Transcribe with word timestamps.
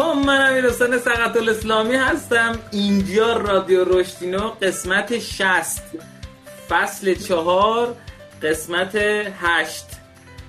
علیکم 0.00 0.26
من 0.26 0.50
امیر 0.50 0.66
حسین 0.66 0.98
سقط 0.98 1.36
الاسلامی 1.36 1.94
هستم. 1.94 2.52
اینجا 2.70 3.36
رادیو 3.36 3.84
رشدینو 3.84 4.38
قسمت 4.38 5.18
60 5.18 5.82
فصل 6.68 7.14
چهار 7.14 7.94
قسمت 8.42 8.96
هشت. 9.40 9.86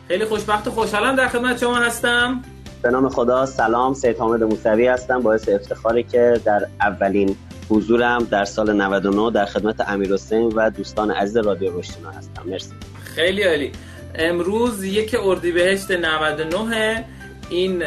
خیلی 0.08 0.26
خوشبخت 0.26 0.68
و 0.68 0.72
خوشحالم 0.72 1.16
در 1.16 1.28
خدمت 1.28 1.60
شما 1.60 1.76
هستم. 1.76 2.42
به 2.82 2.90
نام 2.90 3.10
خدا 3.10 3.46
سلام. 3.46 3.94
سید 3.94 4.18
حامد 4.18 4.44
موسوی 4.44 4.88
هستم 4.88 5.20
باعث 5.20 5.50
افتخاری 5.50 6.04
که 6.04 6.42
در 6.46 6.68
اولین 6.82 7.36
حضورم 7.70 8.24
در 8.24 8.46
سال 8.46 8.82
99 8.82 9.32
در 9.32 9.46
خدمت 9.46 9.90
امیر 9.90 10.14
حسین 10.14 10.48
و 10.48 10.70
دوستان 10.70 11.12
عزیز 11.12 11.38
رادیو 11.38 11.80
رشدینو 11.80 12.10
هستم. 12.10 12.44
مرسی. 12.46 12.74
خیلی 13.16 13.44
عالی. 13.44 13.72
امروز 14.16 14.84
یک 14.84 15.16
اردیبهشت 15.24 15.92
99 15.92 17.06
این 17.52 17.84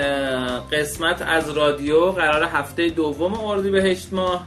قسمت 0.72 1.22
از 1.22 1.50
رادیو 1.50 2.00
قرار 2.00 2.42
هفته 2.42 2.88
دوم 2.88 3.44
اردیبهشت 3.44 4.12
ماه 4.12 4.46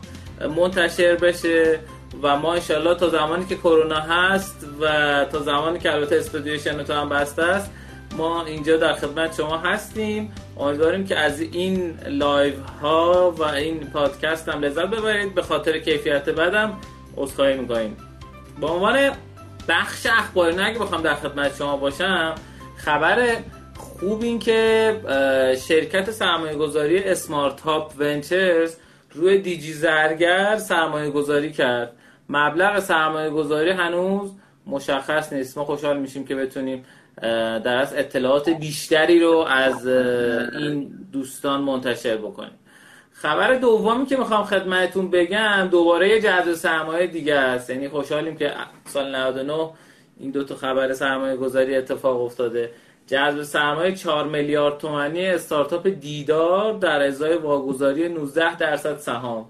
منتشر 0.56 1.16
بشه 1.16 1.80
و 2.24 2.38
ما 2.38 2.54
انشالله 2.54 2.96
تا 2.96 3.10
زمانی 3.10 3.46
که 3.46 3.56
کرونا 3.56 4.00
هست 4.00 4.68
و 4.82 4.86
تا 5.26 5.40
زمانی 5.40 5.80
که 5.80 5.94
البته 5.94 6.16
استودیو 6.16 6.58
شنوتو 6.58 6.94
هم 6.94 7.10
بسته 7.10 7.44
است 7.44 7.72
ما 8.18 8.46
اینجا 8.46 8.78
در 8.78 8.94
خدمت 8.94 9.36
شما 9.36 9.58
هستیم. 9.58 10.32
امیدواریم 10.60 11.06
که 11.06 11.18
از 11.18 11.42
این 11.42 12.00
live 12.08 12.54
ها 12.82 13.32
و 13.38 13.44
این 13.44 13.80
پادکست 13.80 14.50
هم 14.50 14.62
لذت 14.62 14.86
ببرید. 14.86 15.36
به 15.36 15.42
خاطر 15.42 15.80
کیفیت 15.80 16.30
بدم 16.30 16.74
عذرخواهی 17.18 17.58
می‌کنیم. 17.58 17.98
با 18.60 18.70
عنوان 18.70 19.12
بخش 19.68 20.06
اخباری 20.06 20.56
نه 20.56 20.66
اگه 20.66 20.80
بخوام 20.80 21.02
در 21.02 21.16
خدمت 21.16 21.56
شما 21.56 21.78
باشم 21.78 22.36
خبر 22.78 23.36
خوب 24.00 24.24
این 24.24 24.40
که 24.40 24.96
شرکت 25.68 26.12
سرمایه 26.12 26.56
گذاری 26.56 27.04
اسمارت 27.04 27.62
هاپ 27.62 27.94
ونچرز 28.00 28.76
روی 29.12 29.38
دیجی 29.38 29.74
زرگر 29.74 30.58
سرمایه 30.58 31.10
گذاری 31.10 31.52
کرد. 31.52 31.94
مبلغ 32.30 32.80
سرمایه 32.80 33.30
گذاری 33.30 33.70
هنوز 33.70 34.32
مشخص 34.68 35.34
نیست. 35.34 35.58
ما 35.58 35.66
خوشحال 35.66 36.00
میشیم 36.00 36.26
که 36.26 36.36
بتونیم 36.36 36.86
در 37.64 37.78
از 37.78 37.94
اطلاعات 37.94 38.50
بیشتری 38.50 39.20
رو 39.20 39.38
از 39.38 39.88
این 39.88 40.92
دوستان 41.12 41.62
منتشر 41.62 42.18
بکنیم. 42.18 42.60
خبر 43.12 43.56
دومی 43.56 44.06
که 44.06 44.18
می‌خوام 44.18 44.44
خدمتتون 44.44 45.10
بگم 45.10 45.68
دوباره 45.72 46.10
یه 46.10 46.22
جذب 46.22 46.54
سرمایه 46.54 47.08
دیگه 47.08 47.36
است. 47.36 47.70
یعنی 47.70 47.90
خوشحالیم 47.90 48.36
که 48.38 48.52
سال 48.86 49.16
99 49.16 49.70
این 50.20 50.32
دو 50.32 50.44
تا 50.44 50.56
خبر 50.56 50.94
سرمایه 50.94 51.36
گذاری 51.36 51.76
اتفاق 51.76 52.22
افتاده. 52.22 52.72
جذب 53.08 53.44
سرمایه 53.44 53.96
4 53.96 54.28
میلیارد 54.28 54.78
تومانی 54.78 55.26
استارتاپ 55.26 55.88
دیدار 55.88 56.74
در 56.74 57.02
ازای 57.02 57.38
واگذاری 57.38 58.10
19 58.10 58.58
درصد 58.58 58.98
سهام. 58.98 59.50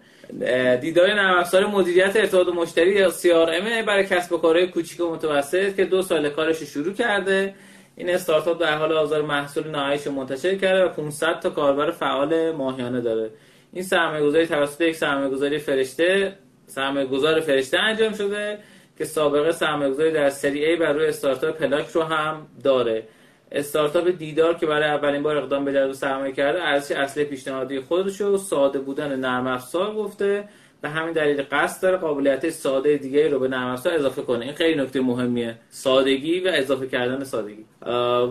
دیدار 0.81 1.13
نرم 1.13 1.39
افزار 1.39 1.66
مدیریت 1.66 2.16
ارتباط 2.16 2.47
مشتری 2.47 2.91
یا 2.91 3.11
CRM 3.11 3.85
برای 3.88 4.05
کسب 4.05 4.33
و 4.33 4.38
کارهای 4.38 4.67
کوچیک 4.67 5.02
و 5.02 5.13
متوسط 5.13 5.75
که 5.75 5.85
دو 5.85 6.02
سال 6.02 6.30
کارش 6.30 6.63
شروع 6.63 6.94
کرده. 6.94 7.55
این 7.95 8.09
استارتاپ 8.09 8.61
در 8.61 8.78
حال 8.78 8.94
حاضر 8.94 9.22
محصول 9.22 9.67
نهاییش 9.67 10.08
منتشر 10.08 10.55
کرده 10.55 10.85
و 10.85 10.88
500 10.89 11.39
تا 11.39 11.50
کاربر 11.50 11.91
فعال 11.91 12.52
ماهیانه 12.52 13.02
داره. 13.02 13.30
این 13.73 13.83
سرمایه 13.83 14.25
گذاری 14.25 14.47
توسط 14.47 14.81
یک 14.81 14.95
سرمایه 14.95 15.30
گذاری 15.30 15.58
فرشته 15.58 16.33
سرمایه 16.67 17.06
گذار 17.06 17.40
فرشته 17.40 17.79
انجام 17.79 18.13
شده 18.13 18.59
که 18.97 19.06
سابقه 19.06 19.51
سرمایه 19.51 19.91
گذاری 19.91 20.12
در 20.12 20.29
سری 20.29 20.75
A 20.75 20.79
بر 20.79 20.94
روی 20.94 21.06
استارتاپ 21.06 21.57
پلاک 21.57 21.88
رو 21.90 22.03
هم 22.03 22.47
داره. 22.63 23.03
استارتاپ 23.52 24.08
دیدار 24.08 24.53
که 24.53 24.66
برای 24.66 24.90
اولین 24.90 25.24
بار 25.24 25.38
اقدام 25.38 25.66
به 25.66 25.74
جذب 25.74 25.91
سرمایه 25.91 26.31
کرده 26.31 26.63
ارزش 26.63 26.91
اصلی 26.91 27.24
پیشنهادی 27.24 27.80
خودش 27.80 28.22
رو 28.22 28.38
ساده 28.38 28.80
بودن 28.80 29.19
نرم 29.19 29.47
افزار 29.47 29.96
گفته 29.96 30.44
به 30.81 30.90
همین 30.90 31.13
دلیل 31.13 31.44
قصد 31.52 31.81
داره 31.81 31.97
قابلیت 31.97 32.50
ساده 32.50 32.97
دیگه 32.97 33.28
رو 33.28 33.40
به 33.40 33.47
نرم 33.47 33.68
افزار 33.68 33.94
اضافه 33.94 34.22
کنه. 34.22 34.46
این 34.46 34.53
خیلی 34.53 34.81
نکته 34.81 35.02
مهمیه. 35.02 35.58
سادگی 35.69 36.40
و 36.40 36.52
اضافه 36.53 36.88
کردن 36.88 37.24
سادگی. 37.24 37.66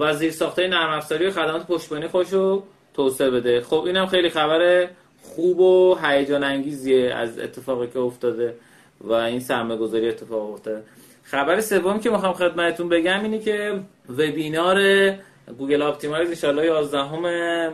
و 0.01 0.15
زیر 0.15 0.31
ساخته 0.31 0.69
نرم 0.69 0.91
افزاری 0.91 1.27
و 1.27 1.31
خدمات 1.31 1.67
پشتیبانی 1.67 2.07
خودش 2.09 2.33
رو 2.33 2.63
توسعه 2.95 3.31
بده. 3.31 3.61
خب 3.61 3.83
اینم 3.87 4.07
خیلی 4.07 4.29
خبر 4.29 4.89
خوب 5.23 5.61
و 5.61 5.99
هیجان 6.03 6.45
انگیزیه 6.45 7.15
از 7.15 7.39
اتفاقی 7.39 7.87
که 7.87 7.99
افتاده 7.99 8.55
و 9.01 9.13
این 9.13 9.41
سرمایه 9.41 9.81
گذاری 9.81 10.09
اتفاق 10.09 10.53
افتاده. 10.53 10.83
خبر 11.23 11.61
سوم 11.61 12.01
که 12.01 12.11
می‌خوام 12.11 12.33
خدمتتون 12.33 12.89
بگم 12.89 13.23
اینه 13.23 13.39
که 13.39 13.81
وبینار 14.09 15.11
Google 15.59 15.83
Optimize 15.83 16.45
ان 16.45 16.59
11 16.59 17.73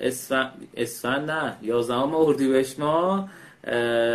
اسفند 0.00 0.68
اسفند 0.76 1.30
نه 1.30 1.56
11 1.62 1.94
اردیبهشت 1.94 2.80
ما 2.80 3.28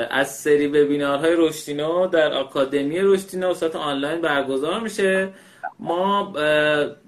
از 0.09 0.35
سری 0.35 0.67
وبینارهای 0.67 1.35
رشدینو 1.37 2.07
در 2.07 2.33
آکادمی 2.33 2.99
رشدینو 2.99 3.53
صورت 3.53 3.75
آنلاین 3.75 4.21
برگزار 4.21 4.79
میشه. 4.79 5.29
ما 5.79 6.33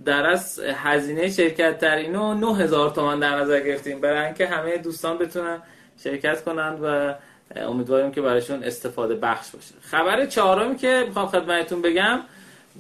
در 0.06 0.26
از 0.26 0.60
هزینه 0.60 1.30
شرکت 1.30 1.80
در 1.80 1.96
اینو 1.96 2.34
9000 2.34 2.90
تومان 2.90 3.20
در 3.20 3.40
نظر 3.40 3.60
گرفتیم 3.60 4.02
برای 4.02 4.26
اینکه 4.26 4.48
همه 4.48 4.78
دوستان 4.78 5.18
بتونن 5.18 5.62
شرکت 6.04 6.44
کنند 6.44 6.80
و 6.84 7.16
امیدواریم 7.56 8.12
که 8.12 8.22
برایشون 8.22 8.64
استفاده 8.64 9.16
بخش 9.16 9.52
باشه. 9.52 9.74
خبر 9.82 10.26
چهارمی 10.26 10.76
که 10.76 11.04
می‌خوام 11.08 11.28
خدمتتون 11.28 11.82
بگم 11.82 12.20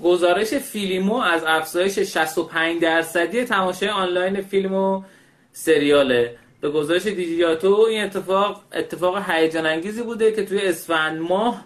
گزارش 0.04 0.54
فیلمو 0.54 1.16
از 1.16 1.44
افزایش 1.48 2.00
65 2.00 2.82
درصدی 2.82 3.44
تماشای 3.44 3.90
آنلاین 3.90 4.42
فیلم 4.42 4.74
و 4.74 5.04
سریاله. 5.52 6.38
به 6.62 6.70
گزارش 6.70 7.04
دیجیاتو 7.06 7.86
این 7.90 8.04
اتفاق 8.04 8.62
اتفاق 8.74 9.30
هیجان 9.30 9.66
انگیزی 9.66 10.04
بوده 10.04 10.32
که 10.32 10.46
توی 10.46 10.62
اسفند 10.62 11.22
ماه 11.22 11.66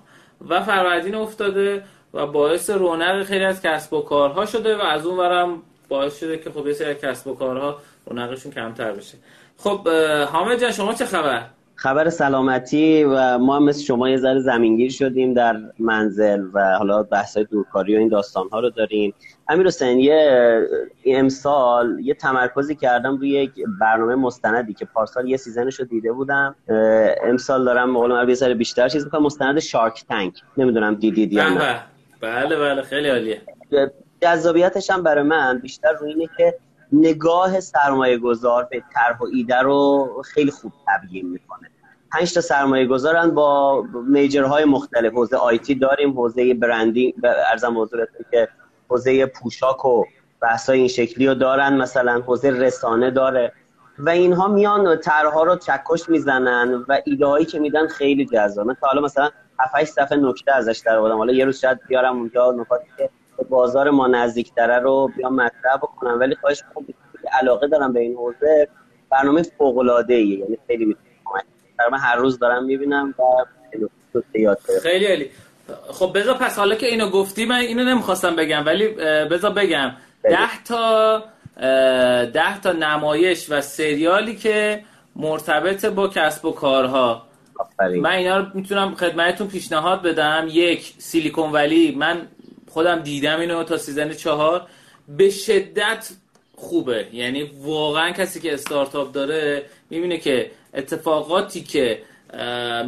و 0.49 0.63
فروردین 0.63 1.15
افتاده 1.15 1.83
و 2.13 2.27
باعث 2.27 2.69
رونق 2.69 3.23
خیلی 3.23 3.43
از 3.43 3.61
کسب 3.61 3.93
و 3.93 4.01
کارها 4.01 4.45
شده 4.45 4.77
و 4.77 4.81
از 4.81 5.05
اون 5.05 5.17
ورم 5.17 5.61
باعث 5.89 6.19
شده 6.19 6.37
که 6.37 6.51
خب 6.51 6.67
یه 6.67 6.73
سری 6.73 6.95
کسب 6.95 7.27
و 7.27 7.35
کارها 7.35 7.77
رونقشون 8.05 8.51
کمتر 8.51 8.91
بشه. 8.91 9.17
خب 9.57 9.87
حامد 10.31 10.61
جان 10.61 10.71
شما 10.71 10.93
چه 10.93 11.05
خبر؟ 11.05 11.45
خبر 11.81 12.09
سلامتی 12.09 13.03
و 13.03 13.37
ما 13.37 13.55
هم 13.55 13.63
مثل 13.63 13.83
شما 13.83 14.09
یه 14.09 14.17
ذره 14.17 14.39
زمینگیر 14.39 14.91
شدیم 14.91 15.33
در 15.33 15.57
منزل 15.79 16.43
و 16.53 16.77
حالا 16.77 17.03
بحث 17.03 17.37
دورکاری 17.37 17.95
و 17.95 17.99
این 17.99 18.07
داستان 18.07 18.49
ها 18.51 18.59
رو 18.59 18.69
داریم. 18.69 19.13
امیر 19.49 19.67
حسین 19.67 19.99
یه 19.99 20.61
امسال 21.05 21.99
یه 21.99 22.13
تمرکزی 22.13 22.75
کردم 22.75 23.17
روی 23.17 23.29
یک 23.29 23.51
برنامه 23.81 24.15
مستندی 24.15 24.73
که 24.73 24.85
پارسال 24.85 25.29
یه 25.29 25.37
سیزنش 25.37 25.79
رو 25.79 25.85
دیده 25.85 26.11
بودم. 26.11 26.55
امسال 27.23 27.65
دارم 27.65 27.89
مقال 27.89 28.29
یه 28.29 28.53
بیشتر 28.53 28.89
چیز 28.89 29.03
می‌کنم 29.05 29.23
مستند 29.23 29.59
شارک 29.59 30.03
تنک. 30.09 30.33
نمی‌دونم 30.57 30.95
دیدید 30.95 31.33
یا 31.33 31.49
نه. 31.49 31.79
بله 32.21 32.55
بله. 32.59 32.81
خیلی 32.81 33.09
عالیه. 33.09 33.41
جذابیتش 34.21 34.89
هم 34.89 35.03
برای 35.03 35.23
من 35.23 35.59
بیشتر 35.59 35.93
روی 36.01 36.13
اینه 36.13 36.29
که 36.37 36.55
نگاه 36.91 37.59
سرمایه 37.59 38.17
گذار 38.17 38.67
به 38.71 38.83
طرح 38.93 39.17
و 39.17 39.25
ایده 39.33 39.57
رو 39.61 40.07
خیلی 40.25 40.51
خوب 40.51 40.71
تبیین 40.87 41.29
می‌کنه. 41.29 41.69
پنج 42.11 42.33
تا 42.33 42.41
سرمایه 42.41 42.87
گذارن 42.87 43.31
با 43.31 43.81
میجرهای 44.07 44.65
مختلف. 44.65 45.13
حوزه 45.13 45.37
آیتی 45.37 45.75
داریم 45.75 46.11
حوزه 46.11 46.53
برندینگ 46.53 47.13
ارزم 47.51 47.81
حضورتون 47.81 48.25
که 48.31 48.47
حوزه 48.89 49.25
پوشاک 49.25 49.85
و 49.85 50.03
بحثای 50.41 50.79
این 50.79 50.87
شکلی 50.87 51.27
رو 51.27 51.33
دارن. 51.33 51.77
مثلا 51.77 52.21
حوزه 52.21 52.49
رسانه 52.49 53.11
داره. 53.11 53.53
و 53.99 54.09
اینها 54.09 54.47
میان 54.47 54.99
طرحها 54.99 55.43
رو 55.43 55.55
چکش 55.55 56.09
می‌زنن 56.09 56.85
و 56.87 56.97
ایده 57.05 57.45
که 57.45 57.59
میدن 57.59 57.87
خیلی 57.87 58.25
جذابه. 58.25 58.73
تا 58.81 58.87
حالا 58.87 59.01
مثلا 59.01 59.29
7 59.59 59.83
صفحه 59.83 60.17
نکته 60.17 60.55
ازش 60.55 60.81
در 60.85 60.95
آوردم. 60.95 61.17
حالا 61.17 61.33
یه 61.33 61.45
روز 61.45 61.59
شاید 61.59 61.79
بیارم 61.87 62.17
اونجا 62.17 62.51
نکاتی 62.51 62.87
که 62.97 63.09
بازار 63.49 63.89
ما 63.89 64.07
نزدیکتره 64.07 64.79
رو 64.79 65.11
بیام 65.17 65.35
مطرح 65.35 65.77
بکنم. 65.77 66.19
ولی 66.19 66.35
خواهش 66.35 66.63
می‌کنم 66.67 66.85
علاقه 67.41 67.67
دارم 67.67 67.93
به 67.93 67.99
این 67.99 68.15
حوزه. 68.15 68.67
برنامه 69.09 69.43
فوق 69.57 69.77
العاده 69.77 70.13
ای 70.13 70.27
یعنی 70.27 70.57
خیلی 70.67 70.85
می‌تونم 70.85 71.91
من 71.91 71.97
هر 71.97 72.15
روز 72.15 72.39
دارم 72.39 72.65
می‌بینم 72.65 73.15
و 73.19 73.23
خیلی 74.83 75.05
عالی. 75.07 75.29
خب 75.87 76.11
بذار 76.15 76.35
پس 76.35 76.57
حالا 76.59 76.75
که 76.75 76.87
اینو 76.87 77.09
گفتی 77.09 77.45
من 77.45 77.55
اینو 77.55 77.83
نمی‌خواستم 77.83 78.35
بگم 78.35 78.65
ولی 78.65 78.87
بذار 79.31 79.51
بگم. 79.51 79.91
ده 80.23 80.63
تا 80.67 81.23
ده 82.25 82.61
تا 82.61 82.71
نمایش 82.71 83.51
و 83.51 83.61
سریالی 83.61 84.35
که 84.35 84.83
مرتبط 85.15 85.85
با 85.85 86.07
کسب 86.07 86.45
و 86.45 86.51
کارها. 86.51 87.21
من 87.79 88.11
اینا 88.11 88.37
رو 88.37 88.45
می‌تونم 88.53 88.95
خدمتتون 88.95 89.47
پیشنهاد 89.47 90.01
بدم. 90.01 90.47
یک 90.51 90.93
سیلیکون 90.97 91.51
ولی. 91.51 91.95
من 91.95 92.27
خودم 92.69 92.99
دیدم 92.99 93.39
اینو 93.39 93.63
تا 93.63 93.77
سیزن 93.77 94.13
چهار. 94.13 94.67
به 95.07 95.29
شدت 95.29 96.09
خوبه. 96.55 97.07
یعنی 97.13 97.51
واقعا 97.63 98.11
کسی 98.11 98.39
که 98.39 98.53
استارتاپ 98.53 99.11
داره 99.11 99.63
می‌بینه 99.89 100.17
که 100.17 100.51
اتفاقاتی 100.73 101.61
که 101.61 102.01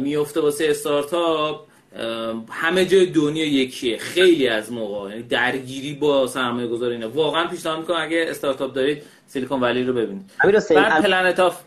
میفته 0.00 0.40
واسه 0.40 0.66
استارتاپ 0.70 1.60
همه 2.50 2.84
جای 2.84 3.06
دنیا 3.06 3.46
یکیه. 3.46 3.98
خیلی 3.98 4.48
از 4.48 4.72
موقع. 4.72 5.10
یعنی 5.10 5.22
درگیری 5.22 5.94
با 5.94 6.26
سرمایه 6.26 6.66
گذاری 6.66 6.94
اینا 6.94 7.10
واقعا 7.10 7.46
پیشنهاد 7.46 7.78
می‌کنم 7.78 8.02
اگه 8.02 8.26
استارتاپ 8.28 8.72
دارید 8.72 9.02
Silicon 9.26 9.60
Valley 9.60 9.84
رو 9.84 9.92
ببینید. 9.92 10.30
بعد 10.70 11.02
Planet 11.02 11.40
of. 11.40 11.60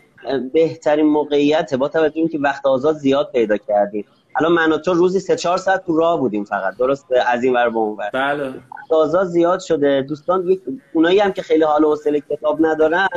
بهترین 0.52 1.06
موقعیت 1.06 1.74
با 1.74 1.88
توجه 1.88 2.16
اینکه 2.16 2.38
وقت 2.38 2.66
آزاد 2.66 2.96
زیاد 2.96 3.30
پیدا 3.32 3.56
کردیم 3.56 4.04
الان 4.40 4.52
من 4.52 4.72
و 4.72 4.78
تو 4.78 4.94
روزی 4.94 5.20
سه 5.20 5.36
چهار 5.36 5.58
ساعت 5.58 5.86
تو 5.86 5.96
راه 5.96 6.20
بودیم 6.20 6.44
فقط. 6.44 6.76
درست 6.76 7.06
از 7.26 7.44
این 7.44 7.54
ور 7.54 7.68
به 7.68 7.76
اون 7.76 7.96
ور. 7.96 8.10
بله. 8.12 8.54
آزاد 8.90 9.26
زیاد 9.26 9.60
شده. 9.60 10.02
دوستان 10.08 10.48
یک 10.48 10.60
اونایی 10.92 11.18
هم 11.18 11.32
که 11.32 11.42
خیلی 11.42 11.62
حال 11.64 11.84
و 11.84 11.90
حوصله 11.90 12.20
کتاب 12.20 12.66
ندارن 12.66 13.08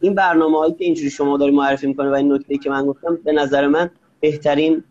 این 0.00 0.14
برنامه 0.14 0.58
هایی 0.58 0.72
که 0.72 0.84
اینجوری 0.84 1.10
شما 1.10 1.36
داری 1.36 1.52
معرفی 1.52 1.86
می‌کنه 1.86 2.10
و 2.10 2.14
این 2.14 2.32
نکته 2.32 2.58
که 2.58 2.70
من 2.70 2.86
گفتم 2.86 3.18
به 3.24 3.32
نظر 3.32 3.66
من 3.66 3.90
بهترین 4.20 4.84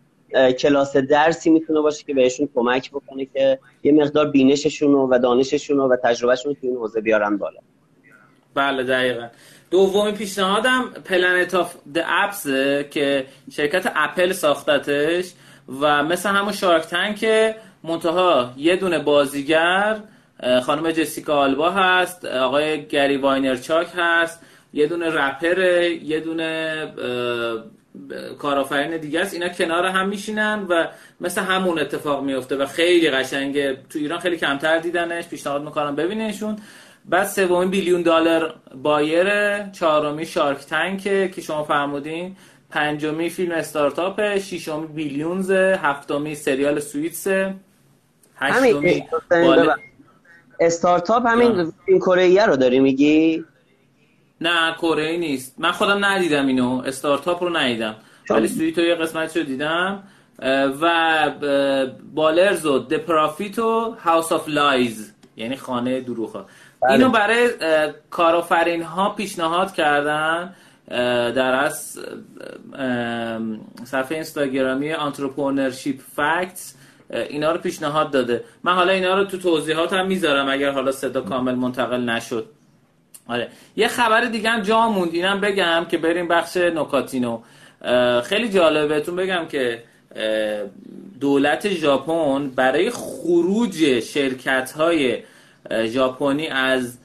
کلاس 0.58 0.96
درسی 0.96 1.50
می‌تونه 1.50 1.80
باشه 1.80 2.04
که 2.04 2.14
بهشون 2.14 2.48
کمک 2.54 2.90
بکنه 2.90 3.24
که 3.24 3.58
یه 3.82 3.92
مقدار 3.92 4.30
بینششون 4.30 4.94
و 4.94 5.18
دانششون 5.18 5.78
و 5.78 5.96
تجربهشون 5.96 6.54
تو 6.54 6.60
این 6.62 6.76
حوزه 6.76 7.00
بیارن 7.00 7.36
بالا. 7.36 7.60
بله 8.54 8.82
دقیقا. 8.82 9.26
دومین 9.70 10.14
پیشنهادم 10.14 10.84
Planet 11.04 11.54
of 11.54 11.74
the 11.94 11.98
Apps 12.06 12.46
که 12.90 13.26
شرکت 13.50 13.92
اپل 13.96 14.32
ساختتش. 14.32 15.32
و 15.80 16.02
مثل 16.02 16.28
همون 16.28 16.52
Shark 16.52 16.82
Tank 16.82 17.26
منتها 17.82 18.52
یه 18.56 18.76
دونه 18.76 18.98
بازیگر 18.98 20.00
خانم 20.62 20.90
جسیکا 20.90 21.34
آلبا 21.34 21.70
هست 21.70 22.24
آقای 22.24 22.86
گری 22.86 23.16
واینر 23.16 23.56
چاک 23.56 23.88
هست 23.96 24.42
یه 24.72 24.86
دونه 24.86 25.10
رپره 25.10 25.90
یه 25.94 26.20
دونه 26.20 26.86
کارآفرین 28.38 28.96
دیگه 28.96 29.20
است. 29.20 29.34
اینا 29.34 29.48
کنار 29.48 29.86
هم 29.86 30.08
میشینن 30.08 30.66
و 30.68 30.86
مثل 31.20 31.42
همون 31.42 31.78
اتفاق 31.78 32.22
میفته 32.22 32.56
و 32.56 32.66
خیلی 32.66 33.10
قشنگه 33.10 33.76
تو 33.90 33.98
ایران 33.98 34.18
خیلی 34.18 34.36
کمتر 34.36 34.78
دیدنش 34.78 35.28
پیشنهاد 35.28 35.62
می‌کنم 35.62 35.96
ببینیشون 35.96 36.56
بعد 37.04 37.26
سومین 37.26 37.70
بیلیون 37.70 38.02
دلار 38.02 38.54
بایر 38.74 39.62
چهارمی 39.68 40.26
شارک 40.26 40.58
تنک 40.58 41.02
که 41.32 41.40
شما 41.40 41.64
فرمودین. 41.64 42.36
پنجمی 42.70 43.30
فیلم 43.30 43.52
استارتاپ 43.52 44.38
ششمی 44.38 44.86
بیلیونز 44.86 45.50
هفتمی 45.50 46.34
سریال 46.34 46.80
سویتس 46.80 47.26
هشتمی 48.36 49.04
استارتاپ 50.60 51.26
همین 51.26 51.72
این 51.86 51.98
کره 51.98 52.46
رو 52.46 52.56
داری 52.56 52.80
میگی؟ 52.80 53.44
نه 54.40 54.74
کره 54.74 55.16
نیست. 55.16 55.54
من 55.58 55.72
خودم 55.72 56.04
ندیدم 56.04 56.46
اینو. 56.46 56.82
استارتاپ 56.86 57.42
رو 57.42 57.56
ندیدم. 57.56 57.94
ولی 58.30 58.48
Suits 58.48 58.75
و 58.75 58.80
یه 58.80 58.94
قسمت 58.94 59.36
رو 59.36 59.42
دیدم. 59.42 60.02
و 60.80 61.30
Ballers 62.14 62.66
و 62.66 62.78
The 62.78 63.05
Profit 63.05 63.58
و 63.58 63.96
House 64.04 64.32
of 64.32 64.48
Lies 64.48 65.14
یعنی 65.36 65.56
خانه 65.56 66.00
دروغ 66.00 66.46
بله. 66.82 66.92
اینو 66.92 67.08
برای 67.08 67.50
کارآفرین 68.10 68.82
ها 68.82 69.10
پیشنهاد 69.10 69.72
کردن. 69.72 70.54
در 70.90 71.64
از 71.64 71.98
صفحه 73.84 74.12
اینستاگرامی 74.12 74.92
Entrepreneurship 74.92 76.00
Facts 76.16 76.74
اینا 77.10 77.52
رو 77.52 77.58
پیشنهاد 77.58 78.10
داده. 78.10 78.44
من 78.62 78.74
حالا 78.74 78.92
اینا 78.92 79.14
رو 79.14 79.24
تو 79.24 79.38
توضیحات 79.38 79.92
هم 79.92 80.06
می‌ذارم 80.06 80.48
اگر 80.48 80.70
حالا 80.70 80.92
صدا 80.92 81.20
کامل 81.20 81.54
منتقل 81.54 82.00
نشد. 82.00 82.46
آره. 83.28 83.48
یه 83.76 83.88
خبر 83.88 84.24
دیگه 84.24 84.50
هم 84.50 84.62
جا 84.62 84.88
موند. 84.88 85.14
اینم 85.14 85.40
بگم 85.40 85.86
که 85.90 85.98
بریم 85.98 86.28
بخش 86.28 86.56
نکاتینو. 86.56 87.40
خیلی 88.24 88.48
جالبه. 88.48 88.86
بهتون 88.86 89.16
بگم 89.16 89.46
که 89.48 89.82
دولت 91.20 91.68
ژاپن 91.68 92.50
برای 92.50 92.90
خروج 92.90 94.00
شرکت 94.00 94.72
های 94.72 95.22
ژاپنی 95.86 96.46
از 96.46 96.98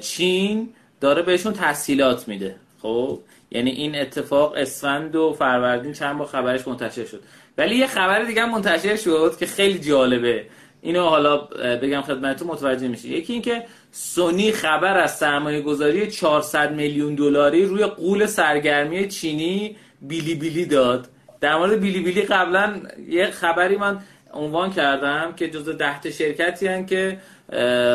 چین 0.00 0.68
داره 1.00 1.22
بهشون 1.22 1.52
تحصیلات 1.52 2.28
میده. 2.28 2.54
خب 2.82 3.18
یعنی 3.50 3.70
این 3.70 3.98
اتفاق 3.98 4.54
اسفند 4.56 5.16
و 5.16 5.32
فروردین 5.38 5.92
چند 5.92 6.18
با 6.18 6.24
خبرش 6.24 6.68
منتشر 6.68 7.04
شد. 7.04 7.20
ولی 7.58 7.76
یه 7.76 7.86
خبر 7.86 8.22
دیگه 8.22 8.44
منتشر 8.46 8.96
شد 8.96 9.36
که 9.38 9.46
خیلی 9.46 9.78
جالبه. 9.78 10.44
اینو 10.82 11.02
حالا 11.02 11.36
بگم 11.82 12.00
خدمتتون 12.00 12.48
متوجه 12.48 12.88
میشه 12.88 13.08
یکی 13.08 13.32
اینکه 13.32 13.64
سونی 13.92 14.52
خبر 14.52 14.98
از 14.98 15.16
سرمایه 15.16 15.60
گذاری 15.60 16.10
400 16.10 16.72
میلیون 16.72 17.14
دلاری 17.14 17.64
روی 17.64 17.86
قول 17.86 18.26
سرگرمی 18.26 19.08
چینی 19.08 19.76
بیلی 20.02 20.34
بیلی 20.34 20.66
داد. 20.66 21.08
در 21.40 21.56
مورد 21.56 21.80
بیلی 21.80 22.00
بیلی 22.00 22.22
قبلا 22.22 22.80
یه 23.08 23.30
خبری 23.30 23.76
من 23.76 23.98
عنوان 24.32 24.72
کردم 24.72 25.32
که 25.36 25.50
جز 25.50 25.68
ده 25.68 26.10
شرکتی 26.10 26.66
هن 26.66 26.86
که 26.86 27.18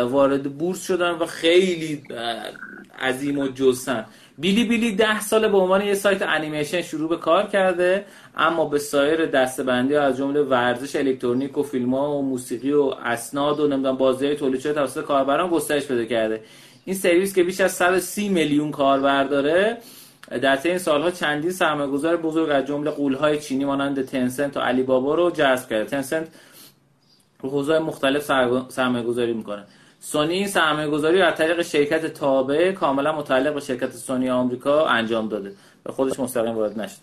وارد 0.10 0.58
بورس 0.58 0.86
شدن 0.86 1.12
و 1.12 1.26
خیلی 1.26 2.04
عظیم 3.00 3.40
و 3.40 3.48
جزن 3.48 4.06
بیلی 4.38 4.64
بیلی 4.64 4.92
ده 4.92 5.22
سال 5.22 5.48
به 5.48 5.58
عنوان 5.58 5.82
یه 5.82 5.94
سایت 5.94 6.22
انیمیشن 6.22 6.82
شروع 6.82 7.10
به 7.10 7.18
کار 7.18 7.48
کرده 7.48 8.06
اما 8.38 8.66
به 8.66 8.80
سایر 8.80 9.26
دستبندی 9.26 9.96
از 9.96 10.18
جمله 10.18 10.42
ورزش 10.42 10.96
الکترونیک 10.96 11.58
و 11.58 11.64
فیلم 11.64 11.96
ها 11.96 12.12
و 12.12 12.22
موسیقی 12.22 12.72
و 12.72 12.94
اسناد 13.04 13.60
و 13.60 13.68
نمی‌دونم 13.68 13.98
بازی 13.98 14.36
تولید 14.36 14.62
شده 14.62 14.74
توسط 14.74 15.02
کاربران 15.02 15.50
گسترش 15.50 15.86
پیدا 15.88 16.06
کرده. 16.06 16.44
این 16.86 16.96
سرویس 16.96 17.36
که 17.36 17.44
بیش 17.44 17.62
از 17.62 17.72
130 17.72 18.30
میلیون 18.30 18.72
کاربر 18.72 19.24
داره 19.24 19.78
در 20.42 20.56
طی 20.56 20.70
این 20.70 20.78
سالها 20.78 21.12
چندین 21.12 21.52
سرمایه‌گذار 21.52 22.18
بزرگ 22.18 22.50
از 22.50 22.66
جمله 22.66 22.92
قولهای 22.92 23.40
چینی 23.40 23.66
مانند 23.66 24.06
تنسنت 24.06 24.58
و 24.58 24.60
علی 24.60 24.84
بابا 24.84 25.16
رو 25.16 25.32
جذب 25.32 25.70
کرده. 25.70 25.86
تنسنت 25.86 26.28
رو 27.42 27.50
حوزه 27.50 27.80
مختلف 27.80 28.32
سرمایه‌گذاری 28.70 29.34
می‌کنه. 29.34 29.64
سونی 30.12 30.48
سرمایه 30.48 30.88
گذاری 30.88 31.22
از 31.22 31.36
طریق 31.36 31.62
شرکت 31.62 32.06
تابع 32.06 32.72
کاملا 32.72 33.18
متعلق 33.18 33.54
به 33.54 33.60
شرکت 33.60 33.92
سونی 33.92 34.30
آمریکا 34.30 34.86
انجام 34.86 35.30
داده. 35.30 35.52
به 35.84 35.94
خودش 35.94 36.20
مستقیم 36.20 36.56
وارد 36.56 36.80
نشد. 36.80 36.98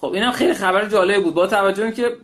خب 0.00 0.12
اینم 0.12 0.32
خیلی 0.32 0.54
خبر 0.54 0.88
جالب 0.88 1.22
بود. 1.22 1.34
با 1.34 1.46
توجه 1.46 1.92
که 1.92 2.16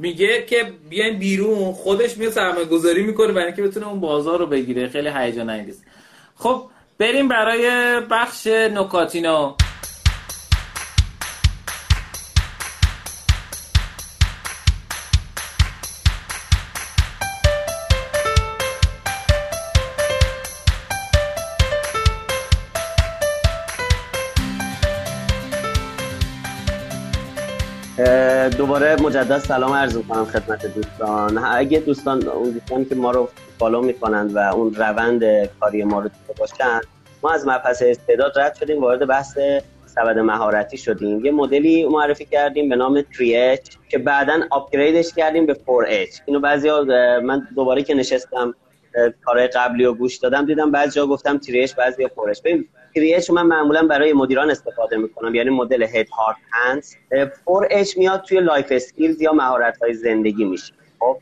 میگه 0.00 0.42
که 0.42 0.72
بیاین 0.90 1.18
بیرون 1.18 1.72
خودش 1.72 2.18
میاد 2.18 2.32
سرمایه 2.32 2.64
گذاری 2.64 3.02
می‌کنه 3.02 3.32
برای 3.32 3.46
اینکه 3.46 3.62
بتونه 3.62 3.88
اون 3.88 4.00
بازار 4.00 4.38
رو 4.38 4.46
بگیره. 4.46 4.88
خیلی 4.88 5.08
هیجان 5.08 5.50
انگیز 5.50 5.82
خب 6.36 6.62
بریم 6.98 7.28
برای 7.28 8.00
بخش 8.10 8.46
نکاتینو. 8.46 9.52
دوباره 28.48 28.96
مجدد 29.02 29.38
سلام 29.38 29.72
عرض 29.72 29.96
می‌کنم 29.96 30.24
خدمت 30.24 30.74
دوستان. 30.74 31.38
اگه 31.38 31.78
دوستان 31.78 32.28
اون 32.28 32.50
دوستانی 32.50 32.84
که 32.84 32.94
ما 32.94 33.10
رو 33.10 33.28
فالو 33.58 33.82
می‌کنند 33.82 34.36
و 34.36 34.38
اون 34.38 34.74
روند 34.74 35.44
کاری 35.60 35.84
ما 35.84 36.00
رو 36.00 36.08
دیده 36.08 36.34
باشن 36.38 36.80
ما 37.22 37.30
از 37.30 37.46
مبحث 37.46 37.82
استعداد 37.82 38.38
رد 38.38 38.54
شدیم 38.54 38.80
وارد 38.80 39.06
بحث 39.06 39.38
سبد 39.86 40.18
مهارتی 40.18 40.76
شدیم. 40.76 41.24
یه 41.24 41.32
مدلی 41.32 41.88
معرفی 41.88 42.24
کردیم 42.24 42.68
به 42.68 42.76
نام 42.76 43.02
3H 43.02 43.76
که 43.88 43.98
بعدا 43.98 44.40
آپگریدش 44.50 45.14
کردیم 45.14 45.46
به 45.46 45.54
4H 45.54 46.20
اینو 46.26 46.40
بعضی 46.40 46.70
من 47.24 47.48
دوباره 47.56 47.82
که 47.82 47.94
نشستم 47.94 48.54
کارهای 49.24 49.46
قبلی 49.46 49.84
رو 49.84 49.94
گوش 49.94 50.16
دادم 50.16 50.46
دیدم 50.46 50.70
بعضی 50.70 50.90
جا 50.90 51.06
گفتم 51.06 51.38
3H 51.38 51.74
بعضی 51.74 52.06
4H 52.06 52.40
ببین 52.44 52.68
کریش 52.94 53.30
من 53.30 53.42
معمولا 53.42 53.86
برای 53.86 54.12
مدیران 54.12 54.50
استفاده 54.50 54.96
می‌کنم 54.96 55.34
یعنی 55.34 55.50
مدل 55.50 55.82
هد 55.82 56.08
هارت 56.08 56.36
هندز 56.52 56.94
4H 57.46 57.96
میاد 57.96 58.22
توی 58.22 58.40
life 58.40 58.66
skills 58.70 59.22
یا 59.22 59.32
مهارت 59.32 59.82
های 59.82 59.94
زندگی 59.94 60.44
میشه. 60.44 60.74
خب 60.98 61.18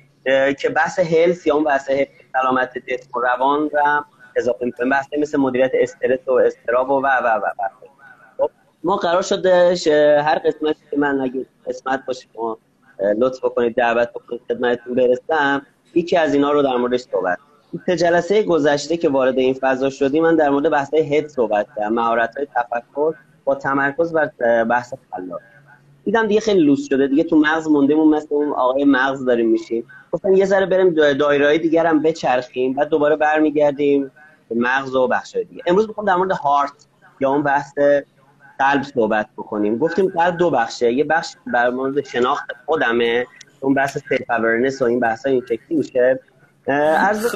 که 0.59 0.69
بحث 0.69 0.99
health 0.99 1.47
یا 1.47 1.55
اون 1.55 1.65
بحث 1.65 1.91
سلامت 2.33 2.79
جسم 2.79 3.19
و 3.19 3.21
روان 3.21 3.71
را 3.71 4.05
اضافه 4.37 4.65
می‌کنیم. 4.65 4.91
بحث 4.91 5.07
مثل 5.19 5.39
مدیریت 5.39 5.71
استرس 5.75 6.29
و 6.29 6.33
اضطراب 6.33 6.90
و 6.91 7.00
و 7.00 7.07
و 7.07 7.39
و 7.39 7.69
خب 8.39 8.50
ما 8.85 8.97
قرار 8.97 9.23
شده 9.23 9.75
هر 10.25 10.39
قسمتی 10.39 10.81
که 10.91 10.97
من 10.97 11.21
اگه 11.21 11.47
قسمت 11.67 12.07
باشه 12.07 12.27
ما 12.35 12.59
لطف 13.19 13.45
بکنید 13.45 13.75
دعوت 13.75 14.11
بکنید 14.11 14.41
خدمتتون 14.49 14.95
برسم 14.95 15.67
یکی 15.95 16.17
از 16.17 16.35
اینا 16.35 16.53
رو 16.53 16.62
در 16.62 16.77
موردش 16.77 17.00
صحبت 17.00 17.39
سه 17.87 17.97
جلسه 17.97 18.43
گذشته 18.43 18.97
که 18.97 19.09
وارد 19.09 19.39
این 19.39 19.55
فضا 19.55 19.91
شدیم 19.91 20.23
من 20.23 20.37
در 20.37 20.50
مورد 20.50 20.71
بحث 20.71 20.95
head 20.95 21.26
صحبت 21.29 21.67
کردم 21.77 21.93
مهارت 21.93 22.37
های 22.37 22.47
تفکر 22.55 23.15
با 23.45 23.55
تمرکز 23.55 24.12
بر 24.12 24.31
بحث 24.65 24.95
خلاق. 25.11 25.41
دیدم 26.05 26.27
دیگه 26.27 26.41
خیلی 26.41 26.61
لوس 26.61 26.89
شده 26.89 27.07
دیگه 27.07 27.25
تو 27.25 27.37
مغز 27.37 27.69
موندیم 27.69 28.09
مثل 28.09 28.27
اون 28.31 28.53
آقای 28.53 28.85
مغز 28.85 29.25
داریم 29.25 29.50
میشیم. 29.50 29.87
گفتم 30.12 30.33
یه 30.33 30.45
ذره 30.45 30.67
بریم 30.67 30.91
دایره 30.95 31.47
های 31.47 31.59
دیگر 31.59 31.87
هم 31.87 32.03
بچرخیم 32.03 32.75
بعد 32.75 32.89
دوباره 32.89 33.17
برمیگردیم 33.17 34.11
به 34.49 34.55
مغز 34.59 34.95
و 34.95 35.09
بخش 35.09 35.37
دیگه. 35.37 35.62
امروز 35.67 35.89
می‌خوام 35.89 36.07
در 36.07 36.17
مورد 36.17 36.33
heart 36.33 36.73
یا 37.21 37.31
اون 37.31 37.43
بحث 37.43 37.73
قلب 38.59 38.83
صحبت 38.83 39.29
بکنیم. 39.37 39.79
گفتیم 39.79 40.09
قلب 40.09 40.37
دو 40.37 40.50
بخشه 40.50 40.93
یه 40.93 41.05
بخش 41.05 41.35
بر 41.47 41.71
مورد 41.71 42.05
شناخت 42.05 42.47
خودمه 42.67 43.27
اون 43.61 43.75
بحث 43.75 43.99
self 44.09 44.31
awareness 44.31 44.83
و 44.83 44.85
این 44.85 45.00
بحث 45.00 45.27
این 45.27 45.41
شکلی 45.41 45.79
میشه. 45.79 46.21
از 46.67 47.35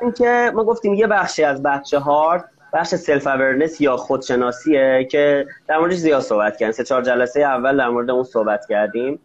این 0.00 0.12
که 0.12 0.52
ما 0.54 0.64
گفتیم 0.64 0.94
یه 0.94 1.06
بخشی 1.06 1.44
از 1.44 1.62
بحث 1.62 1.98
heart 1.98 2.44
بخش 2.72 2.94
self 2.94 3.26
awareness 3.26 3.80
یا 3.80 3.96
خودشناسیه 3.96 5.08
که 5.10 5.46
در 5.68 5.78
موردش 5.78 5.96
زیاد 5.96 6.22
صحبت 6.22 6.56
کردیم. 6.56 6.72
سه 6.72 6.84
چهار 6.84 7.02
جلسه 7.02 7.40
اول 7.40 7.76
در 7.76 7.88
مورد 7.88 8.10
اون 8.10 8.24
صحبت 8.24 8.66
کردیم. 8.68 9.20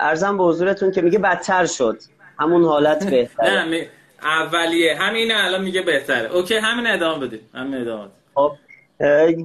عرضم 0.00 0.38
به 0.38 0.44
حضورتون 0.44 0.90
که 0.90 1.02
میگه 1.02 1.18
بدتر 1.18 1.66
شد. 1.66 1.98
همون 2.38 2.64
حالت 2.64 3.10
بهتره. 3.10 3.64
نه 3.64 3.86
اولیه. 4.22 4.96
همین 4.96 5.32
الان 5.32 5.62
میگه 5.62 5.82
بهتره. 5.82 6.32
OK 6.32 6.56
همین 6.56 6.86
ادامه 6.86 7.26
بدیم. 7.26 7.40
همین 7.54 7.80
ادامه 7.80 8.08
خب. 8.34 8.52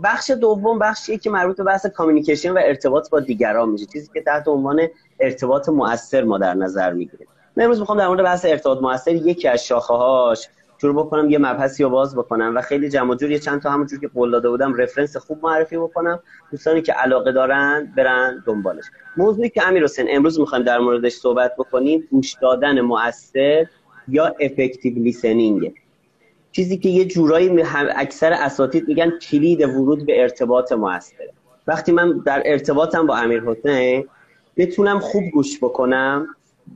بخش 0.03 0.31
دوم 0.31 0.79
بخشیه 0.79 1.17
که 1.17 1.29
مربوط 1.29 1.57
به 1.57 1.63
بحث 1.63 1.85
communication 1.85 2.51
و 2.51 2.59
ارتباط 2.63 3.09
با 3.09 3.19
دیگران 3.19 3.69
میشه. 3.69 3.85
چیزی 3.85 4.09
که 4.13 4.21
تحت 4.21 4.47
عنوان 4.47 4.87
ارتباط 5.19 5.69
مؤثر 5.69 6.23
ما 6.23 6.37
در 6.37 6.53
نظر 6.53 6.93
می‌گیریم 6.93 7.27
من 7.59 7.65
امروز 7.65 7.79
می‌خوام 7.79 7.97
در 7.97 8.07
مورد 8.07 8.23
بحث 8.23 8.45
ارتباط 8.45 8.81
مؤثر 8.81 9.15
یکی 9.15 9.47
از 9.47 9.65
شاخه 9.65 9.93
هاش 9.93 10.47
شروع 10.81 11.05
بکنم 11.05 11.29
یه 11.29 11.37
مبحثی 11.37 11.83
رو 11.83 11.89
باز 11.89 12.15
بکنم 12.15 12.53
و 12.55 12.61
خیلی 12.61 12.89
جمع 12.89 13.15
جور 13.15 13.31
یه 13.31 13.39
چند 13.39 13.61
تا 13.61 13.71
همونجور 13.71 13.99
که 13.99 14.07
قول 14.07 14.31
داده 14.31 14.49
بودم 14.49 14.73
رفرنس 14.73 15.17
خوب 15.17 15.39
معرفی 15.43 15.77
بکنم. 15.77 16.19
دوستانی 16.51 16.81
که 16.81 16.93
علاقه 16.93 17.31
دارن 17.31 17.93
برن 17.97 18.43
دنبالش. 18.45 18.83
موضوعی 19.17 19.49
که 19.49 19.67
امیر 19.67 19.83
حسین 19.83 20.05
امروز 20.09 20.39
می‌خوایم 20.39 20.63
در 20.63 20.79
موردش 20.79 21.13
صحبت 21.13 21.55
بکنیم 21.57 22.07
گوش 22.11 22.35
دادن 22.41 22.81
مؤثر 22.81 23.65
یا 24.07 24.25
افکتیو 24.25 24.93
لیسنینگ 24.93 25.73
چیزی 26.51 26.77
که 26.77 26.89
یه 26.89 27.05
جورایی 27.05 27.63
اکثر 27.95 28.33
اساتید 28.33 28.87
میگن 28.87 29.09
کلید 29.09 29.61
ورود 29.61 30.05
به 30.05 30.21
ارتباط 30.21 30.71
موثر. 30.71 31.15
وقتی 31.67 31.91
من 31.91 32.17
در 32.25 32.41
ارتباطم 32.45 33.07
با 33.07 33.15
امیر 33.15 33.43
حسین 33.43 34.07
بتونم 34.57 34.99
خوب 34.99 35.23
گوش 35.33 35.57
بکنم 35.57 36.27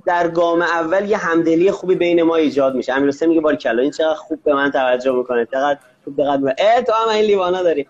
در 0.05 0.27
گام 0.27 0.61
اول 0.61 1.09
یه 1.09 1.17
همدلی 1.17 1.71
خوبی 1.71 1.95
بین 1.95 2.23
ما 2.23 2.35
ایجاد 2.35 2.75
میشه. 2.75 2.93
امیر 2.93 3.07
حسین 3.07 3.29
میگه 3.29 3.41
باری 3.41 3.57
کلا 3.57 3.81
این 3.81 3.91
چقدر 3.91 4.15
خوب 4.15 4.43
به 4.43 4.53
من 4.53 4.71
توجه 4.71 5.11
می‌کنه. 5.11 5.45
چقدر 5.45 5.79
خوب 6.03 6.17
دقت 6.17 6.55
اه 6.57 6.81
تو 6.81 6.93
هم 6.93 7.09
این 7.09 7.25
لیوانا 7.25 7.63
داری. 7.63 7.87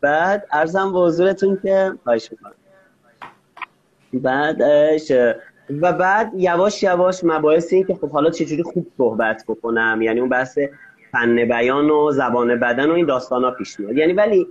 بعد 0.00 0.46
ارزم 0.52 0.92
به 0.92 0.98
حضورتون 0.98 1.58
که 1.62 1.92
خواهش 2.04 2.28
می‌کنم. 2.32 2.54
بعدش 4.12 5.12
و 5.80 5.92
بعد 5.92 6.32
یواش 6.36 6.82
یواش 6.82 7.24
مباحث 7.24 7.72
این 7.72 7.86
که 7.86 7.94
خب 7.94 8.10
حالا 8.10 8.30
چجوری 8.30 8.62
خوب 8.62 8.86
صحبت 8.98 9.44
بکنم. 9.48 10.02
یعنی 10.02 10.20
اون 10.20 10.28
بحث 10.28 10.58
فن 11.12 11.48
بیان 11.48 11.90
و 11.90 12.10
زبان 12.12 12.60
بدن 12.60 12.90
و 12.90 12.92
این 12.92 13.06
داستان 13.06 13.44
ها 13.44 13.50
پیش 13.50 13.80
میاد. 13.80 13.96
یعنی 13.96 14.12
ولی 14.12 14.46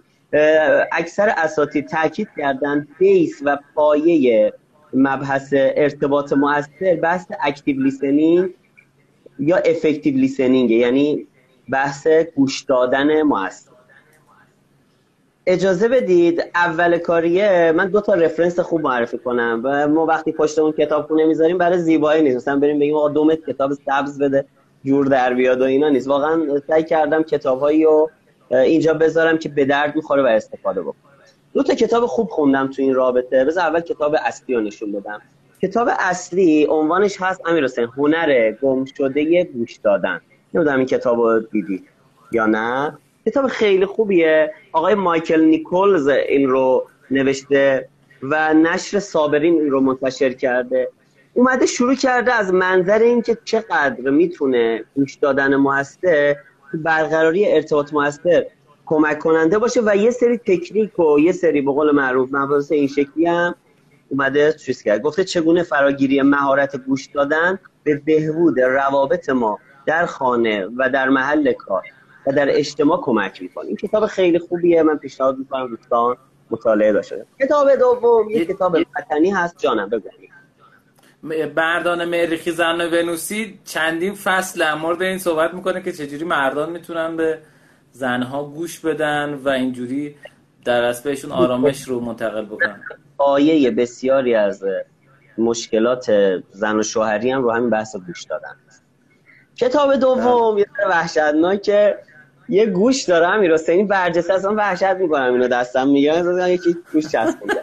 اکثر 0.91 1.33
اساتید 1.37 1.87
تاکید 1.87 2.29
کردن 2.37 2.87
بیس 2.99 3.41
و 3.45 3.57
پایه 3.75 4.53
مبحث 4.93 5.53
ارتباط 5.57 6.33
مؤثر 6.33 6.95
بحث 6.95 7.25
active 7.43 7.81
listening 7.81 8.49
یا 9.39 9.57
effective 9.57 10.15
listening 10.15 10.71
یعنی 10.71 11.27
بحث 11.69 12.07
گوش 12.35 12.61
دادن 12.61 13.21
مؤثر 13.21 13.71
اجازه 15.47 15.87
بدید 15.87 16.43
اول 16.55 16.97
کاریه 16.97 17.73
من 17.75 17.87
دو 17.87 18.01
تا 18.01 18.13
reference 18.13 18.59
خوب 18.59 18.81
معرفی 18.81 19.17
کنم 19.17 19.61
و 19.63 19.87
ما 19.87 20.05
وقتی 20.05 20.31
پشت 20.31 20.59
اون 20.59 20.71
کتاب 20.71 21.07
خونه 21.07 21.25
می‌ذاریم 21.25 21.57
برای 21.57 21.79
زیبایی 21.79 22.23
نیست. 22.23 22.35
مثلا 22.35 22.59
بریم 22.59 22.79
بگیم 22.79 22.95
آقا 22.95 23.09
دو 23.09 23.24
متر 23.24 23.45
کتاب 23.47 23.71
سبز 23.73 24.19
بده 24.21 24.45
جور 24.85 25.05
در 25.05 25.33
بیاد 25.33 25.61
و 25.61 25.63
اینا 25.63 25.89
نیست. 25.89 26.07
واقعا 26.07 26.61
سعی 26.67 26.83
کردم 26.83 27.23
کتابهایی 27.23 27.83
رو 27.83 28.09
اینجا 28.51 28.93
بذارم 28.93 29.37
که 29.37 29.49
به 29.49 29.65
درد 29.65 29.95
می‌خوره 29.95 30.23
و 30.23 30.25
استفاده 30.25 30.81
بکنم. 30.81 31.06
دو 31.57 31.63
تا 31.63 31.73
کتاب 31.73 32.05
خوب 32.05 32.29
خوندم 32.29 32.67
تو 32.67 32.81
این 32.81 32.93
رابطه. 32.93 33.45
بذار 33.45 33.63
اول 33.63 33.79
کتاب 33.79 34.15
اصلی 34.25 34.55
رو 34.55 34.61
نشون 34.61 34.91
بدم. 34.91 35.21
کتاب 35.61 35.89
اصلی 35.99 36.67
عنوانش 36.69 37.17
هست 37.19 37.41
امیر 37.45 37.63
حسین 37.63 37.87
هنر 37.97 38.51
گم 38.51 38.85
شده 38.85 39.43
گوش 39.43 39.75
دادن. 39.75 40.21
نمی‌دونم 40.53 40.77
این 40.77 40.85
کتاب 40.85 41.19
رو 41.19 41.39
دیدی 41.39 41.83
یا 42.31 42.45
نه. 42.45 42.97
کتاب 43.25 43.47
خیلی 43.47 43.85
خوبیه. 43.85 44.53
آقای 44.71 44.95
مایکل 44.95 45.41
نیکولز 45.41 46.07
این 46.07 46.49
رو 46.49 46.87
نوشته 47.11 47.89
و 48.23 48.53
نشر 48.53 48.99
صابرین 48.99 49.53
این 49.53 49.71
رو 49.71 49.81
منتشر 49.81 50.33
کرده. 50.33 50.89
اومده 51.33 51.65
شروع 51.65 51.95
کرده 51.95 52.33
از 52.33 52.53
منظر 52.53 52.99
اینکه 52.99 53.37
چقدر 53.45 54.09
می‌تونه 54.09 54.83
گوش 54.95 55.15
دادن 55.15 55.55
موثر 55.55 56.35
برقراری 56.73 57.51
ارتباط 57.51 57.93
موثر 57.93 58.45
کمک 58.87 59.19
کننده 59.19 59.59
باشه 59.59 59.81
و 59.85 59.95
یه 59.95 60.11
سری 60.11 60.37
تکنیک 60.37 60.99
و 60.99 61.19
یه 61.19 61.31
سری 61.31 61.61
به 61.61 61.71
قول 61.71 61.91
معروف 61.91 62.29
مباحث 62.31 62.71
این 62.71 62.87
شکلی 62.87 63.25
هم 63.25 63.55
اومده 64.09 64.53
چیز 64.53 64.81
کرد. 64.81 65.01
گفته 65.01 65.23
چگونه 65.23 65.63
فراگیری 65.63 66.21
مهارت 66.21 66.75
گوش 66.75 67.05
دادن 67.05 67.59
به 67.83 68.01
بهبود 68.05 68.59
روابط 68.59 69.29
ما 69.29 69.59
در 69.85 70.05
خانه 70.05 70.67
و 70.77 70.89
در 70.89 71.09
محل 71.09 71.53
کار 71.53 71.83
و 72.27 72.31
در 72.31 72.57
اجتماع 72.57 73.01
کمک 73.01 73.41
می‌کنه. 73.41 73.67
این 73.67 73.75
کتاب 73.75 74.05
خیلی 74.05 74.39
خوبیه. 74.39 74.83
من 74.83 74.97
پیشنهاد 74.97 75.37
می‌کنم 75.37 75.67
دوستان 75.67 76.17
مطالعه 76.51 76.93
داشته 76.93 77.25
کتاب 77.39 77.75
دوم 77.75 78.29
یه 78.29 78.45
کتاب 78.45 78.77
وطنی 78.95 79.29
هست. 79.29 79.57
جانم 79.57 79.89
بگو 79.89 80.09
بردان 81.55 82.05
مریخی 82.05 82.51
زن 82.51 82.81
ونوسی 82.81 83.59
چندین 83.65 84.13
فصل 84.13 84.59
در 84.59 84.75
مورد 84.75 85.01
این 85.01 85.17
صحبت 85.17 85.53
می‌کنه 85.53 85.81
که 85.81 85.91
چجوری 85.91 86.25
مردان 86.25 86.69
می‌تونن 86.69 87.17
به 87.17 87.39
زنها 87.97 88.43
گوش 88.43 88.79
بدن 88.79 89.33
و 89.33 89.49
اینجوری 89.49 90.15
در 90.65 90.83
اصل 90.83 91.03
بهشون 91.03 91.31
آرامش 91.31 91.87
رو 91.87 91.99
منتقل 91.99 92.45
بکنن. 92.45 92.81
آیه 93.17 93.71
بسیاری 93.71 94.35
از 94.35 94.65
مشکلات 95.37 96.11
زن 96.51 96.79
و 96.79 96.83
شوهری 96.83 97.31
هم 97.31 97.43
رو 97.43 97.51
همین 97.51 97.69
بحث 97.69 97.95
گوش 97.95 98.23
دادن. 98.23 98.55
کتاب 99.55 99.95
دوم. 99.95 100.57
یه 100.57 100.65
وحشتناکه. 100.89 101.97
یه 102.49 102.65
گوش 102.65 103.03
داره 103.03 103.27
امیر 103.27 103.53
حسینی 103.53 103.83
برجسته 103.83 104.33
اصلا 104.33 104.55
وحشت 104.55 104.83
می‌کنم 104.83 105.33
اینو 105.33 105.47
دستم 105.47 105.87
میگم 105.87 106.47
یکی 106.47 106.75
گوش 106.93 107.07
چسبونده 107.07 107.61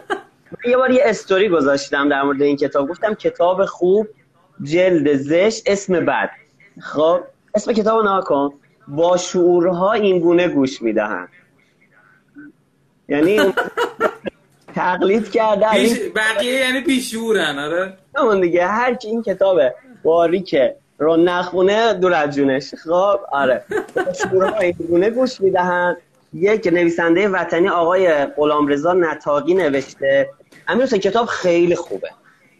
یه 0.67 0.77
بار 0.77 0.91
یه 0.91 1.01
استوری 1.05 1.49
گذاشتم 1.49 2.09
در 2.09 2.23
مورد 2.23 2.41
این 2.41 2.57
کتاب. 2.57 2.89
گفتم 2.89 3.13
کتاب 3.13 3.65
خوب 3.65 4.07
جلد 4.63 5.13
زشت 5.13 5.63
اسم 5.65 6.05
بد. 6.05 6.29
خب 6.81 7.19
اسم 7.55 7.73
کتاب 7.73 8.05
ناکن 8.05 8.53
با 8.87 9.17
شعورها 9.17 9.93
این 9.93 10.19
گونه 10.19 10.47
گوش 10.47 10.81
می‌دهن 10.81 11.27
یعنی 13.09 13.53
تقلید 14.75 15.31
کرده 15.31 15.65
بقیه 16.15 16.53
یعنی 16.53 16.81
بیشورن 16.81 17.59
آره؟ 17.59 17.93
همون 18.15 18.41
دیگه 18.41 18.67
هر 18.67 18.93
کی 18.93 19.07
این 19.07 19.23
کتابه 19.23 19.73
باریکه 20.03 20.75
رو 20.97 21.15
نخونه 21.15 21.93
دور 21.93 22.13
از 22.13 22.35
جونش. 22.35 22.75
خب 22.75 23.19
آره. 23.31 23.63
شعورها 24.19 24.57
این 24.57 24.71
گونه 24.71 25.09
گوش 25.09 25.41
می‌دهن 25.41 25.97
یک 26.33 26.67
نویسنده 26.67 27.29
وطنی 27.29 27.69
آقای 27.69 28.25
غلامرضا 28.25 28.93
نتاقی 28.93 29.53
نوشته 29.53 30.29
امیر 30.67 30.85
کتاب 30.85 31.25
خیلی 31.25 31.75
خوبه. 31.75 32.09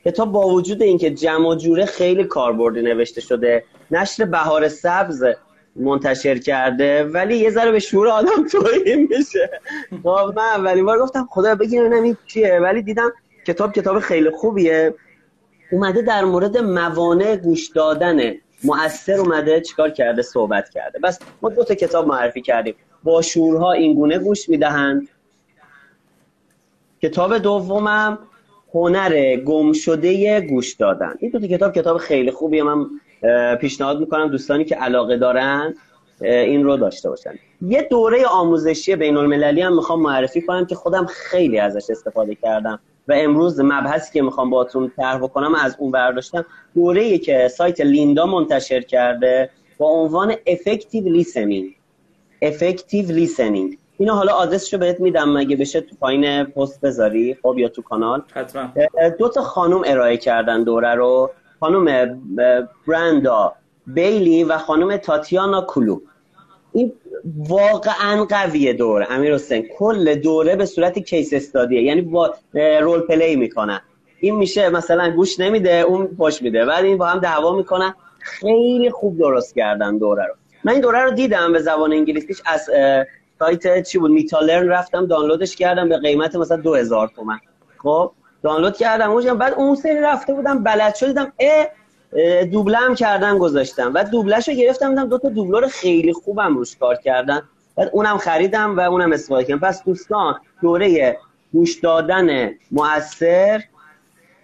کتاب 0.05 0.31
با 0.31 0.47
وجود 0.47 0.81
اینکه 0.81 1.09
جمع 1.09 1.47
و 1.47 1.55
جوره 1.55 1.85
خیلی 1.85 2.23
کاربردی 2.23 2.81
نوشته 2.81 3.21
شده 3.21 3.63
نشر 3.91 4.25
بهار 4.25 4.67
سبز 4.67 5.23
منتشر 5.75 6.37
کرده 6.37 7.03
ولی 7.03 7.37
یه 7.37 7.49
ذره 7.49 7.71
به 7.71 7.79
شعور 7.79 8.07
آدم 8.07 8.47
توهین 8.51 9.07
میشه. 9.17 9.49
خب 10.03 10.33
من 10.35 10.43
اولین 10.43 10.85
بار 10.85 10.99
گفتم 10.99 11.27
خدا 11.31 11.55
بگی 11.55 11.79
ببینم 11.79 12.03
این 12.03 12.17
چیه 12.27 12.59
ولی 12.59 12.81
دیدم 12.81 13.13
کتاب 13.47 13.73
کتاب 13.73 13.99
خیلی 13.99 14.29
خوبیه. 14.29 14.93
اومده 15.71 16.01
در 16.01 16.23
مورد 16.25 16.57
موانع 16.57 17.35
گوش 17.35 17.69
دادن. 17.69 18.33
مؤثر 18.63 19.13
اومده 19.13 19.61
چیکار 19.61 19.89
کرده؟ 19.89 20.21
صحبت 20.21 20.69
کرده. 20.69 20.99
بس 20.99 21.19
ما 21.41 21.49
دو 21.49 21.63
تا 21.63 21.75
کتاب 21.75 22.07
معرفی 22.07 22.41
کردیم. 22.41 22.75
با 23.03 23.21
شورها 23.21 23.71
اینگونه 23.71 24.19
گوش 24.19 24.49
می‌دهند. 24.49 25.07
کتاب 27.01 27.37
دومم 27.37 28.17
هنر 28.73 29.35
گم 29.35 29.73
شده 29.73 30.41
گوش 30.41 30.73
دادن. 30.73 31.13
این 31.19 31.31
دو 31.31 31.39
تا 31.39 31.47
کتاب 31.47 31.73
کتاب 31.73 31.97
خیلی 31.97 32.31
خوبیه. 32.31 32.63
من 32.63 32.85
پیشنهاد 33.61 33.99
می‌کنم 33.99 34.27
دوستانی 34.27 34.65
که 34.65 34.75
علاقه 34.75 35.17
دارن 35.17 35.73
این 36.21 36.63
رو 36.63 36.77
داشته 36.77 37.09
باشن. 37.09 37.33
یه 37.61 37.81
دوره 37.81 38.25
آموزشی 38.25 38.95
بین 38.95 39.17
المللی 39.17 39.61
هم 39.61 39.75
می‌خوام 39.75 40.01
معرفی 40.01 40.41
کنم 40.41 40.65
که 40.65 40.75
خودم 40.75 41.05
خیلی 41.05 41.59
ازش 41.59 41.89
استفاده 41.89 42.35
کردم 42.35 42.79
و 43.07 43.13
امروز 43.17 43.59
مبحثی 43.59 44.13
که 44.13 44.21
می‌خوام 44.21 44.49
باتون 44.49 44.91
طرح 44.97 45.17
بکنم 45.17 45.55
از 45.55 45.75
اون 45.79 45.91
برداشتم 45.91 46.45
دوره 46.75 47.17
که 47.17 47.47
سایت 47.47 47.81
لیندا 47.81 48.25
منتشر 48.25 48.81
کرده 48.81 49.49
با 49.77 49.87
عنوان 49.87 50.33
Effective 50.33 51.23
Listening. 51.23 51.75
Effective 52.45 53.09
Listening. 53.09 53.77
اینو 53.97 54.13
حالا 54.13 54.33
آدرسش 54.33 54.73
رو 54.73 54.79
بهت 54.79 54.99
میدم 54.99 55.29
مگه 55.29 55.55
بشه 55.55 55.81
تو 55.81 55.95
پایین 55.95 56.43
پست 56.43 56.81
بذاری 56.81 57.37
خب 57.43 57.55
یا 57.57 57.69
تو 57.69 57.81
کانال. 57.81 58.21
حتما. 58.33 58.69
دو 59.19 59.29
تا 59.29 59.41
خانم 59.41 59.81
ارائه 59.85 60.17
کردن 60.17 60.63
دوره 60.63 60.95
رو. 60.95 61.31
خانم 61.59 62.19
براندا 62.87 63.53
بیلی 63.87 64.43
و 64.43 64.57
خانم 64.57 64.97
تاتیانا 64.97 65.61
کلو. 65.61 65.99
این 66.73 66.93
واقعا 67.37 68.25
قویه 68.25 68.73
دوره 68.73 69.07
امیر 69.11 69.33
حسین 69.33 69.67
کل 69.77 70.15
دوره 70.15 70.55
به 70.55 70.65
صورت 70.65 70.99
case 70.99 71.33
study 71.33 71.73
ه 71.73 71.81
یعنی 71.81 72.01
با 72.01 72.35
role 72.81 72.99
play 72.99 73.35
می‌کنن. 73.35 73.81
این 74.19 74.35
میشه 74.35 74.69
مثلا 74.69 75.11
گوش 75.11 75.39
نمیده 75.39 75.71
اون 75.71 76.07
پشت 76.07 76.41
میده. 76.41 76.65
بعد 76.65 76.85
این 76.85 76.97
با 76.97 77.05
هم 77.05 77.19
دعوا 77.19 77.55
می‌کنن. 77.55 77.95
خیلی 78.19 78.91
خوب 78.91 79.17
درست 79.17 79.55
کردن 79.55 79.97
دوره 79.97 80.25
رو. 80.25 80.33
من 80.63 80.71
این 80.71 80.81
دوره 80.81 81.03
رو 81.03 81.11
دیدم 81.11 81.53
به 81.53 81.59
زبان 81.59 81.93
انگلیسیش 81.93 82.41
از 82.45 82.69
سایت 83.39 83.83
چی 83.83 83.97
بود؟ 83.97 84.11
میتالرن 84.11 84.67
رفتم 84.67 85.05
دانلودش 85.05 85.55
کردم 85.55 85.89
به 85.89 85.97
قیمت 85.97 86.35
مثلا 86.35 86.57
2000 86.57 87.07
تومن. 87.15 87.39
خب؟ 87.77 88.11
دانلود 88.45 88.77
کردم. 88.77 89.11
اونجا 89.11 89.35
بعد 89.35 89.53
اون 89.53 89.75
سری 89.75 89.99
رفته 89.99 90.33
بودم 90.33 90.63
بلد 90.63 90.95
شدم 90.95 91.33
اه 91.39 92.45
دوبله 92.45 92.77
هم 92.77 92.95
کردم 92.95 93.37
گذاشتم. 93.37 93.93
بعد 93.93 94.09
دوبلهشو 94.09 94.51
گرفتم 94.51 94.89
دیدم 94.89 95.09
دو 95.09 95.17
تا 95.17 95.29
دوبلور 95.29 95.67
خیلی 95.67 96.13
خوبم 96.13 96.57
روش 96.57 96.75
کار 96.75 96.95
کردن. 96.95 97.41
بعد 97.75 97.89
اونم 97.93 98.17
خریدم 98.17 98.77
و 98.77 98.79
اونم 98.79 99.13
استفاده 99.13 99.43
کردم. 99.43 99.59
پس 99.67 99.83
دوستان 99.83 100.35
دوره 100.61 101.17
گوش 101.53 101.79
دادن 101.79 102.51
موثر 102.71 103.63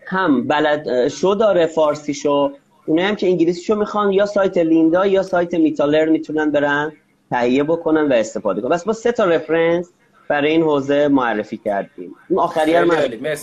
هم 0.05 0.47
بلد 0.47 1.07
شو 1.07 1.33
داره 1.33 1.65
فارسی 1.65 2.13
شو 2.13 2.51
اونایی 2.85 3.07
هم 3.07 3.15
که 3.15 3.27
انگلیسی 3.27 3.61
شو 3.61 3.75
می‌خوان 3.75 4.11
یا 4.11 4.25
سایت 4.25 4.57
لیندا 4.57 5.05
یا 5.05 5.23
سایت 5.23 5.53
میتالر 5.53 6.05
می‌تونن 6.05 6.51
برن 6.51 6.91
تهیه 7.29 7.63
بکنن 7.63 8.11
و 8.11 8.13
استفاده 8.13 8.61
کنن. 8.61 8.69
بس 8.69 8.83
با 8.83 8.93
سه 8.93 9.11
تا 9.11 9.25
رفرنس 9.25 9.89
برای 10.31 10.51
این 10.51 10.61
حوزه 10.61 11.07
معرفی 11.07 11.57
کردیم. 11.57 12.15
اون 12.29 12.39
آخری 12.39 12.77
رو 12.77 12.85
من 12.85 13.35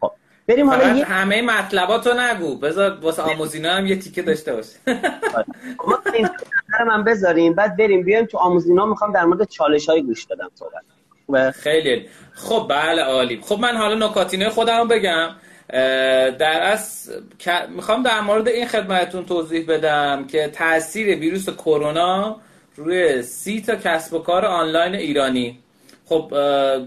خب 0.00 0.12
بریم 0.46 0.70
حالا 0.70 0.96
یه... 0.96 1.04
همه 1.04 1.42
مطلباتو 1.42 2.10
نگو. 2.14 2.56
بذار 2.56 2.98
واسه 3.02 3.22
آموزینا 3.22 3.72
هم 3.72 3.86
یه 3.86 3.96
تیکه 3.96 4.22
داشته 4.22 4.52
باشه. 4.52 4.76
ما 5.88 5.98
این 6.14 6.28
من 6.86 7.04
بذاریم 7.04 7.54
بعد 7.54 7.76
بریم. 7.76 8.02
بیایم 8.02 8.26
تو 8.26 8.38
آموزینا 8.38 8.86
می‌خوام 8.86 9.12
در 9.12 9.24
مورد 9.24 9.48
چالش 9.48 9.88
های 9.88 10.02
گوش 10.02 10.24
دادم 10.24 10.50
صحبت 10.54 11.50
خیلی 11.50 12.08
خب 12.32 12.66
بله 12.70 13.02
عالی. 13.02 13.40
خب 13.42 13.58
من 13.58 13.76
حالا 13.76 14.06
نکاتینه 14.06 14.48
خودم 14.48 14.88
بگم. 14.88 15.28
در 16.38 16.62
از 16.62 17.10
می‌خوام 17.76 18.02
در 18.02 18.20
مورد 18.20 18.48
این 18.48 18.66
خدمتتون 18.66 19.24
توضیح 19.24 19.66
بدم 19.68 20.26
که 20.26 20.48
تاثیر 20.48 21.18
ویروس 21.18 21.48
کرونا 21.48 22.36
روی 22.76 23.22
سی 23.22 23.60
تا 23.60 23.76
کسب 23.76 24.14
و 24.14 24.18
کار 24.18 24.44
آنلاین 24.44 24.94
ایرانی. 24.94 25.58
خب 26.08 26.32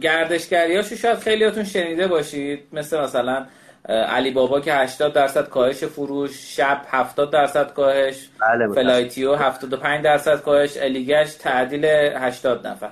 گردشگریاشو 0.02 0.96
شاید 0.96 1.18
خیلیاتون 1.18 1.64
شنیده 1.64 2.08
باشید. 2.08 2.68
مثل 2.74 3.02
مثلا 3.02 3.46
علی 3.90 4.32
بابا 4.32 4.60
که 4.60 4.74
80 4.74 5.14
درصد 5.14 5.50
کاهش 5.50 5.84
فروش 5.84 6.56
شب 6.58 6.82
70 6.88 7.32
درصد 7.32 7.74
کاهش 7.74 8.30
بله 8.40 8.74
فلایتیو 8.74 9.36
75 9.36 10.04
درصد 10.04 10.42
کاهش 10.42 10.78
الی‌گشت 10.78 11.34
تعدیل 11.34 11.86
80 11.86 12.68
نفر. 12.68 12.90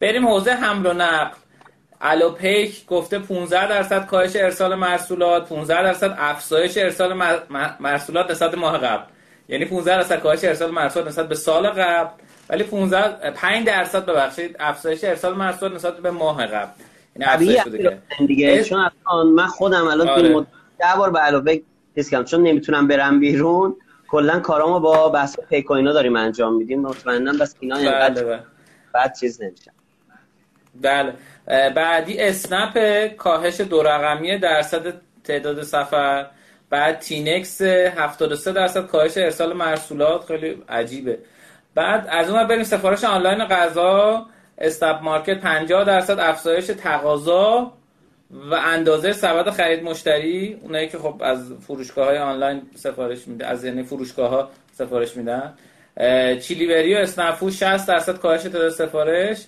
بریم 0.00 0.28
حوزه 0.28 0.50
حمل 0.50 0.86
و 0.86 0.92
نقل. 0.92 1.36
الوپیک 2.00 2.86
گفته 2.86 3.18
15 3.18 3.68
درصد 3.68 4.06
کاهش 4.06 4.36
ارسال 4.36 4.74
مرسولات 4.74 5.48
15 5.48 5.82
درصد 5.82 6.14
افزایش 6.18 6.78
ارسال 6.78 7.12
مرسولات 7.80 8.30
نسبت 8.30 8.54
ماه 8.54 8.78
قبل. 8.78 9.04
یعنی 9.48 9.64
15 9.64 9.96
درصد 9.96 10.20
کاهش 10.20 10.44
ارسال 10.44 10.70
مرسولات 10.70 11.08
نسبت 11.08 11.28
به 11.28 11.34
سال 11.34 11.68
قبل. 11.68 12.10
ولی 12.50 12.64
15 12.64 13.30
5 13.30 13.66
درصد 13.66 14.06
ببخشید 14.06 14.56
افزایش 14.60 15.04
ارسال 15.04 15.34
محصولات 15.34 15.74
نسبت 15.74 15.96
به 15.96 16.10
ماه 16.10 16.46
قبل. 16.46 16.70
یعنی 17.16 17.32
افزایش 17.32 17.62
بوده 17.62 18.02
دیگه. 18.26 18.64
چون 18.64 18.90
من 19.26 19.46
خودم 19.46 19.86
الان 19.86 20.08
آره. 20.08 20.32
تو 20.32 20.46
ده 20.78 20.96
بار 20.98 21.10
به 21.10 21.18
علاوه 21.18 21.58
چیز 21.94 22.10
کردم 22.10 22.24
چون 22.24 22.42
نمی‌تونم 22.42 22.88
برم 22.88 23.20
بیرون. 23.20 23.76
کلا 24.08 24.40
کارامو 24.40 24.80
با 24.80 25.08
بحث 25.08 25.36
پیکوینا 25.50 25.92
داریم 25.92 26.16
انجام 26.16 26.56
میدیم. 26.56 26.80
مطمئنا 26.80 27.32
بس 27.32 27.54
اینا 27.60 27.76
بله 27.76 27.84
اینقدر 27.84 28.24
بله. 28.24 28.40
بعد 28.92 29.16
چیز 29.20 29.42
نمیشه. 29.42 29.72
بله. 30.80 31.12
بعدی 31.70 32.20
اسنپ 32.20 33.06
کاهش 33.16 33.60
دو 33.60 33.82
رقمی 33.82 34.38
درصد 34.38 34.94
تعداد 35.24 35.62
سفر. 35.62 36.26
بعد 36.70 36.98
تینکست 36.98 37.62
73 37.62 38.52
درصد 38.52 38.86
کاهش 38.86 39.16
ارسال 39.16 39.52
مرسولات 39.52 40.24
خیلی 40.24 40.62
عجیبه. 40.68 41.18
بعد 41.78 42.06
از 42.10 42.30
اون 42.30 42.46
بریم 42.46 42.62
سفارش 42.62 43.04
آنلاین 43.04 43.44
غذا 43.44 44.26
اسنپ 44.58 45.02
مارکت 45.02 45.40
50 45.40 45.84
درصد 45.84 46.18
افزایش 46.18 46.66
تقاضا 46.66 47.72
و 48.50 48.54
اندازه 48.54 49.12
سبد 49.12 49.50
خرید 49.50 49.82
مشتری 49.82 50.58
اونایی 50.62 50.88
که 50.88 50.98
خب 50.98 51.22
از 51.24 51.52
فروشگاه 51.66 52.06
های 52.06 52.18
آنلاین 52.18 52.62
سفارش 52.74 53.28
میده 53.28 53.46
از 53.46 53.64
یعنی 53.64 53.82
فروشگاه 53.82 54.30
ها 54.30 54.50
سفارش 54.72 55.16
میدن. 55.16 55.54
چیلیوری 56.40 56.94
و 56.94 56.98
اسنپ‌فود 56.98 57.50
60 57.50 57.88
درصد 57.88 58.18
کاهش 58.18 58.42
تعداد 58.42 58.70
سفارش. 58.70 59.44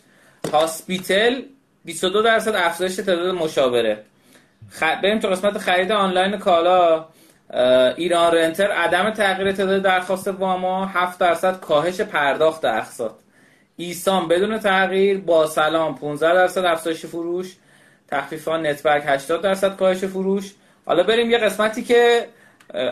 هاسپیتل 0.53 1.43
22 1.85 2.23
درصد 2.23 2.55
افزایش 2.55 2.97
تعداد 2.97 3.35
مشاوره. 3.35 4.03
خ... 4.71 4.83
بریم 5.03 5.19
تو 5.19 5.29
قسمت 5.29 5.59
خرید 5.59 5.93
آنلاین 5.93 6.37
کالا. 6.37 7.07
ایران 7.97 8.35
رنتر 8.35 8.71
عدم 8.71 9.11
تغییر 9.11 9.53
تعداد 9.53 9.83
درخواست 9.83 10.29
واما 10.29 10.87
7 10.87 11.19
درصد 11.19 11.61
کاهش 11.61 12.01
پرداخت 12.01 12.65
اقساط. 12.65 13.13
ایسام 13.77 14.29
بدون 14.29 14.59
تغییر 14.59 15.19
با 15.19 15.47
سلام 15.47 15.95
15 15.95 16.35
درصد 16.35 16.65
افزایش 16.65 17.07
فروش 17.07 17.57
تخفیفان 18.09 18.67
نتورک 18.67 19.03
80 19.07 19.43
درصد 19.43 19.77
کاهش 19.77 20.05
فروش. 20.05 20.53
حالا 20.87 21.03
بریم 21.03 21.31
یه 21.31 21.39
قسمتی 21.39 21.83
که 21.83 22.27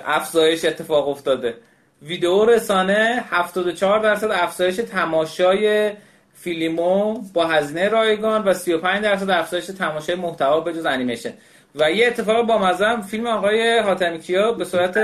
افزایش 0.06 0.64
اتفاق 0.64 1.08
افتاده. 1.08 1.54
ویدیو 2.02 2.44
رسانه 2.44 3.24
74 3.30 4.00
درصد 4.00 4.30
افزایش 4.30 4.76
تماشای 4.76 5.92
فیلمو 6.34 7.22
با 7.34 7.46
هزینه 7.46 7.88
رایگان 7.88 8.44
و 8.44 8.54
35 8.54 9.04
درصد 9.04 9.30
افزایش 9.30 9.66
تماشای 9.66 10.14
محتوا 10.14 10.60
به 10.60 10.72
جز 10.72 10.86
انیمیشن. 10.86 11.32
و 11.78 11.90
یه 11.90 12.06
اتفاق 12.06 12.46
بامزه‌م 12.46 13.00
فیلم 13.02 13.26
آقای 13.26 13.78
حاتمی 13.78 14.18
کیا 14.18 14.52
به 14.52 14.64
صورت 14.64 14.98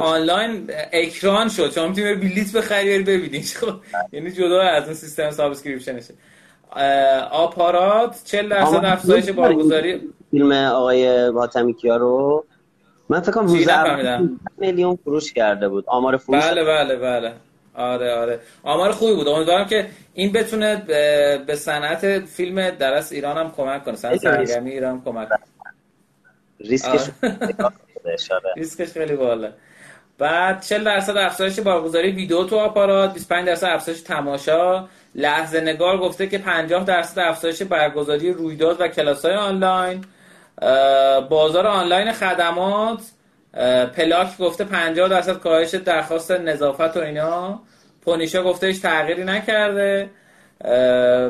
آنلاین 0.00 0.70
اکران 0.92 1.48
شد. 1.48 1.72
شما 1.72 1.88
می‌تونید 1.88 2.20
بلیت 2.20 2.52
بخری 2.52 3.02
بری 3.02 3.18
ببینید 3.18 3.44
خب 3.60 3.74
یعنی 4.12 4.30
جدا 4.30 4.60
از 4.62 4.84
اون 4.84 4.94
سیستم 4.94 5.30
subscription 5.30 5.97
شه 5.97 6.14
آپارات 7.30 8.20
40 8.24 8.48
درصد 8.48 8.84
افزایش 8.84 9.30
بارگذاری 9.30 10.00
فیلم 10.30 10.52
آقای 10.52 11.28
حاتمی 11.28 11.74
کیا 11.74 11.96
رو 11.96 12.44
من 13.08 13.20
فکر 13.20 13.32
کنم 13.32 14.38
میلیون 14.58 14.96
فروش 15.04 15.32
کرده 15.32 15.68
بود. 15.68 15.84
آمار 15.86 16.16
فروش 16.16 16.44
بله 16.44 16.64
بله 16.64 16.96
بله. 16.96 17.32
آره 17.74 18.14
آره. 18.14 18.40
آمار 18.62 18.92
خوبی 18.92 19.14
بود. 19.14 19.28
امیدوارم 19.28 19.66
که 19.66 19.86
این 20.14 20.32
بتونه 20.32 20.76
به 21.46 21.54
صنعت 21.56 22.18
فیلم 22.18 22.70
درس 22.70 23.12
ایران 23.12 23.36
هم 23.36 23.52
کمک 23.56 23.84
کنه. 23.84 23.96
صنعت 23.96 24.20
سرگرمی 24.20 24.70
ایران 24.70 25.02
کمک 25.04 25.28
کنه. 25.28 25.38
ریسکش 26.64 27.10
ریسکش 28.56 28.92
خیلی 28.92 29.16
بالا 29.16 29.52
بعد 30.18 30.60
40 30.60 30.84
درصد 30.84 31.16
افزایش 31.16 31.60
بارگذاری 31.60 32.10
ویدیو 32.10 32.44
تو 32.44 32.58
آپارات 32.58 33.14
25 33.14 33.46
درصد 33.46 33.66
افزایش 33.66 34.00
تماشا. 34.00 34.88
لحظه 35.14 35.60
نگار 35.60 35.98
گفته 35.98 36.26
که 36.26 36.38
50 36.38 36.84
درصد 36.84 37.18
افزایش 37.18 37.62
برگزاری 37.62 38.32
رویداد 38.32 38.80
و 38.80 38.88
کلاس 38.88 39.24
های 39.24 39.34
آنلاین 39.34 40.04
بازار 41.28 41.66
آنلاین 41.66 42.12
خدمات 42.12 43.00
پلاک 43.96 44.38
گفته 44.38 44.64
50 44.64 45.08
درصد 45.08 45.38
کاهش 45.38 45.74
درخواست 45.74 46.30
نظافت 46.30 46.96
و 46.96 47.00
اینا. 47.00 47.60
پونیشا 48.02 48.42
گفته 48.42 48.66
هیچ 48.66 48.82
تغییری 48.82 49.24
نکرده. 49.24 50.10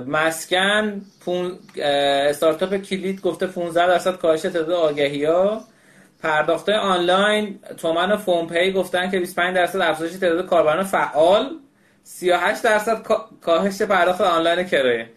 مسکن 0.06 1.02
پون... 1.20 1.58
استارتاپ 1.76 2.76
کلید 2.76 3.20
گفته 3.20 3.46
15 3.46 3.86
درصد 3.86 4.16
کاهش 4.16 4.42
تعداد 4.42 4.70
آگهی 4.70 5.24
ها 5.24 5.64
پرداخته 6.22 6.72
آنلاین 6.72 7.58
تومن 7.76 8.12
و 8.12 8.16
فون 8.16 8.46
پی 8.46 8.72
گفتن 8.72 9.10
که 9.10 9.20
25 9.20 9.56
درصد 9.56 9.80
افزایش 9.80 10.12
تعداد 10.12 10.46
کاربران 10.46 10.84
فعال 10.84 11.50
38 12.04 12.62
درصد 12.62 13.02
کاهش 13.40 13.82
پرداخت 13.82 14.20
آنلاین 14.20 14.66
کرایه. 14.66 15.08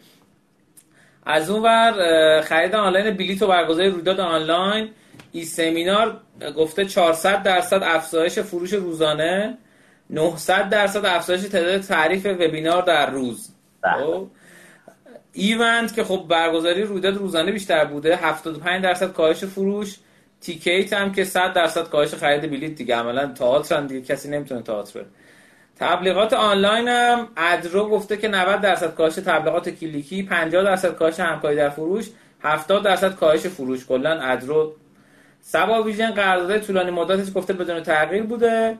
از 1.26 1.50
اون 1.50 1.64
ور 1.64 2.42
خرید 2.42 2.76
آنلاین 2.76 3.18
بلیط 3.18 3.42
و 3.42 3.48
برگزاری 3.48 3.90
رویداد 3.90 4.20
آنلاین 4.20 4.90
ای 5.32 5.46
سمینار 5.46 6.22
گفته 6.58 6.86
400 6.86 7.44
درصد 7.44 7.84
افزایش 7.84 8.40
فروش 8.40 8.74
روزانه 8.74 9.58
900 10.10 10.70
درصد 10.70 11.06
افزایش 11.06 11.42
تعداد 11.42 11.82
تعریف 11.82 12.26
وبینار 12.26 12.82
در 12.82 13.10
روز. 13.10 13.55
ایونت 15.34 15.96
که 15.96 16.04
خب 16.04 16.26
برگزاری 16.30 16.84
رویداد 16.84 17.18
روزانه 17.18 17.52
بیشتر 17.52 17.86
بوده 17.86 18.16
75 18.16 18.84
درصد 18.84 19.14
کاهش 19.14 19.44
فروش 19.44 19.96
تیکیت 20.42 20.94
هم 20.94 21.12
که 21.12 21.24
100 21.24 21.54
درصد 21.54 21.90
کاهش 21.90 22.14
خرید 22.14 22.52
بلیط 22.52 22.78
دیگه. 22.78 22.96
عملا 22.96 23.28
تئاتر 23.28 23.82
دیگه 23.82 24.02
کسی 24.02 24.30
نمی‌تونه 24.30 24.62
تئاتر 24.62 25.00
بره. 25.00 25.10
تبلیغات 25.80 26.34
آنلاین 26.34 26.88
هم 26.88 27.28
ادرو 27.38 27.90
گفته 27.90 28.18
که 28.18 28.28
90 28.28 28.62
درصد 28.62 28.96
کاهش 28.96 29.14
تبلیغات 29.16 29.70
کلیکی 29.70 30.24
50 30.24 30.64
درصد 30.64 30.96
کاهش 30.96 31.20
همکاری 31.20 31.56
در 31.56 31.70
فروش 31.70 32.10
70 32.42 32.84
درصد 32.84 33.16
کاهش 33.16 33.48
فروش. 33.48 33.86
کلا 33.86 34.22
ادرو 34.22 34.74
سبا 35.42 35.84
ویژن 35.84 36.12
قرارداد 36.12 36.60
طولانی 36.60 36.92
مدتش 36.92 37.34
گفته 37.36 37.54
بدون 37.54 37.84
تغییر 37.84 38.24
بوده. 38.24 38.78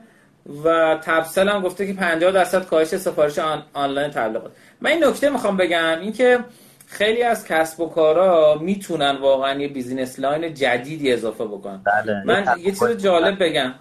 و 0.64 0.98
تپسل 1.02 1.48
هم 1.48 1.62
گفته 1.62 1.86
که 1.86 1.92
50 1.92 2.32
درصد 2.32 2.66
کاهش 2.66 2.88
سفارش 2.88 3.38
آن... 3.38 3.62
آنلاین 3.72 4.10
تبلیغات 4.10 4.52
من 4.80 4.90
این 4.90 5.04
نکته 5.04 5.30
می‌خوام 5.30 5.56
بگم 5.56 5.98
اینکه 6.00 6.38
خیلی 6.86 7.22
از 7.22 7.46
کسب 7.46 7.80
و 7.80 7.88
کارا 7.88 8.58
می‌تونن 8.60 9.16
واقعا 9.16 9.60
یه 9.60 9.68
business 9.68 10.18
line 10.18 10.54
جدیدی 10.54 11.12
اضافه 11.12 11.44
بکنن. 11.44 11.80
بله. 11.84 12.22
من 12.24 12.44
یه 12.58 12.72
چیز 12.72 13.02
جالب 13.02 13.42
بگم. 13.42 13.74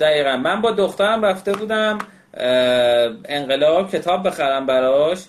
دقیقا. 0.00 0.36
من 0.36 0.60
با 0.60 0.70
دخترم 0.70 1.24
رفته 1.24 1.52
بودم 1.52 1.98
انقلاب 3.24 3.90
کتاب 3.90 4.26
بخرم 4.26 4.66
براش. 4.66 5.24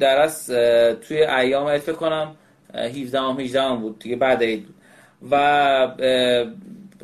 در 0.00 0.20
از 0.20 0.46
توی 1.08 1.24
ایام 1.24 1.78
فکر 1.78 1.92
کنم 1.92 2.36
17 2.74 3.20
هم 3.20 3.40
18 3.40 3.62
هم 3.62 3.80
بود. 3.80 3.98
دیگه 3.98 4.16
بعد 4.16 4.42
عید 4.42 4.68
و 5.30 5.36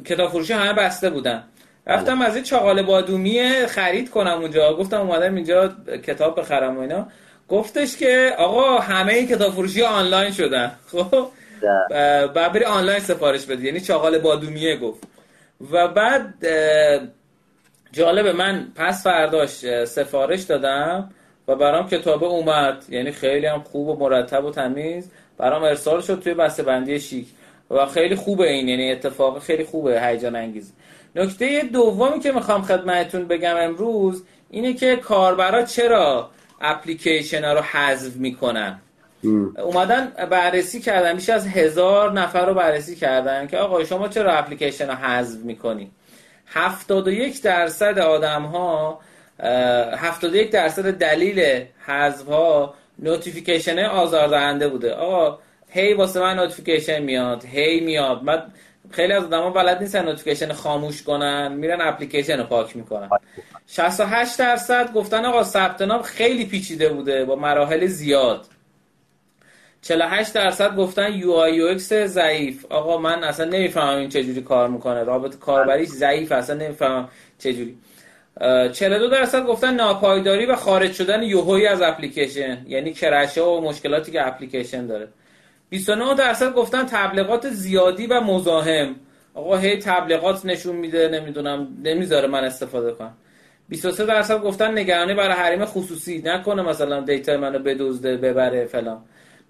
کتاب 0.05 0.31
فروشی 0.31 0.53
همه 0.53 0.73
بسته 0.73 1.11
بودن. 1.11 1.45
رفتم 1.87 2.23
از 2.23 2.35
این 2.35 2.45
چاقال 2.45 2.83
بادومی 2.83 3.67
خرید 3.69 4.11
کنم 4.11 4.39
اونجا. 4.41 4.75
گفتم 4.75 5.01
اومدم 5.01 5.35
اینجا 5.35 5.69
کتاب 6.07 6.41
بخرم 6.41 6.77
و 6.77 6.81
اینا. 6.81 7.07
گفتش 7.49 7.97
که 7.97 8.35
آقا 8.39 8.79
همه 8.79 9.27
کتاب 9.27 9.53
فروشی 9.53 9.83
آنلاین 9.83 10.33
شدن. 10.33 10.73
خب؟ 10.93 11.29
بعد 12.35 12.53
بری 12.53 12.65
آنلاین 12.65 12.99
سفارش 12.99 13.47
بدی. 13.47 13.67
یعنی 13.67 13.81
چاقال 13.81 14.19
بادومیه 14.19 14.77
گفت. 14.77 15.03
و 15.73 15.89
بعد 15.89 16.35
جالبه 17.93 18.33
من 18.33 18.67
پس 18.75 19.05
فرداش 19.05 19.85
سفارش 19.85 20.43
دادم 20.43 21.11
و 21.49 21.57
برام 21.57 21.89
کتابه 21.89 22.27
اومد. 22.27 22.85
یعنی 22.89 23.13
خیلی 23.13 23.47
هم 23.47 23.61
خوب 23.63 23.89
و 23.89 23.97
مرتب 23.97 24.45
و 24.45 24.51
تمیز. 24.51 25.11
برام 25.39 25.63
ارسال 25.63 26.01
شد 26.01 26.21
توی 26.21 26.35
بسته 26.35 26.63
بندی 26.63 27.01
شیک. 27.01 27.27
و 27.71 27.87
خیلی 27.87 28.15
خوبه 28.15 28.51
این 28.53 28.69
یعنی 28.69 28.93
اتفاق 28.93 29.43
خیلی 29.43 29.65
خوبه 29.65 30.03
هیجان 30.03 30.37
انگیز 30.37 30.73
نکته 31.17 31.63
دومی 31.73 32.21
که 32.21 32.33
می‌خوام 32.33 32.63
خدمتتون 32.63 33.29
بگم 33.29 33.57
امروز 33.57 34.25
اینه 34.51 34.73
که 34.73 34.97
کاربرا 34.97 35.63
چرا 35.63 36.31
اپلیکیشن 36.61 37.45
ها 37.45 37.53
رو 37.53 37.61
حذف 37.61 38.17
می‌کنن؟ 38.17 38.81
اومدن 39.65 40.13
بررسی 40.31 40.81
کردن 40.81 41.15
بیش 41.15 41.29
از 41.29 41.47
هزار 41.47 42.13
نفر 42.13 42.47
رو 42.47 42.55
بررسی 42.55 42.97
کردن 42.97 43.47
که 43.47 43.57
آقا 43.59 43.85
شما 43.85 44.09
چرا 44.09 44.33
اپلیکیشن 44.33 44.89
رو 44.89 44.95
حذف 44.95 45.41
می‌کنی؟ 45.41 45.91
71 46.47 47.43
درصد 47.43 47.99
آدم 47.99 48.43
ها 48.43 49.01
71 49.41 50.51
درصد 50.51 50.91
دلیل 50.91 51.65
حذف 51.87 52.27
ها 52.27 52.75
notification 52.99 53.79
آزاردهنده 53.79 54.69
بوده. 54.69 54.95
آقا 54.95 55.39
هی 55.71 55.95
واسه 55.95 56.21
من 56.21 56.37
notification 56.37 57.03
میاد 57.03 57.45
هی 57.45 57.81
میاد. 57.81 58.25
بعد 58.25 58.53
خیلی 58.91 59.13
از 59.13 59.25
آدما 59.25 59.51
بلد 59.51 59.83
نیستن 59.83 60.05
notification 60.05 60.53
خاموش 60.53 61.03
کنن 61.03 61.53
میرن 61.53 61.81
اپلیکیشن 61.81 62.39
رو 62.39 62.45
پاک 62.45 62.77
می‌کنن. 62.77 63.09
68 63.67 64.39
درصد 64.39 64.93
گفتن 64.93 65.25
آقا 65.25 65.45
ثبت 65.45 65.83
نام 65.83 66.03
خیلی 66.03 66.47
پیچیده 66.47 66.89
بوده 66.89 67.25
با 67.25 67.37
مراحل 67.37 67.87
زیاد. 67.87 68.47
48 69.83 70.35
درصد 70.35 70.77
گفتن 70.77 71.13
UI 71.13 71.33
UX 71.33 71.93
ضعیف. 71.93 72.65
آقا 72.71 72.99
من 72.99 73.25
اصلا 73.25 73.47
نمی‌فهمم 73.47 73.99
این 73.99 74.09
چجوری 74.09 74.43
کار 74.43 74.69
می‌کنه. 74.69 75.05
رابط 75.05 75.39
کاربریش 75.39 75.89
ضعیف 75.89 76.33
اصلا 76.33 76.57
نمی‌فهمم 76.57 77.09
چجوری. 77.39 77.79
42 78.73 79.09
درصد 79.09 79.47
گفتن 79.47 79.75
ناپایداری 79.75 80.47
و 80.47 80.57
خارج 80.57 80.93
شدن 80.93 81.23
یوهوی 81.23 81.67
از 81.67 81.83
اپلیکیشن 81.83 82.59
یعنی 82.67 82.93
کرشه 82.93 83.43
و 83.43 83.61
مشکلاتی 83.61 84.13
که 84.13 84.27
اپلیکیشن 84.27 84.87
داره. 84.87 85.09
29 85.71 86.15
درصد 86.15 86.55
گفتن 86.55 86.87
تبلیغات 86.87 87.49
زیادی 87.51 88.07
و 88.07 88.21
مزاحم. 88.21 88.97
آقا 89.35 89.57
هی 89.57 89.77
تبلیغات 89.77 90.47
نشون 90.47 90.77
میده 90.77 91.09
نمی‌دونم 91.09 91.69
نمی‌ذاره 91.85 92.29
من 92.29 92.45
استفاده 92.45 92.93
کنم. 92.93 93.15
23 93.69 94.05
درصد 94.07 94.43
گفتن 94.43 94.79
نگرانی 94.79 95.15
برای 95.15 95.35
حریم 95.35 95.65
خصوصی. 95.65 96.23
نکنه 96.25 96.63
مثلا 96.63 97.01
دیتا 97.01 97.37
منو 97.37 97.59
بدزده 97.59 98.17
ببره 98.17 98.65
فلان. 98.65 98.99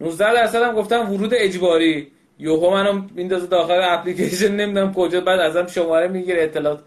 19 0.01 0.35
درصد 0.35 0.63
هم 0.63 0.75
گفتن 0.75 1.07
ورود 1.07 1.35
اجباری. 1.35 2.13
یوهو 2.39 2.71
منو 2.71 3.03
میندازه 3.15 3.47
داخل 3.47 3.81
اپلیکیشن 3.83 4.53
نمی‌دونم 4.53 4.95
کجا 4.95 5.21
بعد 5.21 5.41
ازم 5.41 5.67
شماره 5.67 6.09
می‌گیره 6.09 6.43
اطلاعات. 6.43 6.81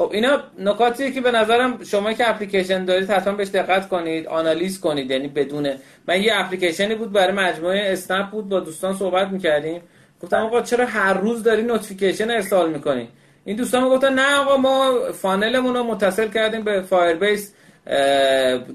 خب 0.00 0.10
اینا 0.12 0.42
نکاتیه 0.58 1.10
که 1.10 1.20
به 1.20 1.30
نظرم 1.30 1.84
شما 1.84 2.12
که 2.12 2.30
اپلیکیشن 2.30 2.84
دارید 2.84 3.10
حتما 3.10 3.34
بهش 3.34 3.48
دقت 3.48 3.88
کنید 3.88 4.26
آنالیز 4.26 4.80
کنید 4.80 5.10
یعنی 5.10 5.28
بدون 5.28 5.70
من 6.08 6.22
یه 6.22 6.32
اپلیکیشنی 6.34 6.94
بود 6.94 7.12
برای 7.12 7.32
مجموعه 7.32 7.92
اسنپ 7.92 8.30
بود 8.30 8.48
با 8.48 8.60
دوستان 8.60 8.96
صحبت 8.96 9.28
می‌کردیم. 9.28 9.82
گفتم 10.22 10.36
آقا 10.36 10.60
چرا 10.60 10.86
هر 10.86 11.14
روز 11.14 11.42
داری 11.42 11.62
notification 11.62 12.30
ارسال 12.30 12.72
می‌کنی؟ 12.72 13.08
این 13.44 13.56
دوستان 13.56 13.88
گفتن 13.88 14.14
نه 14.14 14.36
آقا 14.36 14.56
ما 14.56 14.92
funnel 15.12 15.53
مون 15.53 15.74
رو 15.74 15.84
متصل 15.84 16.28
کردیم 16.28 16.62
به 16.64 16.82
Firebase 16.82 17.54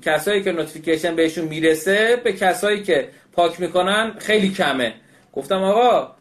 کسایی 0.01 0.43
که 0.43 0.51
notification 0.51 1.15
بهشون 1.15 1.45
می‌رسه 1.45 2.21
به 2.23 2.33
کسایی 2.33 2.83
که 2.83 3.07
پاک 3.33 3.59
می‌کنن 3.59 4.11
خیلی 4.19 4.49
کمه. 4.49 4.93
گفتم 5.33 5.63
آقا 5.63 6.15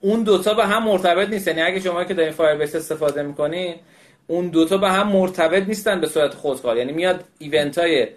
اون 0.00 0.22
دوتا 0.22 0.54
به 0.54 0.66
هم 0.66 0.84
مرتبط 0.84 1.28
نیست. 1.28 1.48
یعنی 1.48 1.62
اگه 1.62 1.80
شما 1.80 2.04
که 2.04 2.14
دارین 2.14 2.32
Firebase 2.32 2.74
استفاده 2.74 3.22
می‌کنین 3.22 3.74
اون 4.26 4.48
دوتا 4.48 4.78
به 4.78 4.88
هم 4.88 5.08
مرتبط 5.08 5.62
نیستن 5.68 6.00
به 6.00 6.06
صورت 6.06 6.34
خودکار. 6.34 6.76
یعنی 6.76 6.92
میاد 6.92 7.24
event 7.38 7.78
های 7.78 8.08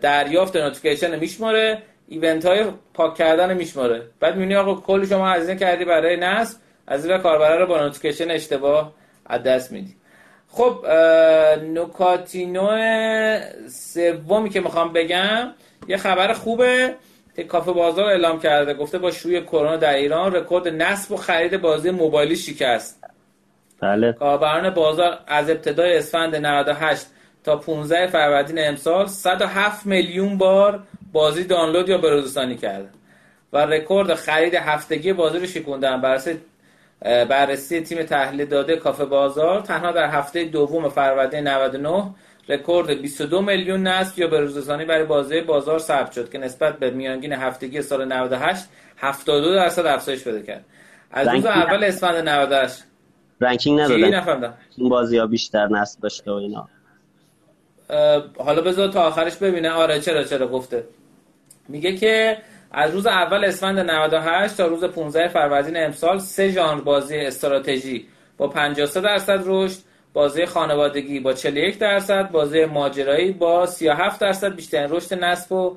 دریافت 0.00 0.56
notification 0.56 1.18
میشماره 1.18 1.82
event 2.08 2.46
های 2.46 2.64
پاک 2.94 3.14
کردن 3.14 3.54
میشماره. 3.54 4.02
بعد 4.20 4.34
می‌بینی 4.34 4.56
آقا 4.56 4.74
کل 4.74 5.06
شما 5.06 5.28
هزینه 5.28 5.58
کردی 5.58 5.84
برای 5.84 6.16
نصب 6.16 6.58
از 6.86 7.06
این 7.06 7.18
کاربرا 7.18 7.60
رو 7.60 7.66
با 7.66 7.80
notification 7.80 8.30
اشتباه 8.30 8.92
از 9.26 9.42
دست 9.42 9.72
میدی. 9.72 9.94
خب 10.48 10.86
نکاتینو 11.74 12.68
سومی 13.68 14.50
که 14.50 14.60
می‌خوام 14.60 14.92
بگم 14.92 15.52
یه 15.88 15.96
خبر 15.96 16.32
خوبه. 16.32 16.94
کافه 17.42 17.72
بازار 17.72 18.04
اعلام 18.04 18.40
کرده 18.40 18.74
گفته 18.74 18.98
با 18.98 19.10
شوی 19.10 19.40
کرونا 19.40 19.76
در 19.76 19.94
ایران 19.94 20.32
رکورد 20.32 20.68
نصب 20.68 21.12
و 21.12 21.16
خرید 21.16 21.60
بازی 21.60 21.90
موبایلی 21.90 22.36
شکست. 22.36 23.04
بله. 23.80 24.12
کاربران 24.12 24.70
بازار 24.70 25.18
از 25.26 25.50
ابتدای 25.50 25.96
اسفند 25.96 26.36
98 26.36 27.06
تا 27.44 27.56
15 27.56 28.06
فروردین 28.06 28.68
امسال 28.68 29.06
107 29.06 29.86
میلیون 29.86 30.38
بار 30.38 30.82
بازی 31.12 31.44
دانلود 31.44 31.88
یا 31.88 31.98
بروزرسانی 31.98 32.56
کرده 32.56 32.88
و 33.52 33.58
رکورد 33.58 34.14
خرید 34.14 34.54
هفتگی 34.54 35.12
بازی 35.12 35.38
رو 35.38 35.46
شکوندن. 35.46 36.00
بررسی 36.00 36.38
بررسی 37.00 37.80
تیم 37.80 38.02
تحلیل 38.02 38.46
داده 38.46 38.76
کافه 38.76 39.04
بازار 39.04 39.60
تنها 39.60 39.92
در 39.92 40.10
هفته 40.10 40.44
دوم 40.44 40.88
فروردین 40.88 41.48
99 41.48 42.04
رکورد 42.48 42.90
22 42.90 43.42
میلیون 43.42 43.86
نصب 43.86 44.18
یا 44.18 44.28
بروزرسانی 44.28 44.84
برای 44.84 45.04
بازی 45.04 45.40
بازار 45.40 45.78
ثبت 45.78 46.12
شد 46.12 46.30
که 46.30 46.38
نسبت 46.38 46.78
به 46.78 46.90
میانگین 46.90 47.32
هفتگی 47.32 47.82
سال 47.82 48.04
98 48.12 48.64
72 48.96 49.54
درصد 49.54 49.86
افزایش 49.86 50.24
پیدا 50.24 50.40
کرد. 50.40 50.64
از 51.10 51.28
روز 51.28 51.46
اول 51.46 51.84
اسفند 51.84 52.28
98 52.28 52.84
ranking 53.40 53.80
ندادن. 53.80 54.54
این 54.76 54.88
بازی 54.88 55.18
ها 55.18 55.26
بیشتر 55.26 55.66
نصب 55.66 56.00
داشته 56.00 56.30
و 56.30 56.34
اینا. 56.34 56.68
حالا 58.38 58.62
بذار 58.62 58.88
تا 58.88 59.02
آخرش 59.02 59.36
ببینه. 59.36 59.70
آره 59.70 60.00
چرا 60.00 60.24
چرا 60.24 60.48
گفته. 60.48 60.84
میگه 61.68 61.96
که 61.96 62.38
از 62.72 62.90
روز 62.90 63.06
اول 63.06 63.44
اسفند 63.44 63.78
98 63.78 64.56
تا 64.56 64.66
روز 64.66 64.84
15 64.84 65.28
فروردین 65.28 65.84
امسال 65.84 66.18
سه 66.18 66.50
ژانر 66.50 66.80
بازی 66.80 67.16
استراتژی 67.16 68.06
با 68.36 68.48
53 68.48 69.00
درصد 69.00 69.42
رشد 69.46 69.78
بازی 70.14 70.46
خانوادگی 70.46 71.20
با 71.20 71.32
41 71.32 71.78
درصد 71.78 72.30
بازی 72.30 72.64
ماجرایی 72.64 73.32
با 73.32 73.66
37 73.66 74.20
درصد 74.20 74.54
بیشترین 74.54 74.90
رشد 74.90 75.24
نصب 75.24 75.52
و 75.52 75.76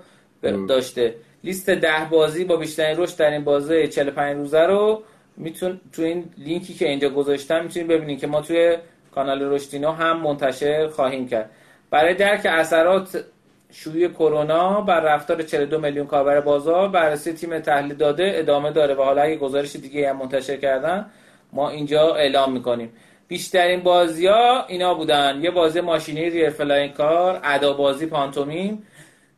داشته. 0.68 1.16
لیست 1.44 1.70
ده 1.70 2.08
بازی 2.10 2.44
با 2.44 2.56
بیشترین 2.58 2.98
رشد 2.98 3.18
در 3.18 3.32
این 3.32 3.44
بازی 3.44 3.88
45 3.88 4.38
روزه 4.38 4.60
رو 4.60 5.04
میتون 5.38 5.82
تو 5.94 6.02
این 6.02 6.26
لینکی 6.38 6.74
که 6.74 6.90
اینجا 6.90 7.10
گذاشتم 7.10 7.64
می‌تونید 7.64 7.88
ببینید 7.88 8.20
که 8.20 8.28
ما 8.28 8.42
توی 8.42 8.78
کانال 9.16 9.42
رشدینو 9.42 9.92
هم 9.92 10.22
منتشر 10.22 10.88
خواهیم 10.88 11.28
کرد. 11.28 11.50
برای 11.90 12.14
درک 12.14 12.46
اثرات 12.46 13.24
شوی 13.72 14.10
کرونا 14.10 14.82
بر 14.82 15.00
رفتار 15.00 15.42
42 15.42 15.80
میلیون 15.80 16.08
کاربر 16.08 16.42
بازار 16.42 16.90
بررسی 16.90 17.34
تیم 17.34 17.60
تحلیل 17.60 17.96
داده 17.96 18.32
ادامه 18.36 18.72
داره 18.72 18.94
و 18.94 19.02
حالا 19.02 19.22
اگه 19.22 19.36
گزارش 19.36 19.76
دیگه 19.76 20.10
هم 20.10 20.18
منتشر 20.18 20.58
کردن 20.58 21.06
ما 21.54 21.70
اینجا 21.70 22.16
اعلام 22.16 22.54
می‌کنیم. 22.54 22.92
بیشترین 23.28 23.80
بازی 23.80 24.28
ها 24.28 24.66
اینا 24.68 24.94
بودن. 24.94 25.40
یه 25.42 25.52
بازی 25.52 25.82
ماشینی 25.82 26.30
ریر 26.30 26.50
فلاین 26.50 26.92
کار 26.92 27.40
ادا 27.44 27.74
بازی 27.74 28.06
پانتومیم 28.06 28.84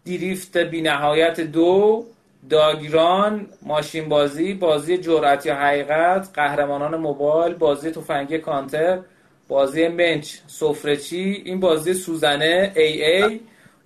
دیریفت 0.04 0.58
بی 0.58 0.82
نهایت 0.82 1.40
دو 1.40 2.06
داگران 2.50 3.48
ماشین 3.62 4.10
بازی 4.10 4.54
بازی 4.54 4.98
جرأت 4.98 5.46
یا 5.46 5.56
حقیقت 5.56 6.30
قهرمانان 6.34 6.96
موبایل 6.96 7.54
بازی 7.54 7.92
تفنگی 7.92 8.38
کانتر 8.38 9.00
بازی 9.48 9.88
منچ 9.88 10.36
سفرچی 10.48 11.42
این 11.46 11.60
بازی 11.60 11.94
سوزنه 11.94 12.72
ای 12.76 13.06
ای 13.06 13.40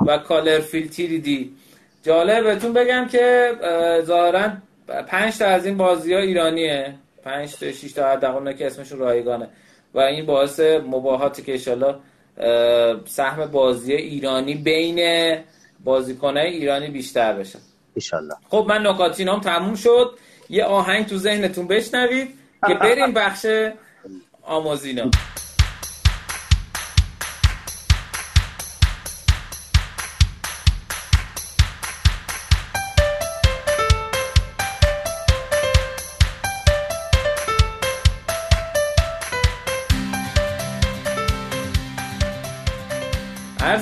و 0.08 0.18
کالر 0.18 0.60
فیلتیری 0.60 1.20
دی 1.20 1.54
جالب 2.04 2.44
بهتون 2.44 2.74
بگم 2.74 3.08
که 3.12 3.52
ظاهرا 4.02 4.52
پنج 5.08 5.38
تا 5.38 5.46
از 5.46 5.66
این 5.66 5.78
بازی 5.78 6.14
ها 6.14 6.20
ایرانیه. 6.20 6.96
پنج 7.24 7.56
تا 7.56 7.72
6 7.72 7.92
تا 7.92 8.12
حداقل 8.12 8.54
که 8.54 8.68
اسمشون 8.68 9.00
رایگانه. 9.00 9.50
و 9.94 10.00
این 10.00 10.26
باعث 10.26 10.60
مباهاتی 10.60 11.42
که 11.42 11.52
انشالله 11.52 11.96
سهم 13.06 13.46
بازی 13.52 13.94
ایرانی 13.94 14.56
بین 14.56 15.00
بازیکنه 15.84 16.40
ایرانی 16.42 16.88
بیشتر 16.88 17.34
بشن 17.34 17.60
ایشالله 17.96 18.36
خب 18.50 18.66
من 18.70 18.88
نکاتینام 18.88 19.40
تموم 19.42 19.76
شد. 19.76 20.18
یه 20.50 20.64
آهنگ 20.64 21.06
تو 21.06 21.18
ذهنتون 21.18 21.68
بشنوید 21.68 22.28
که 22.68 22.74
بریم 22.74 23.14
بخش 23.14 23.46
آموزینا. 24.44 25.12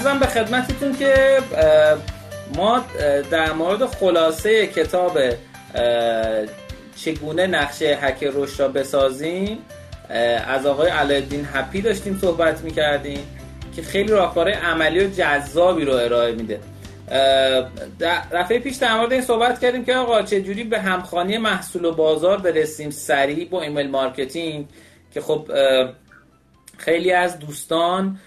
ارزم 0.01 0.19
به 0.19 0.25
خدمتتون 0.25 0.95
که 0.95 1.37
ما 2.55 2.85
در 3.31 3.53
مورد 3.53 3.85
خلاصه 3.85 4.67
کتاب 4.67 5.17
چگونه 6.95 7.47
نقشه 7.47 7.97
هک 8.01 8.29
رشد 8.33 8.59
را 8.61 8.67
بسازیم 8.67 9.57
از 10.47 10.65
آقای 10.65 10.89
علایالدین 10.89 11.45
حپی 11.45 11.81
داشتیم 11.81 12.17
صحبت 12.21 12.61
می‌کردیم 12.61 13.19
که 13.75 13.81
خیلی 13.81 14.11
راهکارهای 14.11 14.53
عملی 14.53 15.05
و 15.05 15.09
جذابی 15.09 15.85
رو 15.85 15.93
ارائه 15.93 16.31
میده. 16.31 16.59
دفعه 18.31 18.59
پیش 18.59 18.75
در 18.75 18.97
مورد 18.97 19.13
این 19.13 19.21
صحبت 19.21 19.59
کردیم 19.59 19.85
که 19.85 19.95
آقا 19.95 20.21
چجوری 20.21 20.63
به 20.63 20.79
همخوانی 20.79 21.37
محصول 21.37 21.85
و 21.85 21.91
بازار 21.91 22.37
برسیم 22.37 22.89
سریع 22.89 23.49
با 23.49 23.61
email 23.61 23.89
marketing 23.89 24.67
که 25.13 25.21
خب 25.21 25.47
خیلی 26.77 27.11
از 27.11 27.39
دوستان 27.39 28.19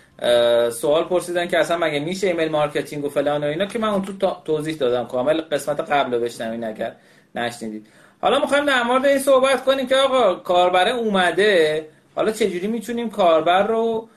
سوال 0.70 1.04
پرسیدن 1.04 1.48
که 1.48 1.58
اصلا 1.58 1.78
مگه 1.78 2.00
میشه 2.00 2.26
email 2.26 2.48
marketing 2.48 3.04
و 3.04 3.08
فلان 3.08 3.44
و 3.44 3.46
اینا؟ 3.46 3.66
که 3.66 3.78
من 3.78 3.88
اون 3.88 4.02
تو 4.02 4.36
توضیح 4.44 4.76
دادم. 4.76 5.06
کامل 5.06 5.40
قسمت 5.40 5.80
قبل 5.80 6.14
رو 6.14 6.50
این 6.52 6.64
اگر 6.64 6.92
نشنیدید. 7.34 7.86
حالا 8.20 8.38
می‌خوایم 8.38 8.64
در 8.64 8.82
مورد 8.82 9.06
این 9.06 9.18
صحبت 9.18 9.64
کنیم 9.64 9.86
که 9.86 9.96
آقا 9.96 10.34
کاربر 10.34 10.88
اومده. 10.88 11.86
حالا 12.14 12.32
چجوری 12.32 12.66
می‌تونیم 12.66 13.10
کاربر 13.10 13.66
رو 13.66 14.08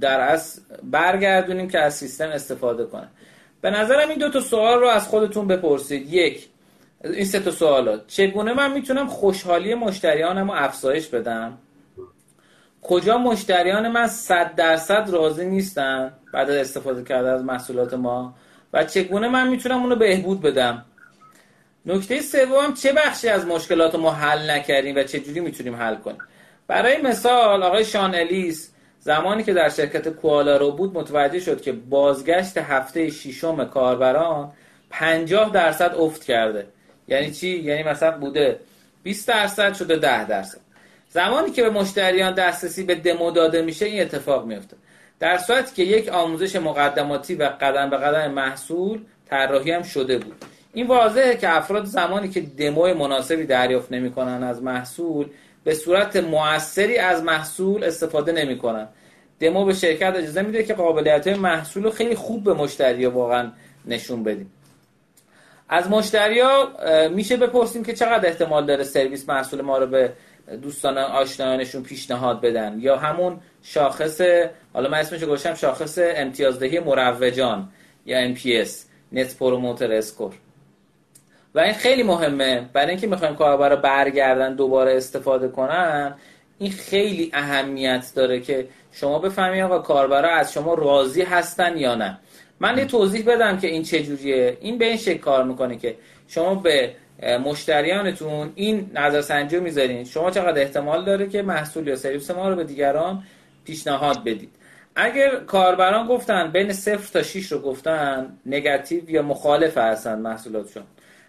در 0.00 0.20
از 0.20 0.60
برگردونیم 0.82 1.68
که 1.68 1.78
از 1.78 1.94
سیستم 1.94 2.28
استفاده 2.28 2.84
کنه؟ 2.84 3.08
به 3.60 3.70
نظرم 3.70 4.08
این 4.08 4.18
دو 4.18 4.30
تا 4.30 4.40
سوال 4.40 4.80
رو 4.80 4.86
از 4.86 5.08
خودتون 5.08 5.46
بپرسید. 5.46 6.12
یک 6.12 6.48
این 7.04 7.24
سه 7.24 7.40
تا 7.40 7.50
سوالات. 7.50 8.06
چگونه 8.06 8.52
من 8.52 8.72
می‌تونم 8.72 9.06
خوشحالی 9.06 9.74
مشتریانم 9.74 10.50
رو 10.50 10.56
افزایش 10.56 11.06
بدم؟ 11.06 11.58
کجا 12.82 13.18
مشتریان 13.18 13.88
من 13.88 14.06
صد 14.06 14.54
درصد 14.54 15.10
راضی 15.10 15.46
نیستن 15.46 16.12
بعد 16.32 16.50
از 16.50 16.56
استفاده 16.56 17.04
کرده 17.04 17.28
از 17.28 17.44
محصولات 17.44 17.94
ما؟ 17.94 18.34
و 18.72 18.84
چگونه 18.84 19.28
من 19.28 19.48
می‌تونم 19.48 19.82
اونو 19.82 19.96
بهبود 19.96 20.40
بدم؟ 20.40 20.84
نکته 21.86 22.20
سوم 22.20 22.74
چه 22.74 22.92
بخشی 22.92 23.28
از 23.28 23.46
مشکلات 23.46 23.94
ما 23.94 24.12
حل 24.12 24.50
نکردیم 24.50 24.96
و 24.96 25.02
چجوری 25.02 25.40
می‌تونیم 25.40 25.76
حل 25.76 25.96
کنیم؟ 25.96 26.18
برای 26.66 27.02
مثال 27.02 27.62
آقای 27.62 27.84
شان 27.84 28.14
الیس 28.14 28.70
زمانی 29.00 29.42
که 29.42 29.52
در 29.52 29.68
شرکت 29.68 30.08
کوالارو 30.08 30.72
بود 30.72 30.96
متوجه 30.96 31.40
شد 31.40 31.60
که 31.60 31.72
بازگشت 31.72 32.58
هفته 32.58 33.10
ششم 33.10 33.64
کاربران 33.64 34.52
50 34.90 35.52
درصد 35.52 35.94
افت 35.98 36.24
کرده. 36.24 36.66
یعنی 37.08 37.30
چی؟ 37.30 37.48
یعنی 37.48 37.82
مثلا 37.82 38.18
بوده 38.18 38.60
20 39.02 39.28
درصد 39.28 39.74
شده 39.74 39.96
10 39.96 40.24
درصد. 40.24 40.69
زمانی 41.10 41.50
که 41.50 41.62
به 41.62 41.70
مشتریان 41.70 42.34
دسترسی 42.34 42.82
به 42.82 42.94
دمو 42.94 43.30
داده 43.30 43.62
میشه 43.62 43.86
این 43.86 44.02
اتفاق 44.02 44.46
میفته. 44.46 44.76
در 45.20 45.38
صورتی 45.38 45.74
که 45.74 45.82
یک 45.82 46.08
آموزش 46.08 46.56
مقدماتی 46.56 47.34
و 47.34 47.44
قدم 47.60 47.90
به 47.90 47.96
قدم 47.96 48.30
محصول 48.30 49.00
طراحی 49.30 49.70
هم 49.70 49.82
شده 49.82 50.18
بود. 50.18 50.44
این 50.72 50.86
واضحه 50.86 51.36
که 51.36 51.56
افراد 51.56 51.84
زمانی 51.84 52.28
که 52.28 52.40
دمو 52.40 52.94
مناسبی 52.94 53.44
دریافت 53.44 53.92
نمی‌کنن 53.92 54.42
از 54.42 54.62
محصول 54.62 55.26
به 55.64 55.74
صورت 55.74 56.16
موثری 56.16 56.98
از 56.98 57.22
محصول 57.22 57.84
استفاده 57.84 58.32
نمی‌کنن. 58.32 58.88
دمو 59.40 59.64
به 59.64 59.74
شرکت 59.74 60.14
اجازه 60.16 60.42
میده 60.42 60.62
که 60.62 60.74
قابلیت 60.74 61.26
محصول 61.26 61.82
رو 61.82 61.90
خیلی 61.90 62.14
خوب 62.14 62.44
به 62.44 62.54
مشتری 62.54 63.06
واقعا 63.06 63.52
نشون 63.86 64.24
بدیم. 64.24 64.52
از 65.68 65.90
مشتری 65.90 66.42
میشه 67.10 67.36
بپرسیم 67.36 67.84
که 67.84 67.92
چقدر 67.92 68.28
احتمال 68.28 68.66
داره 68.66 68.84
سرویس 68.84 69.28
محصول 69.28 69.60
ما 69.60 69.78
رو 69.78 69.86
به 69.86 70.12
دوستان 70.62 70.98
آشنایانشون 70.98 71.82
پیشنهاد 71.82 72.40
بدن. 72.40 72.76
یا 72.80 72.96
همون 72.96 73.40
شاخص 73.62 74.20
حالا 74.72 74.88
من 74.88 74.98
اسمش 74.98 75.24
گذاشتم 75.24 75.54
شاخص 75.54 75.98
امتیازدهی 76.02 76.80
مروجان 76.80 77.68
یا 78.06 78.34
NPS 78.34 78.70
نت 79.12 79.38
پروموتر 79.38 79.92
اسکور 79.92 80.32
و 81.54 81.60
این 81.60 81.74
خیلی 81.74 82.02
مهمه. 82.02 82.68
برای 82.72 82.90
اینکه 82.90 83.06
می‌خوایم 83.06 83.34
کاربر 83.34 83.68
رو 83.68 83.76
برگردن 83.76 84.54
دوباره 84.54 84.96
استفاده 84.96 85.48
کنن 85.48 86.14
این 86.58 86.70
خیلی 86.70 87.30
اهمیت 87.34 88.12
داره 88.14 88.40
که 88.40 88.68
شما 88.92 89.18
بفهمید 89.18 89.62
آقا 89.62 89.78
کاربرا 89.78 90.30
از 90.30 90.52
شما 90.52 90.74
راضی 90.74 91.22
هستن 91.22 91.76
یا 91.76 91.94
نه. 91.94 92.18
من 92.60 92.78
یه 92.78 92.84
توضیح 92.84 93.24
بدم 93.26 93.58
که 93.58 93.68
این 93.68 93.82
چجوریه 93.82 94.58
این 94.60 94.78
به 94.78 94.84
این 94.84 94.96
شکل 94.96 95.18
کار 95.18 95.44
می‌کنه 95.44 95.76
که 95.76 95.96
شما 96.28 96.54
به 96.54 96.94
مشتریانتون 97.22 98.52
این 98.54 98.90
نظرسنجی 98.94 99.56
رو 99.56 99.62
می‌ذارین. 99.62 100.04
شما 100.04 100.30
چقدر 100.30 100.62
احتمال 100.62 101.04
داره 101.04 101.28
که 101.28 101.42
محصول 101.42 101.86
یا 101.86 101.96
سرویس 101.96 102.30
ما 102.30 102.48
رو 102.48 102.56
به 102.56 102.64
دیگران 102.64 103.22
پیشنهاد 103.64 104.24
بدید. 104.24 104.50
اگر 104.96 105.36
کاربران 105.36 106.06
گفتن 106.06 106.50
بین 106.52 106.72
0 106.72 106.98
تا 107.12 107.22
6 107.22 107.52
رو 107.52 107.58
گفتن 107.58 108.38
نگاتیو 108.46 109.10
یا 109.10 109.22
مخالف 109.22 109.78
هستن 109.78 110.18
محصولاتشون. 110.18 110.82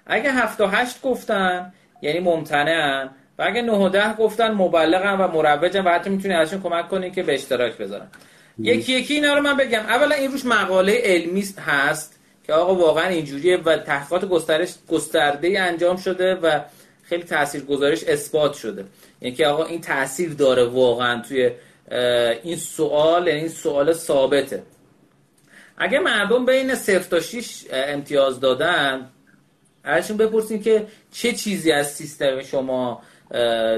اگه 0.06 0.32
7 0.32 0.58
تا 0.58 0.68
8 0.68 1.02
گفتن 1.02 1.74
یعنی 2.02 2.20
ممتنعن. 2.20 3.10
و 3.40 3.44
اگه 3.44 3.62
9 3.62 3.72
و 3.72 3.90
10 3.90 4.14
گفتن 4.14 4.52
مبلغن 4.52 5.22
و 5.22 5.28
مروجن 5.28 5.84
و 5.84 5.90
حتی 5.90 6.10
می‌تونی 6.10 6.34
ازشون 6.34 6.62
کمک 6.62 6.90
کنین 6.90 7.12
که 7.12 7.24
به 7.24 7.34
اشتراک 7.34 7.78
بذارن. 7.78 8.08
یکی 8.60 8.94
یکی 8.94 9.14
اینا 9.14 9.34
رو 9.34 9.42
من 9.42 9.58
بگم. 9.58 9.80
اولا 9.80 10.16
این 10.16 10.32
روش 10.32 10.46
مقاله 10.46 11.02
علمی 11.04 11.46
هست. 11.68 12.20
که 12.52 12.56
آقا 12.56 12.76
واقعا 12.76 13.08
اینجوریه 13.08 13.58
و 13.58 13.78
تحقیقات 13.78 14.26
گسترش 14.26 14.74
گسترده 14.90 15.62
انجام 15.62 15.98
شده 15.98 16.36
و 16.36 16.60
خیلی 17.04 17.24
تاثیر 17.24 17.64
گذارش 17.64 18.04
اثبات 18.04 18.54
شده. 18.54 18.86
یعنی 19.22 19.36
که 19.36 19.48
آقا 19.48 19.66
این 19.66 19.82
تاثیر 19.82 20.34
داره 20.34 20.66
واقعا 20.66 21.22
توی 21.22 21.52
این 22.44 22.56
سوال 22.56 23.28
یعنی 23.28 23.40
این 23.40 23.50
سوال 23.50 23.94
ثابته. 23.94 24.64
اگه 25.78 26.00
مردم 26.00 26.46
بین 26.46 26.76
0 26.76 27.00
تا 27.00 27.20
6 27.20 27.64
امتیاز 27.72 28.40
دادن 28.40 29.10
ازشون 29.84 30.18
بپرسیم 30.18 30.64
که 30.64 30.88
چه 31.12 31.34
چیزی 31.34 31.72
از 31.72 31.94
سیستم 31.94 32.42
شما 32.42 33.02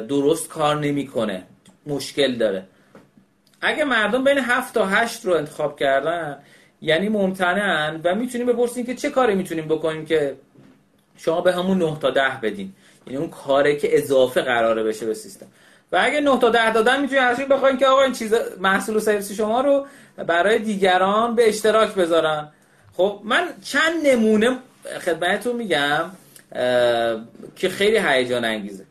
درست 0.10 0.50
کار 0.50 0.80
نمی‌کنه 0.80 1.44
مشکل 1.88 2.36
داره. 2.36 2.64
اگه 3.62 3.84
مردم 3.84 4.24
بین 4.24 4.38
7 4.38 4.74
تا 4.74 4.86
8 4.86 5.26
رو 5.26 5.34
انتخاب 5.34 5.80
کردن 5.80 6.44
یعنی 6.84 7.10
ممتنعن 7.10 8.02
و 8.04 8.16
می‌تونیم 8.16 8.48
بپرسیم 8.48 8.86
که 8.86 8.96
چه 8.96 9.10
کاری 9.10 9.36
می‌تونیم 9.36 9.66
بکنیم 9.66 10.06
که 10.06 10.36
شما 11.18 11.42
به 11.42 11.54
همون 11.54 11.78
9 11.78 12.00
تا 12.00 12.10
10 12.10 12.22
بدین. 12.44 12.74
یعنی 13.08 13.20
اون 13.20 13.30
کاری 13.30 13.78
که 13.78 13.98
اضافه 13.98 14.42
قراره 14.42 14.84
بشه 14.84 15.06
به 15.06 15.14
سیستم. 15.14 15.46
و 15.92 16.00
اگه 16.02 16.22
9 16.22 16.40
تا 16.40 16.50
10 16.50 16.74
دادن 16.74 17.02
می‌تونیم 17.02 17.24
ازشون 17.24 17.48
بخوایم 17.48 17.78
که 17.78 17.88
آقا 17.88 18.02
این 18.02 18.14
چیز 18.14 18.34
محصول 18.60 18.96
و 18.96 19.00
سرویس 19.00 19.32
شما 19.32 19.62
رو 19.62 19.86
برای 20.28 20.60
دیگران 20.60 21.36
به 21.36 21.50
اشتراک 21.50 21.96
بذارن. 21.96 22.50
خب 22.94 23.20
من 23.24 23.48
چند 23.64 24.08
نمونه 24.08 24.58
خدمتتون 25.02 25.56
میگم 25.56 26.06
که 27.56 27.70
خیلی 27.70 27.98
هیجان 27.98 28.46
انگیزه. 28.46 28.86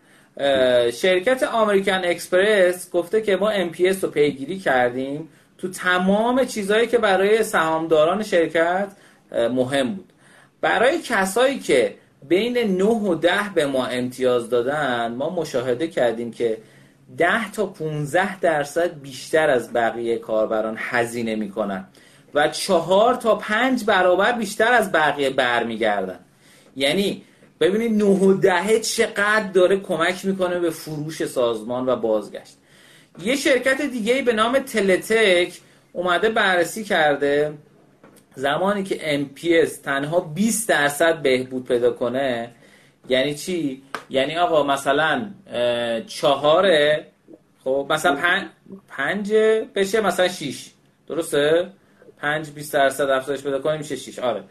شرکت 0.91 1.43
آمریکن 1.43 2.01
اکسپرس 2.05 2.91
گفته 2.91 3.23
که 3.23 3.37
ما 3.37 3.53
MPS 3.53 4.03
رو 4.03 4.11
پیگیری 4.11 4.59
کردیم. 4.59 5.29
تو 5.63 5.69
تمام 5.69 6.45
چیزهایی 6.45 6.87
که 6.87 6.99
برای 6.99 7.43
سهامداران 7.43 8.23
شرکت 8.23 8.89
مهم 9.33 9.95
بود. 9.95 10.13
برای 10.61 10.99
کسایی 10.99 11.59
که 11.59 11.95
بین 12.29 12.59
9 12.59 12.85
و 12.85 13.15
10 13.15 13.31
به 13.55 13.67
ما 13.67 13.87
امتیاز 13.87 14.51
دادن 14.51 15.15
ما 15.15 15.31
مشاهده 15.31 15.89
کردیم 15.89 16.31
که 16.31 16.59
10 17.19 17.51
تا 17.53 17.67
15 17.67 18.41
درصد 18.41 19.01
بیشتر 19.01 19.51
از 19.51 19.73
بقیه 19.73 20.19
کاربران 20.19 20.77
هزینه 20.79 21.37
می‌کنن 21.37 21.85
و 22.35 22.49
4 22.49 23.15
تا 23.15 23.35
5 23.35 23.85
برابر 23.85 24.33
بیشتر 24.33 24.73
از 24.73 24.93
بقیه 24.93 25.31
برمیگردن. 25.31 26.19
یعنی 26.77 27.23
ببینید 27.61 28.03
9 28.03 28.05
و 28.05 28.35
10 28.35 28.81
چقدر 28.81 29.49
داره 29.55 29.81
کمک 29.81 30.25
می‌کنه 30.25 30.59
به 30.59 30.71
فروش 30.71 31.27
سازمان 31.27 31.89
و 31.89 31.97
بازگشت. 31.97 32.57
یه 33.19 33.37
شرکت 33.37 33.83
دیگه 33.83 34.23
به 34.23 34.33
نام 34.33 34.59
تلتک 34.59 35.53
اومده 35.93 36.31
بررسی 36.31 36.85
کرده 36.85 37.53
زمانی 38.35 38.83
که 38.83 39.27
MPS 39.27 39.71
تنها 39.71 40.21
20 40.21 40.69
درصد 40.69 41.23
بهبود 41.23 41.65
پیدا 41.65 41.93
کنه 41.93 42.51
یعنی 43.09 43.35
چی؟ 43.35 43.83
یعنی 44.11 44.37
آقا 44.37 44.63
مثلا 44.63 45.31
چهاره 46.07 47.07
خب 47.65 47.87
مثلا 47.91 48.17
پنج, 48.17 48.47
پنج 48.89 49.33
بشه 49.75 50.01
مثلا 50.01 50.29
6 50.29 50.71
درسته؟ 51.09 51.69
5 52.19 52.51
20 52.51 52.73
درصد 52.73 53.11
افزایش 53.11 53.43
پیدا 53.43 53.59
کنه 53.59 53.77
میشه 53.77 53.97
6 53.97 54.19
آره 54.19 54.45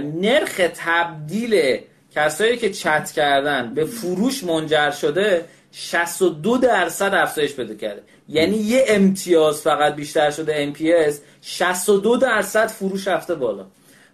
نرخ 0.00 0.60
تبدیل 0.76 1.78
کسایی 2.14 2.56
که 2.56 2.70
چت 2.70 3.10
کردن 3.10 3.74
به 3.74 3.84
فروش 3.84 4.44
منجر 4.44 4.90
شده 4.90 5.44
62 5.80 6.58
درصد 6.58 7.14
افزایش 7.14 7.54
پیدا 7.54 7.74
کرده. 7.74 8.02
یعنی 8.28 8.56
یه 8.56 8.84
امتیاز 8.88 9.62
فقط 9.62 9.94
بیشتر 9.94 10.30
شده 10.30 10.72
MPS 10.72 11.14
62 11.42 12.16
درصد 12.16 12.66
فروش 12.66 13.08
رفته 13.08 13.34
بالا. 13.34 13.66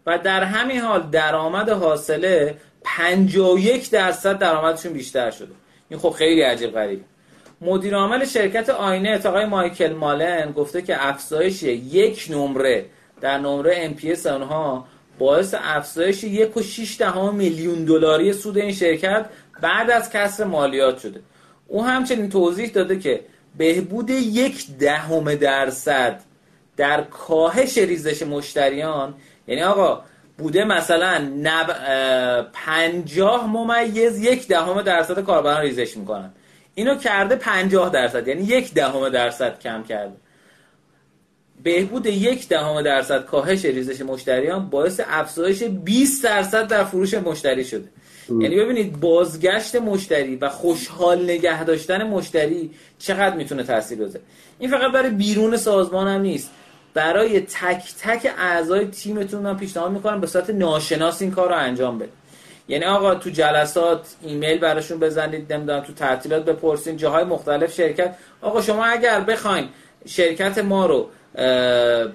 و 0.06 0.18
در 0.18 0.42
همین 0.42 0.80
حال 0.80 1.10
درآمد 1.10 1.68
حاصله 1.68 2.56
51 2.82 3.90
درصد 3.90 4.38
درآمدشون 4.38 4.92
بیشتر 4.92 5.30
شده. 5.30 5.52
این 5.88 6.00
خب 6.00 6.10
خیلی 6.10 6.42
عجیب 6.42 6.70
غریب. 6.70 7.04
مدیر 7.60 7.94
عامل 7.94 8.24
شرکت 8.24 8.70
آینه 8.70 9.18
آقای 9.26 9.46
مایکل 9.46 9.92
مالن 9.92 10.52
گفته 10.52 10.82
که 10.82 11.08
افزایش 11.08 11.62
یک 11.62 12.26
نمره 12.30 12.86
در 13.20 13.38
نمره 13.38 13.94
MPS 13.94 14.26
آنها 14.26 14.86
باعث 15.18 15.54
افزایش 15.58 16.24
یک 16.24 16.56
و 16.56 16.60
دهم 16.98 17.34
میلیون 17.34 17.84
دلاری 17.84 18.32
سود 18.32 18.58
این 18.58 18.72
شرکت 18.72 19.26
بعد 19.60 19.90
از 19.90 20.10
کسر 20.10 20.44
مالیات 20.44 20.98
شده. 20.98 21.20
او 21.68 21.84
همچنین 21.84 22.30
توضیح 22.30 22.70
داده 22.70 22.98
که 22.98 23.20
بهبود 23.58 24.10
یک 24.10 24.76
دهم 24.78 25.34
درصد 25.34 26.20
در 26.76 27.02
کاهش 27.02 27.78
ریزش 27.78 28.22
مشتریان 28.22 29.14
یعنی 29.48 29.62
آقا 29.62 30.02
بوده 30.38 30.64
مثلا 30.64 31.18
نب... 31.18 31.70
پنجاه 32.52 33.46
ممیز 33.46 34.18
یک 34.18 34.48
دهم 34.48 34.82
درصد 34.82 35.20
کاربران 35.20 35.60
ریزش 35.60 35.96
می‌کنن. 35.96 36.30
اینو 36.74 36.94
کرده 36.94 37.36
پنجاه 37.36 37.90
درصد 37.90 38.28
یعنی 38.28 38.42
یک 38.42 38.74
دهم 38.74 39.08
درصد 39.08 39.58
کم 39.58 39.82
کرده. 39.82 40.16
بهبود 41.62 42.06
یک 42.06 42.48
دهم 42.48 42.82
درصد 42.82 43.24
کاهش 43.24 43.64
ریزش 43.64 44.00
مشتریان 44.00 44.70
باعث 44.70 45.00
افزایش 45.06 45.62
20 45.62 46.24
درصد 46.24 46.68
در 46.68 46.84
فروش 46.84 47.14
مشتری 47.14 47.64
شده. 47.64 47.88
یعنی 48.28 48.56
ببینید 48.56 49.00
بازگشت 49.00 49.76
مشتری 49.76 50.36
و 50.36 50.48
خوشحال 50.48 51.24
نگه 51.24 51.64
داشتن 51.64 52.02
مشتری 52.02 52.70
چقدر 52.98 53.36
می‌تونه 53.36 53.62
تاثیر 53.62 53.98
بذاره؟ 53.98 54.24
این 54.58 54.70
فقط 54.70 54.92
برای 54.92 55.10
بیرون 55.10 55.56
سازمان 55.56 56.08
هم 56.08 56.20
نیست. 56.20 56.50
برای 56.94 57.40
تک 57.40 57.82
تک 58.02 58.32
اعضای 58.38 58.86
تیمتون 58.86 59.42
من 59.42 59.56
پیشنهاد 59.56 59.92
می‌کنم 59.92 60.20
به 60.20 60.26
صورت 60.26 60.50
ناشناس 60.50 61.22
این 61.22 61.30
کار 61.30 61.48
رو 61.48 61.54
انجام 61.54 61.98
بده 61.98 62.10
یعنی 62.68 62.84
آقا 62.84 63.14
تو 63.14 63.30
جلسات 63.30 64.14
ایمیل 64.22 64.58
براشون 64.58 64.98
بزنید 64.98 65.52
نمی‌دونم 65.52 65.80
تو 65.80 65.92
تعطیلات 65.92 66.44
بپرسین 66.44 66.96
جاهای 66.96 67.24
مختلف 67.24 67.74
شرکت. 67.74 68.14
آقا 68.42 68.62
شما 68.62 68.84
اگر 68.84 69.20
بخواین 69.20 69.68
شرکت 70.06 70.58
ما 70.58 70.86
رو 70.86 71.08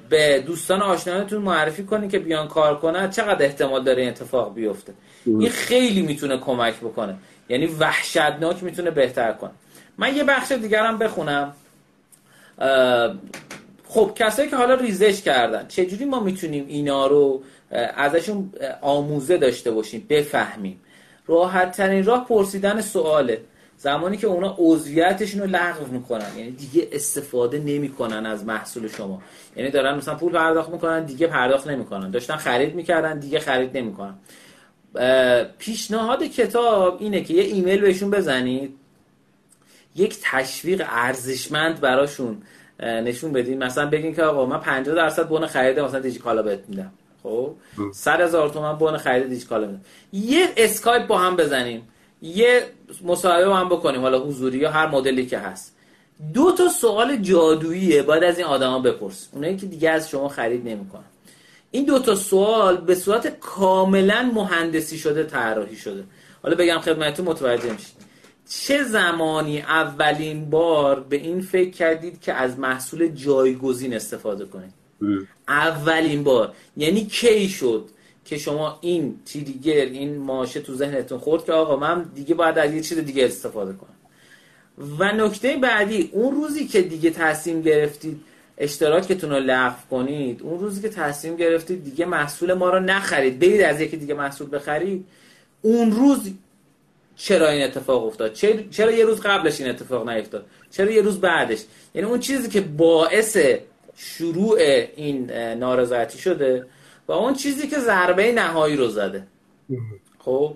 به 0.10 0.44
دوستان 0.48 0.82
آشنایانتون 0.82 1.42
معرفی 1.42 1.84
کنید 1.84 2.12
که 2.12 2.20
بیان 2.20 2.48
کار 2.48 2.80
کنن. 2.80 3.10
چقدر 3.10 3.46
احتمال 3.46 3.84
داره 3.84 4.02
این 4.02 4.10
اتفاق 4.10 4.54
بیفته؟ 4.54 4.94
این 5.26 5.50
خیلی 5.50 6.02
می‌تونه 6.02 6.38
کمک 6.38 6.76
بکنه. 6.76 7.16
یعنی 7.50 7.66
وحشتناک 7.66 8.64
می‌تونه 8.64 8.92
بهتر 8.92 9.32
کنه. 9.32 9.52
من 9.98 10.16
یه 10.16 10.24
بخش 10.24 10.52
دیگرم 10.52 10.98
بخونم. 10.98 11.54
خب 13.88 14.12
کسایی 14.16 14.50
که 14.50 14.56
حالا 14.56 14.74
ریزش 14.74 15.22
کردن 15.22 15.68
چجوری 15.68 16.06
ما 16.06 16.20
می‌تونیم 16.20 16.66
اینا 16.68 17.08
رو 17.08 17.44
ازشون 17.96 18.54
آموزه 18.82 19.38
داشته 19.38 19.72
باشیم 19.72 20.06
بفهمیم؟ 20.10 20.82
راحت 21.28 21.78
ترین 21.78 22.06
راه 22.06 22.28
پرسیدن 22.28 22.82
سواله. 22.82 23.42
زمانی 23.82 24.18
که 24.18 24.28
اونا 24.28 24.56
عضویتشون 24.58 25.42
رو 25.42 25.48
لغو 25.48 25.86
می‌کنن. 25.92 26.38
یعنی 26.38 26.52
دیگه 26.52 26.88
استفاده 26.92 27.60
نمی‌کنن 27.60 28.26
از 28.26 28.46
محصول 28.46 28.88
شما. 28.88 29.22
یعنی 29.56 29.72
دارن 29.72 29.98
مثلا 29.98 30.16
پول 30.16 30.32
پرداخت 30.34 30.70
می‌کنن 30.70 31.06
دیگه 31.06 31.28
پرداخت 31.28 31.68
نمی‌کنن. 31.68 32.12
داشتن 32.12 32.36
خرید 32.36 32.76
می‌کردن 32.76 33.20
دیگه 33.20 33.40
خرید 33.40 33.78
نمی‌کنن. 33.78 34.14
پیشنهاد 35.58 36.24
کتاب 36.24 36.98
اینه 37.02 37.24
که 37.24 37.34
یه 37.34 37.44
ایمیل 37.44 37.82
بهشون 37.82 38.12
بزنید. 38.12 38.76
یک 39.96 40.18
تشویق 40.24 40.86
ارزشمند 40.90 41.80
براشون 41.80 42.42
نشون 42.80 43.34
بدین. 43.34 43.64
مثلا 43.64 43.90
بگین 43.90 44.16
که 44.16 44.24
آقا 44.24 44.46
من 44.46 44.60
50 44.60 44.96
درصد 44.96 45.28
بون 45.28 45.48
خرید 45.48 45.80
مثلا 45.80 46.00
دیجیکالا 46.00 46.42
بهت 46.42 46.60
میدم. 46.68 46.92
خب؟ 47.24 47.54
100 47.94 48.22
هزار 48.22 48.50
تومان 48.50 48.78
بون 48.78 48.98
خرید 48.98 49.30
دیجیکالا 49.30 49.68
میدم 49.68 49.82
یه 50.14 50.50
اسکایپ 50.58 51.08
با 51.08 51.18
هم 51.18 51.36
بزنیم. 51.36 51.88
یه 52.22 52.64
مصاحبه 53.04 53.56
هم 53.56 53.70
بکنیم. 53.70 54.02
حالا 54.02 54.20
حضوری 54.20 54.58
یا 54.58 54.72
هر 54.72 54.88
مدلی 54.88 55.26
که 55.26 55.38
هست. 55.38 55.76
دو 56.34 56.52
تا 56.52 56.68
سوال 56.68 57.16
جادوییه. 57.16 58.04
باید 58.04 58.24
از 58.24 58.38
این 58.38 58.48
آدما 58.48 58.80
بپرس. 58.80 59.30
اونایی 59.32 59.58
که 59.58 59.66
دیگه 59.66 59.90
از 59.90 60.10
شما 60.10 60.28
خرید 60.28 60.68
نمی‌کنن. 60.70 61.04
این 61.72 61.86
دو 61.86 62.00
تا 62.00 62.16
سوال 62.16 62.78
به 62.78 62.96
صورت 62.96 63.40
کاملا 63.40 64.32
مهندسی 64.34 64.98
شده 64.98 65.24
طراحی 65.24 65.76
شده. 65.76 66.04
حالا 66.44 66.56
بگم 66.56 66.80
خدمتتون 66.80 67.26
متوجه 67.26 67.72
میشید. 67.72 68.00
چه 68.50 68.84
زمانی 68.84 69.62
اولین 69.62 70.50
بار 70.50 71.00
به 71.00 71.16
این 71.16 71.42
فکر 71.42 71.70
کردید 71.70 72.22
که 72.22 72.34
از 72.34 72.60
محصول 72.60 73.08
جایگزین 73.08 73.94
استفاده 73.94 74.46
کنید؟ 74.46 74.74
اولین 75.48 76.24
بار. 76.24 76.54
یعنی 76.78 77.06
کی 77.06 77.50
شد؟ 77.50 77.90
که 78.30 78.38
شما 78.38 78.78
این 78.82 79.20
تریگر 79.26 79.86
این 79.86 80.18
ماشه 80.18 80.60
تو 80.60 80.76
ذهنتون 80.76 81.18
خورد 81.18 81.46
که 81.46 81.54
آقا 81.54 81.76
من 81.76 82.04
دیگه 82.16 82.36
باید 82.36 82.58
از 82.58 82.74
یه 82.74 82.82
چیز 82.82 82.98
دیگه 82.98 83.26
استفاده 83.26 83.74
کنم. 83.74 83.96
و 85.00 85.12
نکته 85.12 85.58
بعدی 85.58 86.10
اون 86.14 86.36
روزی 86.36 86.68
که 86.68 86.82
دیگه 86.82 87.10
تصمیم 87.10 87.62
گرفتید 87.62 88.22
اشتراکتون 88.58 89.30
رو 89.30 89.36
لغو 89.36 89.76
کنید 89.90 90.42
اون 90.42 90.60
روزی 90.60 90.82
که 90.82 90.90
تصمیم 90.90 91.36
گرفتید 91.36 91.84
دیگه 91.84 92.06
محصول 92.06 92.54
ما 92.54 92.70
رو 92.70 92.80
نخرید 92.80 93.40
برید 93.40 93.62
از 93.62 93.82
یکی 93.82 93.98
دیگه 93.98 94.14
محصول 94.14 94.56
بخرید 94.56 95.06
اون 95.62 95.92
روز 95.92 96.32
چرا 97.16 97.50
این 97.50 97.64
اتفاق 97.64 98.06
افتاد؟ 98.06 98.34
چرا 98.72 98.92
یه 98.92 99.06
روز 99.06 99.20
قبلش 99.22 99.62
این 99.62 99.70
اتفاق 99.70 100.10
نیفتاد؟ 100.10 100.46
چرا 100.72 100.92
یه 100.92 101.02
روز 101.02 101.22
بعدش؟ 101.22 101.60
یعنی 101.96 102.08
اون 102.08 102.20
چیزی 102.20 102.50
که 102.50 102.62
باعث 102.62 103.38
شروع 103.96 104.58
این 104.96 105.32
نارضایتی 105.32 106.18
شده 106.18 106.66
و 107.10 107.12
اون 107.12 107.34
چیزی 107.34 107.68
که 107.68 107.80
ضربه 107.80 108.32
نهایی 108.32 108.76
رو 108.76 108.88
زده. 108.88 109.28
خب؟ 110.20 110.54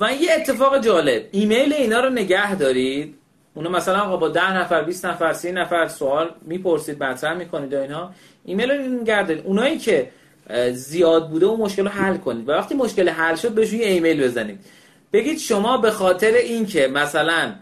و 0.00 0.12
یه 0.12 0.32
اتفاق 0.36 0.80
جالب. 0.80 1.28
ایمیل 1.32 1.72
اینا 1.72 2.00
رو 2.00 2.10
نگه 2.10 2.54
دارید؟ 2.54 3.14
اونو 3.54 3.70
مثلا 3.70 4.16
با 4.16 4.28
ده 4.28 4.56
نفر 4.56 4.82
20 4.82 5.06
نفر 5.06 5.32
30 5.32 5.52
نفر 5.52 5.88
سوال 5.88 6.30
می‌پرسید 6.42 7.02
مطرح 7.02 7.34
می‌کنید 7.34 7.74
و 7.74 7.80
اینها. 7.80 8.14
ایمیل 8.44 8.70
رو 8.70 8.82
نگه 8.82 9.22
دارید. 9.26 9.46
اونایی 9.46 9.78
که 9.78 10.10
زیاد 10.72 11.30
بوده 11.30 11.46
و 11.46 11.56
مشکل 11.56 11.82
رو 11.82 11.88
حل 11.88 12.16
کنید. 12.16 12.48
و 12.48 12.52
وقتی 12.52 12.74
مشکل 12.74 13.08
حل 13.08 13.34
شد 13.34 13.50
بهشون 13.50 13.80
یه 13.80 13.86
ایمیل 13.86 14.24
بزنید. 14.24 14.60
بگید 15.12 15.38
شما 15.38 15.76
به 15.78 15.90
خاطر 15.90 16.32
اینکه 16.32 16.88
مثلا 16.88 17.54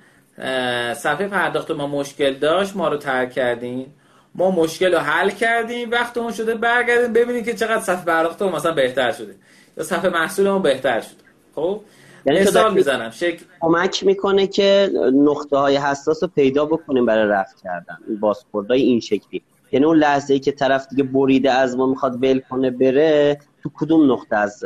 صفحه 0.95 1.29
پرداخت 1.29 1.71
ما 1.71 1.87
مشکل 1.87 2.35
داشت 2.35 2.77
ما 2.77 2.89
رو 2.89 2.97
ترک 2.97 3.33
کردین. 3.33 3.87
ما 4.35 4.51
مشکل 4.51 4.95
رو 4.95 4.99
حل 4.99 5.31
کردیم 5.31 5.91
وقت 5.91 6.19
اون 6.19 6.33
شده 6.33 6.55
برگردیم 6.55 7.13
ببینید 7.13 7.45
که 7.45 7.55
چقدر 7.55 7.81
صفحه 7.81 8.05
پرداخت 8.05 8.43
مثلا 8.43 8.73
بهتر 8.73 9.13
شده. 9.13 9.35
یا 9.77 9.85
صفحه 9.85 10.11
محصولمون 10.11 10.63
بهتر 10.63 11.01
شده. 11.01 11.23
خب؟ 11.55 11.81
یعنی 12.27 12.41
مثال 12.41 12.75
می‌زنم. 12.75 13.11
شکل 13.11 13.45
کمک 13.61 14.07
می‌کنه 14.07 14.47
که 14.47 14.91
نقطه 15.15 15.57
های 15.57 15.77
حساس 15.77 16.23
رو 16.23 16.29
پیدا 16.35 16.65
بکنیم 16.67 17.07
برای 17.07 17.29
رفت 17.29 17.63
کردن 17.63 17.99
بازخوردهای 18.21 18.83
این 18.83 19.01
شکلی. 19.01 19.43
یعنی 19.73 19.87
اون 19.87 19.97
لحظه 19.97 20.35
ای 20.35 20.41
که 20.41 20.53
طرف 20.53 20.87
دیگه 20.89 21.03
بریده 21.03 21.53
از 21.53 21.77
ما 21.77 21.87
می‌خواد 21.87 22.23
ول 22.25 22.41
کنه 22.51 22.71
بره 22.71 23.39
تو 23.63 23.71
کدوم 23.75 24.13
نقطه 24.13 24.37
از 24.37 24.65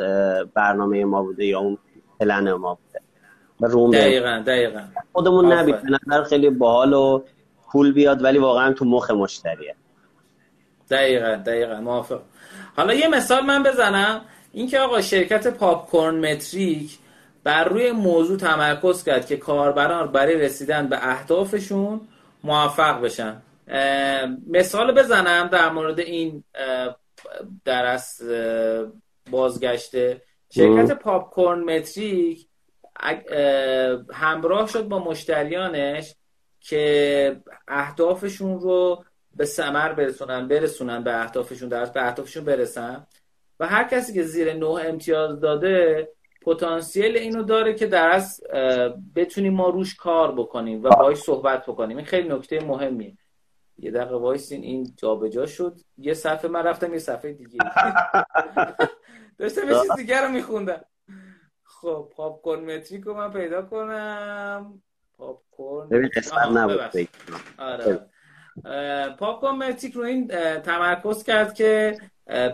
برنامه 0.53 1.05
ما 1.05 1.23
بوده 1.23 1.45
یا 1.45 1.59
اون 1.59 1.77
پلن 2.19 2.51
ما 2.51 2.73
بوده؟ 2.73 3.05
روم 3.73 3.91
دقیقا 3.91 4.43
دقیقا. 4.47 4.81
خودمون 5.13 5.51
نبید 5.53 5.75
نظر 5.75 6.23
خیلی 6.23 6.49
باحال 6.49 6.93
و 6.93 7.21
پول 7.71 7.91
بیاد 7.91 8.23
ولی 8.23 8.37
واقعا 8.37 8.73
تو 8.73 8.85
مخ 8.85 9.11
مشتریه. 9.11 9.75
دقیقا 10.89 11.35
دقیقا 11.35 11.81
موافق. 11.81 12.21
حالا 12.75 12.93
یه 12.93 13.07
مثال 13.07 13.45
من 13.45 13.63
بزنم. 13.63 14.21
اینکه 14.53 14.79
آقا 14.79 15.01
شرکت 15.01 15.47
پاپ 15.47 15.89
کورن 15.89 16.31
متریک 16.31 16.97
بر 17.43 17.63
روی 17.63 17.91
موضوع 17.91 18.37
تمرکز 18.37 19.03
کرد 19.03 19.27
که 19.27 19.37
کاربران 19.37 20.11
برای 20.11 20.35
رسیدن 20.35 20.87
به 20.87 21.09
اهدافشون 21.09 22.01
موفق 22.43 23.01
بشن. 23.01 23.41
مثال 24.47 24.91
بزنم 24.91 25.47
در 25.47 25.69
مورد 25.69 25.99
این 25.99 26.43
درس 27.65 28.21
بازگشته. 29.31 30.21
شرکت 30.49 30.91
پاپ 30.91 31.29
کورن 31.29 31.59
متریک 31.59 32.47
همراه 34.13 34.67
شد 34.67 34.87
با 34.87 34.99
مشتریانش. 34.99 36.15
که 36.67 37.41
اهدافشون 37.67 38.59
رو 38.59 39.03
به 39.35 39.45
سمر 39.45 39.93
برسونن 39.93 40.47
برسونن 40.47 41.03
به 41.03 41.21
اهدافشون 41.21 41.69
در 41.69 41.85
به 41.85 42.07
اهدافشون 42.07 42.45
برسن. 42.45 43.07
و 43.59 43.67
هر 43.67 43.83
کسی 43.83 44.13
که 44.13 44.23
زیر 44.23 44.53
نه 44.53 44.65
امتیاز 44.65 45.39
داده 45.39 46.07
پتانسیل 46.41 47.17
اینو 47.17 47.43
داره 47.43 47.73
که 47.73 47.87
در 47.87 48.09
از 48.09 48.41
بتونیم 49.15 49.53
ما 49.53 49.69
روش 49.69 49.95
کار 49.95 50.31
بکنیم 50.35 50.83
و 50.83 50.89
باهاش 50.89 51.17
صحبت 51.17 51.65
بکنیم. 51.65 51.97
این 51.97 52.05
خیلی 52.05 52.29
نکته 52.29 52.59
مهمیه. 52.59 53.17
یه 53.77 53.91
دقیقه 53.91 54.15
وایسین 54.15 54.63
این 54.63 54.93
جابجا 54.97 55.45
شد. 55.45 55.79
یه 55.97 56.13
صفحه 56.13 56.49
من 56.49 56.63
رفتم 56.63 56.93
یه 56.93 56.99
صفحه 56.99 57.33
دیگه. 57.33 57.59
داشتم 59.39 59.69
یه 59.69 59.75
چیز 59.81 59.91
دیگه 59.95 60.21
رو 60.21 60.29
میخوندم. 60.29 60.85
خب 61.63 62.09
Popcorn 62.15 62.75
Metrics 62.75 63.03
رو 63.03 63.13
من 63.13 63.31
پیدا 63.31 63.61
کنم. 63.61 64.81
Popcorn 65.17 65.89
ببین 65.89 66.09
قسمت 66.15 66.47
نبود 66.47 67.07
آره. 67.57 68.05
Popcorn 69.19 69.55
Metrics 69.55 69.93
رو 69.93 70.03
این 70.03 70.27
تمرکز 70.61 71.23
کرد 71.23 71.53
که 71.53 71.97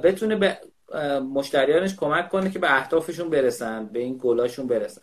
بتونه 0.04 0.36
به 0.36 0.58
مشتریانش 1.34 1.96
کمک 1.96 2.30
کنه 2.30 2.50
که 2.50 2.60
به 2.60 2.78
اهدافشون 2.78 3.30
برسن 3.30 3.86
به 3.86 4.00
این 4.00 4.20
گلاشون 4.22 4.68
برسن. 4.68 5.02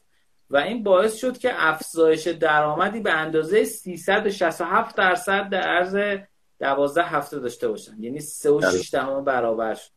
و 0.50 0.56
این 0.56 0.82
باعث 0.82 1.16
شد 1.16 1.38
که 1.38 1.50
افزایش 1.54 2.26
درآمدی 2.26 3.00
به 3.00 3.12
اندازه 3.12 3.64
367 3.64 4.96
درصد 4.96 5.48
در 5.48 5.61
عرض 5.61 6.18
12 6.61 7.02
هفته 7.02 7.38
داشته 7.38 7.68
باشن. 7.68 8.02
یعنی 8.02 8.20
3.6 8.20 8.90
دهم 8.90 9.24
برابر 9.24 9.74
شد. 9.74 9.90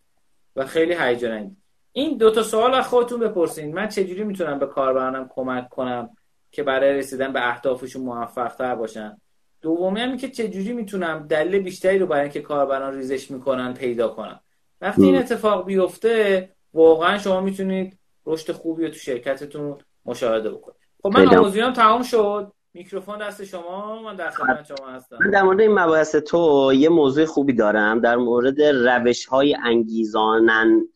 و 0.55 0.65
خیلی 0.65 0.95
هیجان 0.99 1.57
این 1.91 2.17
دو 2.17 2.31
تا 2.31 2.43
سوال 2.43 2.73
از 2.73 2.87
خودتون 2.87 3.19
بپرسین. 3.19 3.73
من 3.73 3.87
چجوری 3.87 4.23
می‌تونم 4.23 4.59
به 4.59 4.65
کاربرانم 4.67 5.29
کمک 5.35 5.69
کنم؟ 5.69 6.09
که 6.53 6.63
برای 6.63 6.97
رسیدن 6.97 7.33
به 7.33 7.49
اهدافشون 7.49 8.01
موفق 8.01 8.55
تر 8.55 8.75
باشن. 8.75 9.17
دومی 9.61 9.99
هم 9.99 10.17
که 10.17 10.29
چجوری 10.29 10.73
می‌تونم 10.73 11.27
دلیل 11.29 11.61
بیشتری 11.61 11.99
رو 11.99 12.07
برای 12.07 12.21
اینکه 12.21 12.41
کاربران 12.41 12.93
ریزش 12.93 13.31
می‌کنن 13.31 13.73
پیدا 13.73 14.07
کنم. 14.07 14.39
وقتی 14.81 15.03
این 15.05 15.17
اتفاق 15.17 15.65
بیفته 15.65 16.49
واقعا 16.73 17.17
شما 17.17 17.41
می‌تونید 17.41 17.99
رشد 18.25 18.51
خوبی 18.51 18.83
رو 18.83 18.89
تو 18.89 18.95
شرکتتون 18.95 19.77
مشاهده 20.05 20.49
بکنید. 20.51 20.77
خب 21.03 21.17
من 21.17 21.37
آموزیام 21.37 21.73
تمام 21.73 22.03
شد. 22.03 22.51
میکروفون 22.73 23.17
دست 23.17 23.43
شما 23.43 24.01
من 24.01 24.15
در 24.15 24.29
خدمت 24.29 24.65
شما 24.77 24.87
هستم. 24.89 25.17
من 25.25 25.31
در 25.31 25.43
مورد 25.43 25.61
این 25.61 25.79
مباحث 25.79 26.15
تو 26.15 26.71
یه 26.75 26.89
موضوع 26.89 27.25
خوبی 27.25 27.53
دارم. 27.53 27.99
در 27.99 28.15
مورد 28.15 28.61
روش 28.61 29.25
های 29.25 29.57
انگیزانن 29.63 30.87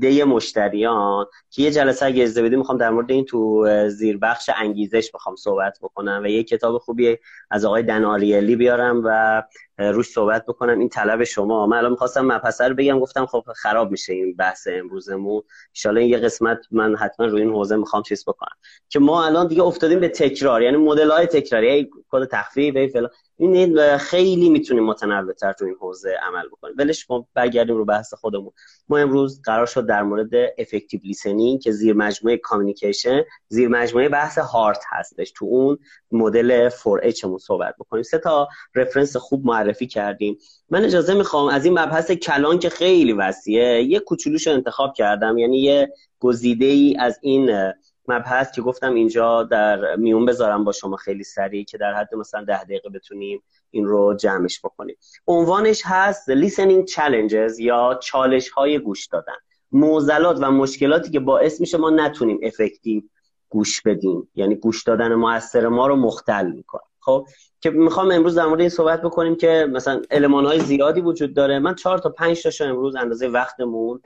ده 0.00 0.24
مشتریان 0.24 1.26
که 1.50 1.62
یه 1.62 1.70
جلسه 1.70 2.06
اگه 2.06 2.22
اجازه 2.22 2.42
بدی 2.42 2.56
می‌خوام 2.56 2.78
در 2.78 2.90
مورد 2.90 3.10
این 3.10 3.24
تو 3.24 3.66
زیر 3.88 4.18
بخش 4.18 4.50
انگیزش 4.56 5.10
بخوام 5.14 5.36
صحبت 5.36 5.78
بکنم 5.82 6.20
و 6.24 6.26
یه 6.26 6.44
کتاب 6.44 6.78
خوبی 6.78 7.16
از 7.50 7.64
آقای 7.64 7.82
دناریلی 7.82 8.56
بیارم 8.56 9.02
و 9.04 9.42
روش 9.78 10.06
صحبت 10.06 10.44
بکنم. 10.46 10.78
این 10.78 10.88
طلب 10.88 11.24
شما. 11.24 11.66
من 11.66 11.76
الان 11.76 11.90
می‌خواستم 11.90 12.32
رو 12.68 12.74
بگم 12.74 13.00
گفتم 13.00 13.26
خب 13.26 13.44
خراب 13.56 13.90
میشه 13.90 14.12
این 14.12 14.36
بحث 14.36 14.68
امروزمون. 14.70 15.42
ان 15.86 15.96
یه 15.96 16.18
قسمت 16.18 16.58
من 16.70 16.96
حتما 16.96 17.26
روی 17.26 17.42
این 17.42 17.50
حوزه 17.50 17.76
می‌خوام 17.76 18.02
چیز 18.02 18.24
بکنم. 18.24 18.56
که 18.88 18.98
ما 18.98 19.26
الان 19.26 19.46
دیگه 19.46 19.62
افتادیم 19.62 20.00
به 20.00 20.08
تکرار 20.08 20.62
یعنی 20.62 20.76
مدل 20.76 21.10
های 21.10 21.26
تکراری 21.26 21.90
کد 22.20 22.28
تخفیف 22.30 22.92
فلان. 22.92 23.10
این 23.38 23.96
خیلی 23.96 24.48
می‌تونیم 24.48 24.84
متنوعتر 24.84 25.52
تو 25.52 25.64
این 25.64 25.74
حوزه 25.80 26.14
عمل 26.28 26.48
بکنیم. 26.48 26.74
ولش 26.78 27.10
ما 27.10 27.28
برگردیم 27.34 27.76
رو 27.76 27.84
بحث 27.84 28.14
خودمون. 28.14 28.52
ما 28.88 28.98
امروز 28.98 29.42
قرار 29.44 29.66
شد 29.66 29.86
در 29.86 30.02
مورد 30.02 30.30
effective 30.58 31.00
listening 31.04 31.60
که 31.60 31.72
زیر 31.72 31.94
مجموعه 31.94 32.36
communication 32.36 33.22
زیر 33.48 33.68
مجموعه 33.68 34.08
بحث 34.08 34.38
heart 34.38 34.84
هستش. 34.88 35.32
تو 35.36 35.44
اون 35.44 35.78
مدل 36.12 36.68
4H 36.68 37.24
مون 37.24 37.38
صحبت 37.38 37.74
بکنیم. 37.78 38.02
سه 38.02 38.18
تا 38.18 38.48
reference 38.74 39.16
خوب 39.16 39.46
معرفی 39.46 39.86
کردیم. 39.86 40.38
من 40.70 40.84
اجازه 40.84 41.14
می‌خوام 41.14 41.48
از 41.48 41.64
این 41.64 41.78
مبحث 41.78 42.10
کلان 42.10 42.58
که 42.58 42.68
خیلی 42.68 43.12
وسیعه 43.12 43.82
یه 43.82 43.98
کوچولوش 44.00 44.48
انتخاب 44.48 44.94
کردم. 44.94 45.38
یعنی 45.38 45.58
یه 45.58 45.92
گزیده 46.18 46.66
ای 46.66 46.96
از 46.98 47.18
این 47.22 47.72
مبحث 48.08 48.52
که 48.52 48.62
گفتم 48.62 48.94
اینجا 48.94 49.42
در 49.42 49.96
میون 49.96 50.26
بذارم 50.26 50.64
با 50.64 50.72
شما 50.72 50.96
خیلی 50.96 51.24
سریع 51.24 51.64
که 51.64 51.78
در 51.78 51.94
حد 51.94 52.14
مثلا 52.14 52.44
ده 52.44 52.64
دقیقه 52.64 52.88
بتونیم 52.88 53.42
این 53.70 53.86
رو 53.86 54.14
جمعش 54.14 54.60
بکنیم. 54.64 54.96
عنوانش 55.26 55.82
هست 55.84 56.30
listening 56.30 56.90
challenges 56.90 57.60
یا 57.60 57.98
چالش 58.02 58.48
های 58.48 58.78
گوش 58.78 59.06
دادن. 59.06 59.36
موزلات 59.72 60.38
و 60.40 60.50
مشکلاتی 60.50 61.10
که 61.10 61.20
باعث 61.20 61.60
میشه 61.60 61.78
ما 61.78 61.90
نتونیم 61.90 62.38
افکتیو 62.42 63.02
گوش 63.48 63.82
بدیم. 63.82 64.28
یعنی 64.34 64.54
گوش 64.54 64.82
دادن 64.82 65.14
موثر 65.14 65.68
ما 65.68 65.86
رو 65.86 65.96
مختل 65.96 66.46
می‌کنه. 66.52 66.82
خب 67.00 67.26
که 67.60 67.70
می‌خوام 67.70 68.10
امروز 68.10 68.34
در 68.34 68.46
مورد 68.46 68.60
این 68.60 68.68
صحبت 68.68 69.02
بکنیم 69.02 69.36
که 69.36 69.68
مثلا 69.72 70.02
المان 70.10 70.46
های 70.46 70.60
زیادی 70.60 71.00
وجود 71.00 71.34
داره. 71.34 71.58
من 71.58 71.74
چهار 71.74 71.98
تا 71.98 72.10
پنج 72.10 72.42
تاشو 72.42 72.64
امروز 72.64 72.96
اندازه 72.96 73.28
وقتمون 73.28 74.00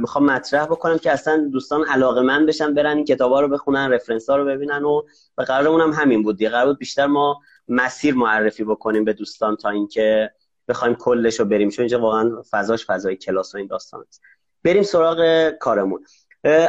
می‌خوام 0.00 0.24
مطرح 0.24 0.64
بکنم 0.66 0.98
که 0.98 1.12
اصلا 1.12 1.48
دوستان 1.52 1.84
علاقه 1.84 2.22
من 2.22 2.46
بشن 2.46 2.74
برن 2.74 2.96
این 2.96 3.04
کتابا 3.04 3.40
رو 3.40 3.48
بخونن 3.48 3.92
رفرنس 3.92 4.30
ها 4.30 4.36
رو 4.36 4.44
ببینن 4.44 4.84
و 4.84 5.02
و 5.38 5.42
قرارمون 5.42 5.80
هم 5.80 5.90
همین 5.90 6.22
بود. 6.22 6.36
دیگه 6.36 6.50
قرار 6.50 6.66
بود 6.66 6.78
بیشتر 6.78 7.06
ما 7.06 7.40
مسیر 7.68 8.14
معرفی 8.14 8.64
بکنیم 8.64 9.04
به 9.04 9.12
دوستان 9.12 9.56
تا 9.56 9.68
اینکه 9.70 10.30
بخوایم 10.68 10.94
کلش 10.94 11.40
رو 11.40 11.46
بریم. 11.46 11.70
چون 11.70 11.82
اینجا 11.82 12.00
واقعا 12.00 12.42
فضاش 12.50 12.86
فضای 12.86 13.16
کلاس 13.16 13.54
و 13.54 13.58
این 13.58 13.66
داستان 13.66 14.04
است. 14.08 14.22
بریم 14.64 14.82
سراغ 14.82 15.50
کارمون. 15.50 16.04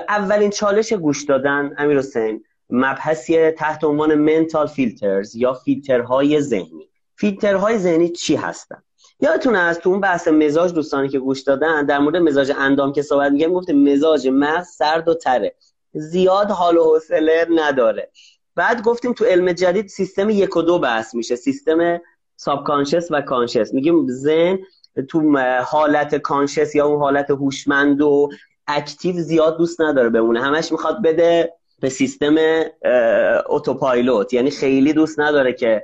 اولین 0.09 0.49
چالش 0.49 0.93
گوش 0.93 1.23
دادن 1.23 1.75
امیر 1.77 1.97
حسین 1.97 2.43
مبحثی 2.69 3.51
تحت 3.51 3.83
عنوان 3.83 4.15
منتال 4.15 4.67
فیلترز 4.67 5.35
یا 5.35 5.53
فیلترهای 5.53 6.41
ذهنی. 6.41 6.89
فیلترهای 7.15 7.77
ذهنی 7.77 8.09
چی 8.09 8.35
هستن؟ 8.35 8.83
یادتونه 9.21 9.79
تو 9.79 9.89
اون 9.89 10.01
بحث 10.01 10.27
مزاج 10.27 10.73
دوستانی 10.73 11.09
که 11.09 11.19
گوش 11.19 11.41
دادن 11.41 11.85
در 11.85 11.99
مورد 11.99 12.17
مزاج 12.17 12.51
اندام 12.57 12.93
که 12.93 13.01
صحبت 13.01 13.31
میگم 13.31 13.53
گفته 13.53 13.73
مزاج 13.73 14.27
مغز 14.27 14.67
سرد 14.67 15.07
و 15.07 15.13
تره. 15.13 15.55
زیاد 15.93 16.51
حال 16.51 16.77
و 16.77 16.83
حوصله 16.83 17.47
نداره. 17.55 18.11
بعد 18.55 18.83
گفتیم 18.83 19.13
تو 19.13 19.25
علم 19.25 19.51
جدید 19.51 19.87
سیستم 19.87 20.29
یک 20.29 20.57
و 20.57 20.61
دو 20.61 20.79
بحث 20.79 21.15
میشه 21.15 21.35
سیستم 21.35 22.01
subconscious 22.35 23.07
و 23.11 23.21
conscious. 23.21 23.73
میگیم 23.73 24.07
ذهن 24.09 24.59
تو 25.09 25.37
حالت 25.65 26.15
conscious 26.15 26.75
یا 26.75 26.85
اون 26.85 26.99
حالت 26.99 27.29
هوشمند 27.29 28.01
و 28.01 28.29
active 28.67 29.15
زیاد 29.15 29.57
دوست 29.57 29.81
نداره 29.81 30.09
بمونه. 30.09 30.41
همش 30.41 30.71
می‌خواد 30.71 31.01
بده 31.01 31.53
به 31.79 31.89
سیستم 31.89 32.35
autopilot. 33.49 34.33
یعنی 34.33 34.51
خیلی 34.51 34.93
دوست 34.93 35.19
نداره 35.19 35.53
که 35.53 35.83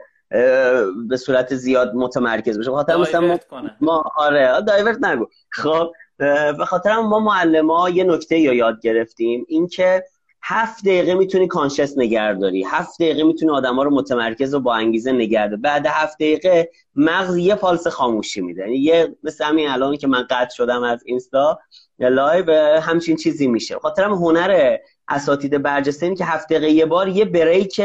به 1.07 1.17
صورت 1.17 1.55
زیاد 1.55 1.95
متمرکز 1.95 2.59
بشه. 2.59 2.71
خاطر 2.71 2.97
مثلا 2.97 3.21
ما, 3.21 3.39
ما 3.81 4.03
آره 4.15 4.61
divert 4.61 5.03
نگو. 5.03 5.25
خب 5.49 5.91
به 6.17 6.65
خاطر 6.67 6.95
ما 6.95 7.19
معلم 7.19 7.71
ها 7.71 7.89
یه 7.89 8.03
نکته 8.03 8.39
یا 8.39 8.53
یاد 8.53 8.81
گرفتیم. 8.81 9.45
اینکه 9.47 10.03
هفت 10.43 10.85
دقیقه 10.85 11.13
می‌تونی 11.13 11.47
conscious 11.47 11.97
نگهداری. 11.97 12.63
هفت 12.63 12.95
دقیقه 13.01 13.23
می‌تونی 13.23 13.51
آدم 13.51 13.75
ها 13.75 13.83
رو 13.83 13.95
متمرکز 13.95 14.53
و 14.53 14.59
با 14.59 14.75
انگیزه 14.75 15.11
نگهداری 15.11 15.61
بعد 15.61 15.85
هفت 15.85 16.15
دقیقه 16.15 16.69
مغز 16.95 17.37
یه 17.37 17.55
فالس 17.55 17.87
خاموشی 17.87 18.41
میده. 18.41 18.61
یعنی 18.61 18.77
یه 18.77 19.15
مثل 19.23 19.45
همین 19.45 19.69
الان 19.69 19.97
که 19.97 20.07
من 20.07 20.21
قطع 20.29 20.55
شدم 20.55 20.83
از 20.83 21.03
Insta 21.05 21.59
live 21.99 22.51
همچین 22.81 23.15
چیزی 23.15 23.47
میشه. 23.47 23.75
خاطر 23.75 24.03
هنر 24.03 24.77
اساتید 25.07 25.61
برجسته 25.61 26.15
که 26.15 26.25
هفت 26.25 26.49
دقیقه 26.49 26.69
یه 26.69 26.85
بار 26.85 27.07
یه 27.07 27.25
break 27.25 27.81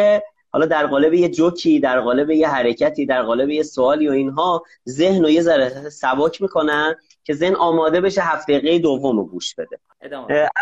حالا 0.52 0.66
در 0.66 0.86
قالب 0.86 1.14
یه 1.14 1.28
جوکی 1.28 1.80
در 1.80 2.00
قالب 2.00 2.30
یه 2.30 2.48
حرکتی 2.48 3.06
در 3.06 3.22
قالب 3.22 3.48
یه 3.48 3.62
سوالی 3.62 4.08
و 4.08 4.12
اینها 4.12 4.62
ذهن 4.88 5.22
رو 5.22 5.30
یه 5.30 5.42
ذره 5.42 5.88
سبک 5.88 6.42
می‌کنن 6.42 6.94
که 7.24 7.34
ذهن 7.34 7.54
آماده 7.54 8.00
بشه 8.00 8.22
هفته 8.22 8.58
دقیقه 8.58 8.78
دوم 8.78 9.16
رو 9.16 9.24
گوش 9.24 9.54
بده. 9.54 9.78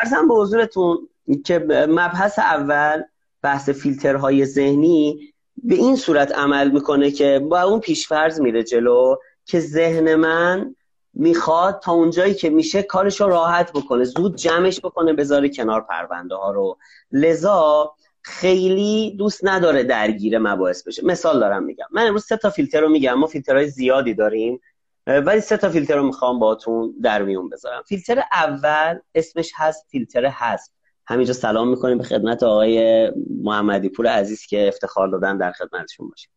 ارزم 0.02 0.28
به 0.28 0.34
حضورتون 0.34 1.08
که 1.44 1.58
مبحث 1.88 2.38
اول 2.38 3.02
بحث 3.42 3.68
فیلترهای 3.68 4.44
ذهنی 4.44 5.32
به 5.62 5.74
این 5.74 5.96
صورت 5.96 6.32
عمل 6.32 6.70
می‌کنه 6.70 7.10
که 7.10 7.38
با 7.50 7.62
اون 7.62 7.80
پیشفرض 7.80 8.40
میره 8.40 8.62
جلو 8.62 9.16
که 9.44 9.60
ذهن 9.60 10.14
من 10.14 10.74
می‌خواد 11.14 11.80
تا 11.84 11.92
اونجایی 11.92 12.34
که 12.34 12.50
میشه 12.50 12.82
کارش 12.82 13.20
رو 13.20 13.28
راحت 13.28 13.72
بکنه 13.72 14.04
زود 14.04 14.36
جمعش 14.36 14.80
بکنه 14.80 15.12
بذاره 15.12 15.48
کنار 15.48 15.80
پرونده 15.80 16.34
ها 16.34 16.50
رو. 16.50 16.78
لذا 17.12 17.94
خیلی 18.28 19.16
دوست 19.18 19.40
نداره 19.42 19.82
درگیر 19.82 20.38
مباحث 20.38 20.82
بشه. 20.82 21.04
مثال 21.04 21.40
دارم 21.40 21.62
میگم. 21.62 21.86
من 21.90 22.06
امروز 22.06 22.24
سه 22.24 22.36
تا 22.36 22.50
فیلتر 22.50 22.80
رو 22.80 22.88
میگم 22.88 23.14
ما 23.14 23.26
فیلترهای 23.26 23.68
زیادی 23.68 24.14
داریم 24.14 24.60
ولی 25.06 25.40
سه 25.40 25.56
تا 25.56 25.68
فیلتر 25.68 25.96
رو 25.96 26.06
می‌خوام 26.06 26.38
باتون 26.38 26.94
در 27.02 27.22
میون 27.22 27.48
بذارم. 27.48 27.82
فیلتر 27.82 28.22
اول 28.32 28.98
اسمش 29.14 29.52
هست 29.56 29.86
فیلتر 29.90 30.24
هست 30.24 30.74
همینجا 31.06 31.32
سلام 31.32 31.68
می‌کنیم 31.68 31.98
به 31.98 32.04
خدمت 32.04 32.42
آقای 32.42 33.10
محمدی 33.42 33.88
پور 33.88 34.06
عزیز 34.06 34.46
که 34.46 34.68
افتخار 34.68 35.08
دادن 35.08 35.38
در 35.38 35.52
خدمتشون 35.52 36.08
باشیم. 36.08 36.30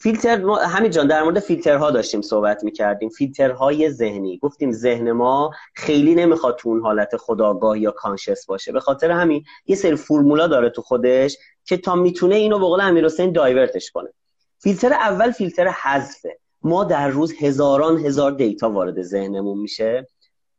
فیلتر 0.00 0.40
همین 0.50 0.90
جان 0.90 1.06
در 1.06 1.22
مورد 1.22 1.40
فیلترها 1.40 1.90
داشتیم 1.90 2.22
صحبت 2.22 2.64
می‌کردیم. 2.64 3.08
فیلترهای 3.08 3.90
ذهنی. 3.90 4.38
گفتیم 4.38 4.72
ذهن 4.72 5.12
ما 5.12 5.50
خیلی 5.74 6.14
نمی‌خواد 6.14 6.56
تو 6.56 6.68
اون 6.68 6.80
حالت 6.80 7.16
خودآگاه 7.16 7.78
یا 7.78 7.90
conscious 7.90 8.46
باشه. 8.46 8.72
به 8.72 8.80
خاطر 8.80 9.10
همین 9.10 9.44
یه 9.66 9.76
سری 9.76 9.96
فرمولا 9.96 10.46
داره 10.46 10.70
تو 10.70 10.82
خودش 10.82 11.36
که 11.64 11.76
تا 11.76 11.94
می‌تونه 11.94 12.34
اینو 12.34 12.58
به 12.58 12.64
قول 12.64 12.80
امیر 12.80 13.04
حسین 13.04 13.32
دایورتش 13.32 13.90
کنه. 13.90 14.08
فیلتر 14.58 14.92
اول 14.92 15.30
فیلتر 15.30 15.68
حذفه. 15.68 16.38
ما 16.62 16.84
در 16.84 17.08
روز 17.08 17.34
هزاران 17.40 17.98
هزار 17.98 18.30
دیتا 18.30 18.70
وارد 18.70 19.02
ذهنمون 19.02 19.58
میشه 19.58 20.06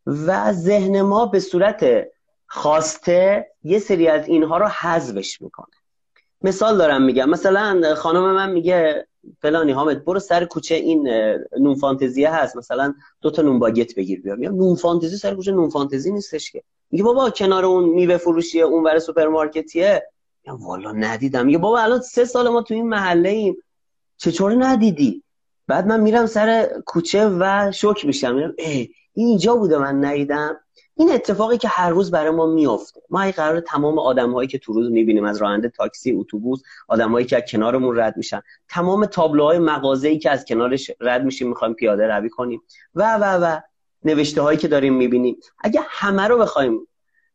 و 0.07 0.53
ذهن 0.53 1.01
ما 1.01 1.25
به 1.25 1.39
صورت 1.39 2.07
خواسته 2.47 3.47
یه 3.63 3.79
سری 3.79 4.07
از 4.07 4.27
اینها 4.27 4.57
رو 4.57 4.67
حذفش 4.67 5.41
می‌کنه. 5.41 5.75
مثال 6.41 6.77
دارم 6.77 7.01
میگم. 7.01 7.29
مثلا 7.29 7.95
خانم 7.95 8.33
من 8.33 8.51
میگه 8.51 9.07
فلانی 9.41 9.71
حامد 9.71 10.05
برو 10.05 10.19
سر 10.19 10.45
کوچه 10.45 10.75
این 10.75 11.09
نون 11.59 11.75
فانتزیه 11.75 12.35
هست. 12.35 12.57
مثلا 12.57 12.93
دو 13.21 13.31
تا 13.31 13.41
نون 13.41 13.59
باگت 13.59 13.95
بگیر 13.95 14.21
بیا 14.21 14.35
میگم 14.35 14.55
نون 14.55 14.75
فانتزی 14.75 15.17
سر 15.17 15.35
کوچه 15.35 15.51
نون 15.51 15.69
فانتزی 15.69 16.11
نیستش 16.11 16.51
که. 16.51 16.63
میگه 16.91 17.03
بابا 17.03 17.29
کنار 17.29 17.65
اون 17.65 17.89
میوه 17.89 18.17
فروشیه 18.17 18.63
اون 18.63 18.83
ور 18.83 18.99
سوپرمارکتیه. 18.99 20.07
میگم 20.45 20.65
والا 20.65 20.91
ندیدم. 20.91 21.45
میگه 21.45 21.57
بابا 21.57 21.79
الان 21.79 21.99
سه 21.99 22.25
سال 22.25 22.49
ما 22.49 22.61
تو 22.61 22.73
این 22.73 22.89
محله 22.89 23.29
ایم. 23.29 23.57
چطور 24.17 24.65
ندیدی؟ 24.65 25.23
بعد 25.67 25.87
من 25.87 25.99
میرم 25.99 26.25
سر 26.25 26.81
کوچه 26.85 27.29
و 27.39 27.71
شوک 27.71 28.05
میشم. 28.05 28.35
میرم 28.35 28.53
این 28.57 28.87
اینجا 29.13 29.55
بوده 29.55 29.77
من 29.77 30.05
ندیدم. 30.05 30.59
این 30.99 31.11
اتفاقی 31.11 31.57
که 31.57 31.67
هر 31.67 31.89
روز 31.89 32.11
برای 32.11 32.31
ما 32.31 32.45
میافته. 32.45 33.01
ما 33.09 33.21
اگه 33.21 33.31
قرار 33.31 33.59
تمام 33.59 33.99
آدمهایی 33.99 34.47
که 34.47 34.57
تو 34.57 34.73
روز 34.73 34.91
می‌بینیم 34.91 35.23
از 35.23 35.37
راننده 35.37 35.69
تاکسی 35.69 36.11
اتوبوس 36.11 36.61
آدمهایی 36.87 37.25
که 37.25 37.37
از 37.37 37.43
کنارمون 37.51 37.99
رد 37.99 38.17
میشن 38.17 38.41
تمام 38.69 39.05
تابلوهای 39.05 39.59
مغازه‌ای 39.59 40.19
که 40.19 40.29
از 40.29 40.45
کنارش 40.45 40.91
رد 40.99 41.23
میشیم 41.23 41.49
می‌خوایم 41.49 41.73
پیاده 41.73 42.07
روی 42.07 42.29
کنیم. 42.29 42.61
و 42.95 43.17
و 43.17 43.23
و 43.23 43.59
نوشته 44.03 44.41
هایی 44.41 44.57
که 44.57 44.67
داریم 44.67 44.93
می‌بینیم. 44.93 45.37
اگه 45.59 45.81
همه 45.87 46.27
رو 46.27 46.37
بخوایم 46.37 46.87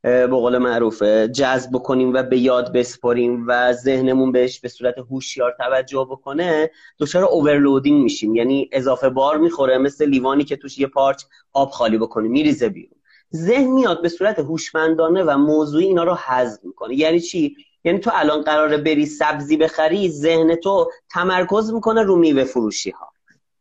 به 0.03 0.27
قول 0.27 0.59
معروف 0.59 1.03
جذب 1.03 1.71
بکنیم 1.73 2.15
و 2.15 2.23
به 2.23 2.39
یاد 2.39 2.73
بسپاریم 2.73 3.45
و 3.49 3.73
ذهنمون 3.73 4.33
بهش 4.33 4.61
به 4.61 4.69
صورت 4.69 4.99
هوشیار 4.99 5.55
توجه 5.59 6.07
بکنه 6.11 6.71
دچار 6.99 7.25
اوورلودینگ 7.25 8.03
میشیم. 8.03 8.35
یعنی 8.35 8.69
اضافه 8.73 9.09
بار 9.09 9.39
می‌خوره 9.39 9.79
مثل 9.79 10.07
لیوانی 10.07 10.45
که 10.45 10.57
توش 10.57 10.79
یه 10.79 10.87
پارچ 10.87 11.23
آب 11.53 11.71
خالی 11.71 11.99
بکنه 11.99 12.29
میریزه 12.29 12.69
بیرون. 12.69 12.94
ذهن 13.35 13.71
میاد 13.71 14.03
به 14.03 14.09
صورت 14.09 14.39
هوشمندانه 14.39 15.23
و 15.23 15.39
موضوعی 15.39 15.87
اینا 15.87 16.05
رو 16.05 16.15
حذف 16.15 16.65
می‌کنه. 16.65 16.95
یعنی 16.95 17.21
چی؟ 17.21 17.57
یعنی 17.85 17.99
تو 17.99 18.11
الان 18.15 18.43
قراره 18.43 18.77
بری 18.77 19.07
سبزی 19.07 19.57
بخری 19.57 20.11
ذهن 20.11 20.55
تو 20.55 20.91
تمرکز 21.11 21.73
می‌کنه 21.73 22.03
رو 22.03 22.17
میوه 22.17 22.45
فروشی 22.45 22.91
ها 22.91 23.09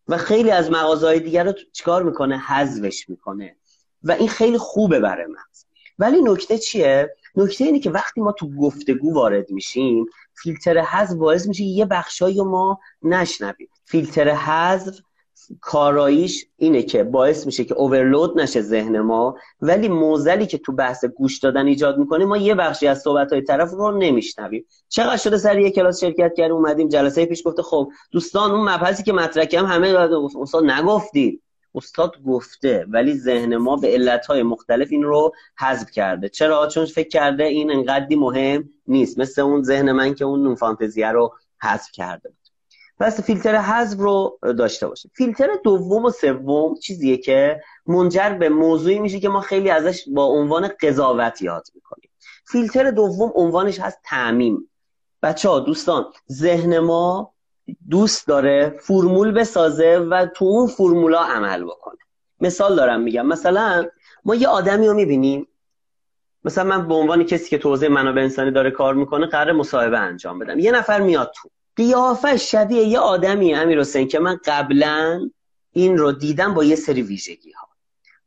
و 0.08 0.18
خیلی 0.18 0.52
از 0.52 0.72
مغازهای 0.72 1.20
دیگر 1.20 1.44
رو 1.44 1.54
چیکار 1.74 2.04
می‌کنه؟ 2.04 2.38
حذفش 2.40 3.10
می‌کنه. 3.10 3.56
و 4.04 4.12
این 4.12 4.30
خیلی 4.30 4.58
خوبه 4.58 5.00
برای 5.00 5.26
مغز. 5.26 5.66
ولی 6.00 6.22
نکته 6.22 6.58
چیه؟ 6.58 7.16
نکته 7.36 7.64
اینه 7.64 7.80
که 7.80 7.90
وقتی 7.92 8.22
ما 8.22 8.32
تو 8.32 8.56
گفتگو 8.56 9.14
وارد 9.14 9.52
میشیم 9.52 10.06
فیلتر 10.34 10.78
حذف 10.78 11.18
باعث 11.18 11.48
میشه 11.48 11.64
یه 11.64 11.86
بخشایی 11.86 12.42
ما 12.42 12.80
نشنویم. 13.04 13.70
فیلتر 13.86 14.30
حذف 14.30 15.00
کاراییش 15.62 16.46
اینه 16.58 16.84
که 16.84 17.04
باعث 17.04 17.46
میشه 17.46 17.64
که 17.64 17.74
اوورلود 17.74 18.40
نشه 18.40 18.62
ذهن 18.62 19.00
ما 19.00 19.36
ولی 19.62 19.88
موزلی 19.88 20.46
که 20.46 20.58
تو 20.58 20.72
بحث 20.72 21.06
گوش 21.06 21.40
دادن 21.40 21.66
ایجاد 21.66 21.98
می‌کنه 21.98 22.26
ما 22.26 22.38
یه 22.38 22.56
بخشی 22.56 22.88
از 22.88 23.02
صحبت 23.02 23.34
های 23.34 23.42
طرف 23.42 23.72
رو 23.72 23.98
نمیشنویم. 23.98 24.66
چقدر 24.90 25.18
شده 25.18 25.38
سر 25.38 25.60
یه 25.60 25.72
کلاس 25.72 26.00
شرکت 26.00 26.34
کرد 26.38 26.52
اومدیم 26.52 26.88
جلسه 26.88 27.26
پیش 27.26 27.42
گفته 27.46 27.62
خب 27.62 27.92
دوستان 28.12 28.52
اون 28.52 28.70
مبحثی 28.70 29.04
که 29.04 29.14
مطرح 29.14 29.46
کردم 29.46 29.66
همه 29.66 29.88
استاد 30.40 30.64
نگفتید 30.64 31.42
استاد 31.76 32.24
گفته 32.26 32.86
ولی 32.90 33.14
ذهن 33.14 33.58
ما 33.58 33.76
به 33.76 33.88
علتهای 33.88 34.44
مختلف 34.44 34.88
این 34.92 35.04
رو 35.04 35.32
حذف 35.60 35.92
کرده. 35.92 36.30
چرا؟ 36.30 36.68
چون 36.68 36.86
فکر 36.86 37.10
کرده 37.10 37.44
این 37.44 37.72
انقدری 37.72 38.16
مهم 38.16 38.70
نیست. 38.88 39.20
مثل 39.20 39.42
اون 39.42 39.64
ذهن 39.64 39.92
من 39.92 40.14
که 40.14 40.26
اون 40.26 40.44
نون 40.44 40.56
فانتزیه 40.56 41.08
رو 41.08 41.34
حذف 41.62 41.92
کرده. 41.92 42.34
پس 43.04 43.22
فیلتر 43.22 43.56
حذف 43.56 44.00
رو 44.00 44.40
داشته 44.58 44.88
باشه 44.88 45.10
فیلتر 45.14 45.50
دوم 45.64 46.06
و 46.06 46.10
سوم 46.10 46.76
چیزیه 46.76 47.18
که 47.18 47.62
منجر 47.88 48.30
به 48.30 48.50
موضوعی 48.50 49.00
میشه 49.00 49.20
که 49.20 49.30
ما 49.30 49.42
خیلی 49.42 49.70
ازش 49.70 50.04
با 50.08 50.26
عنوان 50.26 50.70
قضاوت 50.82 51.42
یاد 51.42 51.68
می‌کنیم. 51.76 52.10
فیلتر 52.46 52.92
دوم 52.92 53.32
عنوانش 53.36 53.80
هست 53.80 54.00
تعمیم. 54.04 54.70
بچه 55.24 55.50
ها 55.50 55.60
دوستان 55.60 56.06
ذهن 56.32 56.80
ما 56.80 57.34
دوست 57.90 58.28
داره 58.28 58.80
فرمول 58.82 59.32
بسازه 59.32 59.98
و 59.98 60.26
تو 60.36 60.46
اون 60.46 60.68
فرمولا 60.68 61.20
عمل 61.20 61.64
بکنه. 61.64 61.98
مثال 62.42 62.76
دارم 62.76 63.02
میگم. 63.02 63.26
مثلا 63.26 63.86
ما 64.26 64.36
یه 64.36 64.48
آدمی 64.48 64.88
رو 64.88 64.94
می‌بینیم. 64.94 65.48
مثلا 66.44 66.64
من 66.64 66.88
به 66.88 66.94
عنوان 66.94 67.24
کسی 67.24 67.50
که 67.50 67.58
توضیح 67.58 67.90
منابع 67.90 68.22
انسانی 68.22 68.52
داره 68.52 68.72
کار 68.72 68.94
می‌کنه 68.94 69.26
قرار 69.26 69.52
مصاحبه 69.52 70.00
انجام 70.00 70.40
بدم. 70.40 70.60
یه 70.60 70.72
نفر 70.72 71.02
میاد 71.02 71.32
تو. 71.36 71.50
قیافه 71.76 72.38
شبیه 72.38 72.84
یه 72.84 73.00
آدمی 73.00 73.54
امیر 73.54 73.80
حسین 73.80 74.08
که 74.08 74.20
من 74.20 74.40
قبلا 74.46 75.30
این 75.72 75.98
رو 75.98 76.12
دیدم 76.12 76.54
با 76.54 76.64
یه 76.64 76.76
سری 76.76 77.02
ویژگی 77.02 77.52
ها 77.52 77.68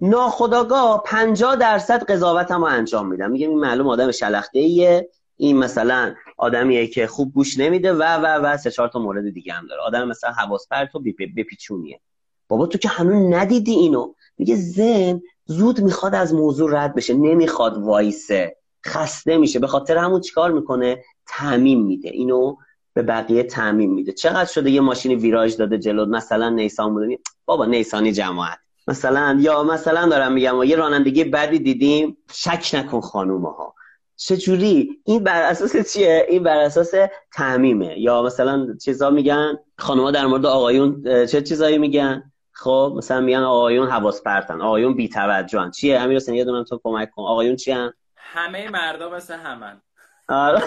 ناخداگاه 0.01 1.03
50 1.03 1.57
درصد 1.57 2.05
قضاوتم 2.05 2.61
رو 2.61 2.65
انجام 2.65 3.09
میدم. 3.09 3.31
میگم 3.31 3.49
این 3.51 3.59
معلوم 3.59 3.89
آدم 3.89 4.11
شلخته 4.11 4.59
ایه 4.59 5.09
این 5.37 5.57
مثلا 5.57 6.15
آدمیه 6.39 6.87
که 6.87 7.07
خوب 7.07 7.33
گوش 7.35 7.59
نمیده 7.59 7.93
و 7.93 8.03
و 8.03 8.27
و 8.27 8.57
سه 8.57 8.71
چهار 8.71 8.89
تا 8.89 8.99
مورد 8.99 9.31
دیگه 9.31 9.53
هم 9.53 9.67
داره. 9.67 9.83
آدم 9.83 10.09
مثلا 10.09 10.31
حواس 10.31 10.69
پرت 10.69 10.95
و 10.95 11.01
بپیچونیه 11.37 12.01
بابا 12.49 12.67
تو 12.67 12.79
که 12.79 12.89
هنوز 12.89 13.35
ندیدی 13.35 13.73
اینو. 13.73 14.15
میگه 14.39 14.57
زن 14.57 15.21
زود 15.45 15.81
می‌خواد 15.81 16.15
از 16.15 16.35
موضوع 16.35 16.71
رد 16.73 16.95
بشه. 16.95 17.15
نمی‌خواد 17.15 17.79
وایسه. 17.79 18.57
خسته 18.87 19.39
میشه. 19.39 19.59
به 19.59 19.67
خاطر 19.67 19.97
همون 19.97 20.21
چیکار 20.21 20.51
می‌کنه؟ 20.53 21.05
تعمیم 21.27 21.87
میده. 21.87 22.09
اینو 22.09 22.57
به 22.97 23.03
بقیه 23.03 23.43
تعمین 23.43 23.95
میده. 23.95 24.13
چقدر 24.13 24.45
شده 24.45 24.71
یه 24.71 24.81
ماشین 24.81 25.13
ویراژ 25.13 25.57
داده 25.57 25.79
جلو؟ 25.79 26.07
مثلا 26.07 26.49
نیسان 26.49 26.95
بوده 26.95 27.19
بابا 27.45 27.65
نیسانی 27.65 28.13
جماعت. 28.13 28.59
مثلا 28.89 29.39
یا 29.41 29.63
مثلا 29.63 30.09
دارم 30.09 30.33
میگم 30.33 30.63
یه 30.63 30.77
رانندگی 30.77 31.25
بدی 31.25 31.59
دیدیم. 31.59 32.17
شک 32.33 32.71
نکن 32.75 33.01
خانومه 33.01 33.49
ها 33.49 33.75
چجوری؟ 34.17 35.01
این 35.05 35.25
بر 35.25 35.43
اساس 35.43 35.93
چیه؟ 35.93 36.27
این 36.29 36.43
بر 36.43 36.59
اساس 36.59 36.93
تعمیمه. 37.33 38.01
یا 38.01 38.23
مثلا 38.23 38.67
چیزا 38.85 39.11
میگن 39.11 39.59
خانوما 39.79 40.11
در 40.11 40.27
مورد 40.27 40.47
آقایون 40.47 41.03
چه 41.27 41.43
چیزایی 41.43 41.79
میگن؟ 41.79 42.33
خب 42.53 42.95
مثلا 42.97 43.21
میگن 43.21 43.43
آقایون 43.43 43.89
حواس 43.89 44.23
پرتن 44.23 44.61
آقایون 44.61 44.95
بی 44.95 45.09
توجهن 45.09 45.71
چیه؟ 45.71 46.01
امیر 46.01 46.17
حسین 46.17 46.35
یه 46.35 46.45
دونم 46.45 46.65
تو 46.65 46.81
کمک 46.85 47.11
کن. 47.11 47.23
آقایون 47.23 47.57
چی 47.57 47.73
همه 48.17 48.71
مردا 48.71 49.11
مثل 49.11 49.35
همن. 49.35 49.83
آره. 50.29 50.63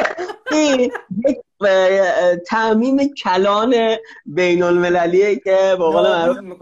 این 0.52 0.80
یک 1.28 1.38
تعمیم 2.46 3.14
کلان 3.14 3.74
بین 4.26 4.62
المللیه 4.62 5.36
که 5.36 5.76
با 5.78 5.90
قول 5.90 6.56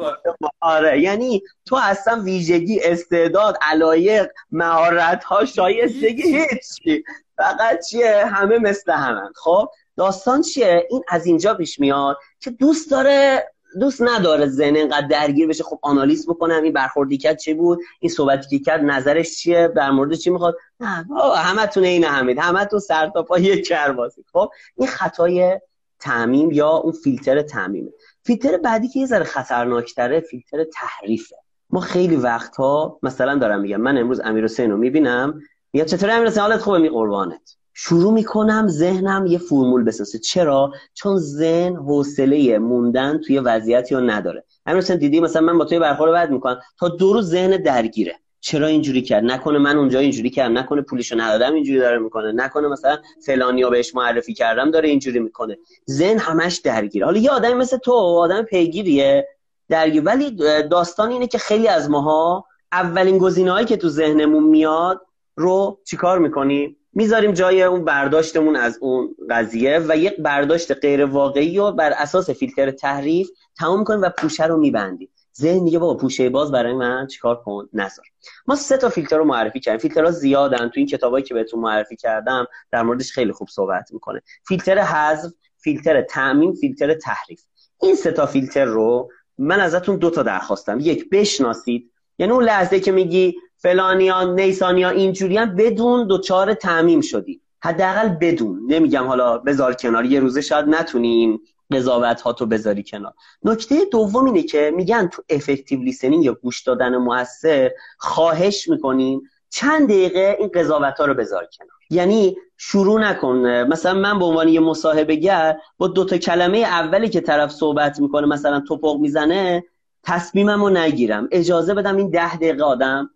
آره 0.61 1.01
یعنی 1.01 1.43
تو 1.65 1.77
اصلا 1.83 2.23
ویژگی 2.23 2.81
استعداد 2.85 3.59
علایق 3.63 4.31
مهارت 4.51 5.25
ها 5.25 5.45
شایستگی 5.45 6.23
هیچی. 6.23 7.05
فقط 7.37 7.87
چیه؟ 7.91 8.27
همه 8.27 8.59
مثل 8.59 8.93
همن. 8.93 9.33
خب 9.35 9.69
داستان 9.97 10.43
چیه؟ 10.43 10.87
این 10.91 11.03
از 11.09 11.27
اینجا 11.27 11.55
پیش 11.55 11.81
میاد 11.81 12.17
که 12.41 12.51
دوست 12.51 12.91
داره 12.91 13.51
دوست 13.81 14.03
نداره 14.03 14.47
ذهن 14.47 14.77
اینقدر 14.77 15.07
درگیر 15.07 15.49
بشه. 15.49 15.65
خب 15.65 15.79
آنالیز 15.83 16.27
بکنم 16.27 16.63
این 16.63 16.73
برخوردی 16.73 17.19
کرد 17.19 17.39
چه 17.39 17.55
بود 17.55 17.79
این 18.01 18.11
صحبتی 18.11 18.49
که 18.49 18.65
کرد 18.65 18.81
نظرش 18.85 19.37
چیه 19.37 19.69
در 19.69 19.91
مورد 19.91 20.15
چی 20.15 20.31
می‌خواد. 20.31 20.57
نه 20.81 21.07
همتون 21.37 21.85
این 21.85 22.05
همید 22.05 22.39
همتون 22.39 22.79
سر 22.79 23.11
تا 23.15 23.23
پا 23.23 23.39
یک 23.39 23.67
کرباسی 23.67 24.25
خب 24.33 24.51
این 24.77 24.89
خطای 24.89 25.61
تعمیم 26.01 26.51
یا 26.51 26.69
اون 26.69 26.93
فیلتر 26.93 27.43
تعمیمه. 27.43 27.91
فیلتر 28.23 28.57
بعدی 28.57 28.89
که 28.89 29.01
یه 29.01 29.07
ذره 29.07 29.25
خطرناکتره 29.25 30.21
فیلتر 30.21 30.65
تحریفه. 30.65 31.37
ما 31.71 31.81
خیلی 31.81 32.17
وقتها 32.17 32.99
مثلا 33.03 33.35
دارم 33.35 33.61
میگم 33.61 33.81
من 33.81 33.99
امروز 33.99 34.21
امیر 34.21 34.47
رو 34.59 34.77
می‌بینم 34.77 35.43
میگم 35.73 35.87
چطوری 35.87 36.13
امیر 36.13 36.39
حالت 36.41 36.61
خوبه؟ 36.61 36.79
می 36.79 36.89
قربانت. 36.89 37.57
شروع 37.79 38.13
می‌کنم 38.13 38.67
ذهنم 38.69 39.27
یه 39.27 39.39
فرمول 39.39 39.85
بسازه. 39.85 40.19
چرا؟ 40.19 40.73
چون 40.95 41.17
ذهن 41.17 41.77
حوصله 41.77 42.59
موندن 42.59 43.19
توی 43.19 43.39
وضعیتی 43.39 43.95
رو 43.95 44.01
نداره. 44.01 44.45
همین 44.67 44.83
دیدی 44.83 45.21
مثلا 45.21 45.43
من 45.43 45.59
با 45.59 45.65
توی 45.65 45.79
برخورد 45.79 46.13
بعد 46.13 46.31
می‌کنم. 46.31 46.61
تا 46.79 46.89
دو 46.89 47.13
روز 47.13 47.31
ذهن 47.31 47.63
درگیره. 47.63 48.15
چرا 48.41 48.67
اینجوری 48.67 49.03
کرد؟ 49.03 49.25
نکنه 49.25 49.59
من 49.59 49.77
اونجا 49.77 49.99
اینجوری 49.99 50.31
کردم. 50.31 50.59
نکنه 50.59 50.83
پولشو 50.83 51.17
ندادم 51.19 51.55
اینجوری 51.55 51.79
داره 51.79 51.99
می‌کنه. 51.99 52.33
نکنه 52.33 52.69
مثلا 52.69 52.99
فلانیا 53.27 53.71
بهش 53.71 53.95
معرفی 53.95 54.35
کردم 54.35 54.71
داره 54.71 54.89
اینجوری 54.89 55.19
می‌کنه. 55.19 55.59
ذهن 55.91 56.19
همش 56.19 56.57
درگیره. 56.57 57.07
حالا 57.07 57.19
یه 57.19 57.31
آدمی 57.31 57.55
مثل 57.55 57.77
تو 57.77 57.93
آدم 57.93 58.43
پیگیریه 58.43 59.29
درگیر. 59.69 60.03
ولی 60.05 60.31
داستان 60.71 61.11
اینه 61.11 61.27
که 61.27 61.39
خیلی 61.39 61.69
از 61.69 61.91
ماها 61.91 62.45
اولین 62.73 63.19
گزینه‌هایی 63.19 63.67
که 63.67 63.77
تو 63.77 63.89
ذهنمون 63.89 64.45
میاد 64.45 65.01
رو 65.37 65.79
چیکار 65.85 66.19
می‌کنیم؟ 66.19 66.77
می‌ذاریم 66.99 67.33
جای 67.33 67.63
اون 67.63 67.85
برداشتمون 67.85 68.57
از 68.57 68.79
اون 68.81 69.17
قضیه 69.31 69.81
و 69.89 69.97
یک 69.97 70.17
برداشت 70.17 70.73
غیر 70.73 71.05
واقعی 71.05 71.59
رو 71.59 71.73
بر 71.73 71.93
اساس 71.97 72.31
فیلتر 72.31 72.71
تحریف 72.71 73.29
تمام 73.59 73.85
کنیم 73.85 74.03
و 74.03 74.11
پوشه 74.19 74.47
رو 74.47 74.57
میبندیم. 74.57 75.09
ذهن 75.39 75.59
میگه 75.59 75.79
بابا 75.79 75.95
پوشه 75.95 76.29
باز 76.29 76.53
برای 76.53 76.75
من 76.75 77.07
چیکار 77.07 77.37
کن؟ 77.37 77.69
نذار. 77.73 78.05
ما 78.47 78.55
سه 78.55 78.77
تا 78.77 78.89
فیلتر 78.89 79.17
رو 79.17 79.25
معرفی 79.25 79.61
کردیم. 79.61 79.79
فیلترها 79.81 80.11
زیادن. 80.11 80.69
تو 80.69 80.73
این 80.77 80.87
کتابایی 80.87 81.25
که 81.25 81.35
بهتون 81.35 81.61
معرفی 81.61 81.97
کردم 81.97 82.47
در 82.73 82.83
موردش 82.83 83.13
خیلی 83.13 83.33
خوب 83.33 83.49
صحبت 83.49 83.93
می‌کنه. 83.93 84.23
فیلتر 84.49 84.79
حذف 84.79 85.33
فیلتر 85.59 86.03
تعمین 86.03 86.55
فیلتر 86.55 86.95
تحریف. 86.95 87.41
این 87.83 87.95
سه 87.95 88.13
تا 88.13 88.27
فیلتر 88.27 88.65
رو 88.65 89.11
من 89.39 89.61
ازتون 89.61 89.97
دو 89.97 90.11
تا 90.11 90.23
درخواستم. 90.23 90.79
یک 90.81 91.11
بشناسید. 91.11 91.93
یعنی 92.19 92.33
اون 92.33 92.45
لحظه 92.45 92.81
که 92.81 92.93
میگی 92.93 93.37
فلانیان 93.57 94.41
نیسانیا 94.41 94.91
اینجوری 94.91 95.39
بدون 95.39 96.07
دوچار 96.07 96.55
تعمیم 96.55 97.01
شدی. 97.01 97.41
حداقل 97.61 98.09
بدون. 98.09 98.61
نمیگم 98.69 99.07
حالا 99.07 99.39
بذار 99.39 99.75
کنار. 99.75 100.05
یه 100.05 100.21
روزه 100.21 100.41
شاید 100.41 100.69
نتونیم 100.69 101.41
قضاوت 101.73 102.21
ها 102.21 102.33
تو 102.33 102.47
بذاری 102.47 102.83
کنار. 102.83 103.13
نکته 103.45 103.85
دوم 103.93 104.25
اینه 104.25 104.43
که 104.43 104.73
میگن 104.77 105.07
تو 105.07 105.23
افکتیو 105.31 105.81
لیسنینگ 105.81 106.25
یا 106.25 106.35
گوش 106.35 106.63
دادن 106.63 106.97
موثر 106.97 107.71
خواهش 107.99 108.69
می‌کنیم 108.69 109.23
چند 109.51 109.89
دقیقه 109.89 110.37
این 110.39 110.51
قضاوت 110.55 110.99
ها 110.99 111.05
رو 111.05 111.15
بذار 111.15 111.49
کنار. 111.59 111.71
یعنی 111.91 112.37
شروع 112.57 113.01
نکن. 113.01 113.37
مثلا 113.63 113.95
من 113.95 114.19
به 114.19 114.25
عنوان 114.25 114.49
یه 114.49 114.61
مصاحبه 114.61 115.15
گر 115.15 115.57
با 115.79 115.89
دو 115.89 116.05
تا 116.05 116.19
کلمه 116.19 116.59
اولی 116.59 117.09
که 117.09 117.21
طرف 117.21 117.51
صحبت 117.51 118.01
می‌کنه 118.01 118.27
مثلا 118.27 118.61
تپق 118.61 118.97
می‌زنه 118.97 119.65
تصمیمم 120.07 120.65
رو 120.65 120.71
نگیرم. 120.71 121.29
اجازه 121.33 121.75
بدم 121.75 121.97
این 121.97 122.11
ده 122.11 122.37
دقیقه 122.37 122.65
آدم 122.65 123.11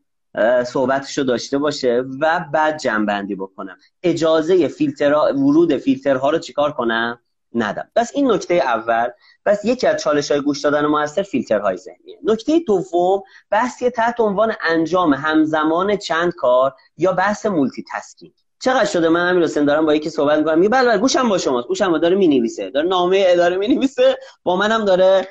صحبتش 0.66 1.18
رو 1.18 1.24
داشته 1.24 1.59
باشه 1.59 2.05
و 2.20 2.45
بعد 2.53 2.78
جمع‌بندی 2.79 3.35
بکنم. 3.34 3.76
اجازه 4.03 4.68
فیلتر 4.68 5.14
ورود 5.14 5.76
فیلترها 5.76 6.30
رو 6.30 6.38
چیکار 6.38 6.72
کنم؟ 6.72 7.20
ندم 7.55 7.88
پس 7.97 8.11
این 8.14 8.30
نکته 8.32 8.55
اول. 8.55 9.09
پس 9.47 9.64
یکی 9.64 9.86
از 9.86 10.03
چالش 10.03 10.30
های 10.30 10.41
گوش 10.41 10.61
دادن 10.61 10.86
موثر 10.86 11.22
فیلترهای 11.22 11.76
ذهنیه. 11.76 12.18
نکته 12.24 12.59
دوم 12.59 13.22
بحثی 13.51 13.91
تحت 13.91 14.20
عنوان 14.20 14.55
انجام 14.68 15.14
همزمان 15.14 15.97
چند 15.97 16.34
کار 16.34 16.74
یا 16.97 17.12
بحث 17.12 17.47
multitasking 17.47 18.33
چقدر 18.62 18.84
شده؟ 18.84 19.09
من 19.09 19.28
امیر 19.29 19.43
حسین 19.43 19.64
دارم 19.64 19.86
با 19.86 19.95
یکی 19.95 20.11
صحبت 20.11 20.38
می‌کنم. 20.38 20.59
میگه 20.59 20.68
بله 20.68 20.88
بله 20.88 20.99
گوشم 20.99 21.28
با 21.28 21.38
شماست. 21.38 21.68
گوشم 21.68 21.99
داره 21.99 22.16
می‌نویسه. 22.16 22.70
داره 22.70 22.88
نامه 22.88 23.24
اداره 23.26 23.57
می‌نویسه. 23.57 24.18
با 24.43 24.57
منم 24.57 24.84
داره 24.84 25.28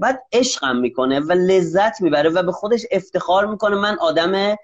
بعد 0.00 0.22
عشقم 0.32 0.76
می‌کنه 0.76 1.20
و 1.20 1.32
لذت 1.32 2.00
می‌بره 2.00 2.30
و 2.30 2.42
به 2.42 2.52
خودش 2.52 2.86
افتخار 2.90 3.46
می‌کنه. 3.46 3.76
من 3.76 3.98
آدم 3.98 4.56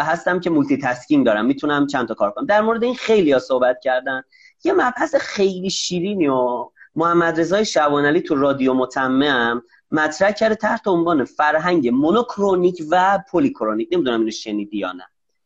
هستم 0.00 0.40
که 0.40 0.50
multitasking 0.50 1.26
دارم. 1.26 1.46
می‌تونم 1.46 1.86
چند 1.86 2.08
تا 2.08 2.14
کار 2.14 2.30
کنم. 2.30 2.46
در 2.46 2.60
مورد 2.60 2.84
این 2.84 2.94
خیلی 2.94 3.32
ها 3.32 3.38
صحبت 3.38 3.80
کردن. 3.80 4.22
یه 4.64 4.72
مبحث 4.72 5.14
خیلی 5.14 5.70
شیرینی 5.70 6.28
و 6.28 6.68
محمد 6.94 7.40
رضای 7.40 7.64
شعبانعلی 7.64 8.20
تو 8.20 8.34
رادیو 8.34 8.74
متمم 8.74 9.62
مطرح 9.90 10.30
کرده 10.30 10.54
تحت 10.54 10.88
عنوان 10.88 11.24
فرهنگ 11.24 11.88
monochronic 11.88 12.82
و 12.90 13.18
polychronic 13.32 13.88
نمی‌دونم 13.92 14.20
اینو 14.20 14.30
شنیدی 14.30 14.78
یا 14.78 14.92
نه. 14.92 15.04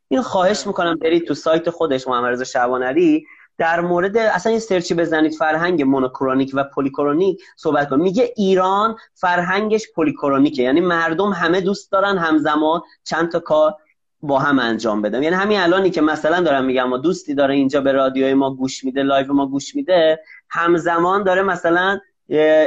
اینو 0.09 0.23
خواهش 0.23 0.67
می‌کنم 0.67 0.99
برید 0.99 1.27
تو 1.27 1.35
سایت 1.35 1.71
خودش 1.71 2.09
محمد 2.09 2.33
رضا 2.33 2.45
شعبانعلی 2.45 3.27
در 3.59 3.81
مورد 3.81 4.17
اصلا 4.17 4.51
این 4.51 4.61
search 4.61 4.90
ی 4.90 4.95
بزنید 4.95 5.33
فرهنگ 5.33 5.83
monochronic 5.83 6.51
و 6.55 6.65
polychronic 6.65 7.43
صحبت 7.57 7.91
کن 7.91 8.01
میگه 8.01 8.33
ایران 8.37 8.97
فرهنگش 9.15 9.87
polychronic 9.97 10.57
ه 10.57 10.63
یعنی 10.63 10.81
مردم 10.81 11.31
همه 11.33 11.61
دوست 11.61 11.93
دارن 11.93 12.19
همزمان 12.19 12.81
چند 13.05 13.33
تا 13.33 13.41
کار 13.41 13.75
با 14.23 14.39
هم 14.39 14.59
انجام 14.59 15.03
بدم 15.03 15.23
یعنی 15.23 15.37
همین 15.37 15.59
الانی 15.59 15.91
که 15.91 16.01
مثلا 16.01 16.41
دارم 16.41 16.65
میگم 16.65 16.89
ما 16.89 16.99
دوستی 16.99 17.35
داره 17.35 17.55
اینجا 17.55 17.81
به 17.81 17.93
رادیوی 17.93 18.35
ما 18.35 18.55
گوش 18.55 18.85
میده 18.85 19.03
live 19.03 19.33
ما 19.33 19.47
گوش 19.47 19.75
میده 19.75 20.21
همزمان 20.51 21.23
داره 21.23 21.43
مثلا 21.43 22.01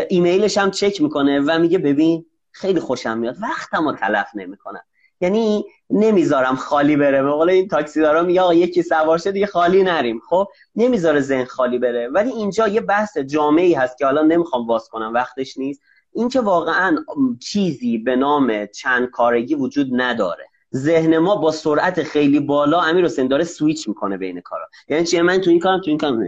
ایمیلش 0.10 0.58
هم 0.58 0.72
چک 0.72 1.02
می‌کنه 1.02 1.40
و 1.40 1.60
میگه 1.60 1.78
ببین 1.78 2.26
خیلی 2.52 2.80
خوشم 2.80 3.18
میاد. 3.18 3.36
وقتمو 3.42 3.94
تلف 3.94 4.28
نمی‌کنم 4.36 4.84
یعنی 5.22 5.66
نمی‌ذارم 5.90 6.56
خالی 6.56 6.96
بره. 6.96 7.24
به 7.24 7.32
قول 7.32 7.50
این 7.50 7.68
تاکسی 7.68 8.02
دارا 8.02 8.24
میگه 8.24 8.42
آقا 8.42 8.54
یکی 8.54 8.84
سوار 8.84 9.18
شد 9.18 9.32
دیگه 9.32 9.46
خالی 9.46 9.84
نریم. 9.84 10.22
خب 10.30 10.48
نمی‌ذاره 10.76 11.22
ذهن 11.22 11.46
خالی 11.46 11.80
بره. 11.80 12.08
ولی 12.08 12.32
اینجا 12.32 12.68
یه 12.68 12.82
بحث 12.82 13.18
جامعی 13.18 13.74
هست 13.74 13.98
که 13.98 14.06
حالا 14.06 14.22
نمی‌خوام 14.22 14.68
باز 14.68 14.90
کنم 14.90 15.14
وقتش 15.14 15.58
نیست. 15.58 15.82
اینکه 16.14 16.42
واقعا 16.42 16.98
چیزی 17.40 17.98
به 17.98 18.16
نام 18.16 18.66
چند 18.66 19.10
کارگی 19.10 19.56
وجود 19.56 19.88
نداره. 19.92 20.46
ذهن 20.74 21.18
ما 21.18 21.36
با 21.36 21.52
سرعت 21.52 22.04
خیلی 22.04 22.40
بالا 22.40 22.82
امیر 22.82 23.06
حسین 23.06 23.28
داره 23.28 23.44
سویچ 23.44 23.88
می‌کنه 23.88 24.18
بین 24.18 24.42
کارا. 24.42 24.66
یعنی 24.88 25.04
چی؟ 25.04 25.22
من 25.22 25.38
تو 25.42 25.50
این 25.50 25.60
کارم 25.60 25.82
تو 25.82 25.90
این 25.90 25.98
کارم 25.98 26.20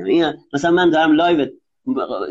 مثلا 0.53 0.71
من 0.71 0.89
دارم 0.89 1.11
live 1.11 1.47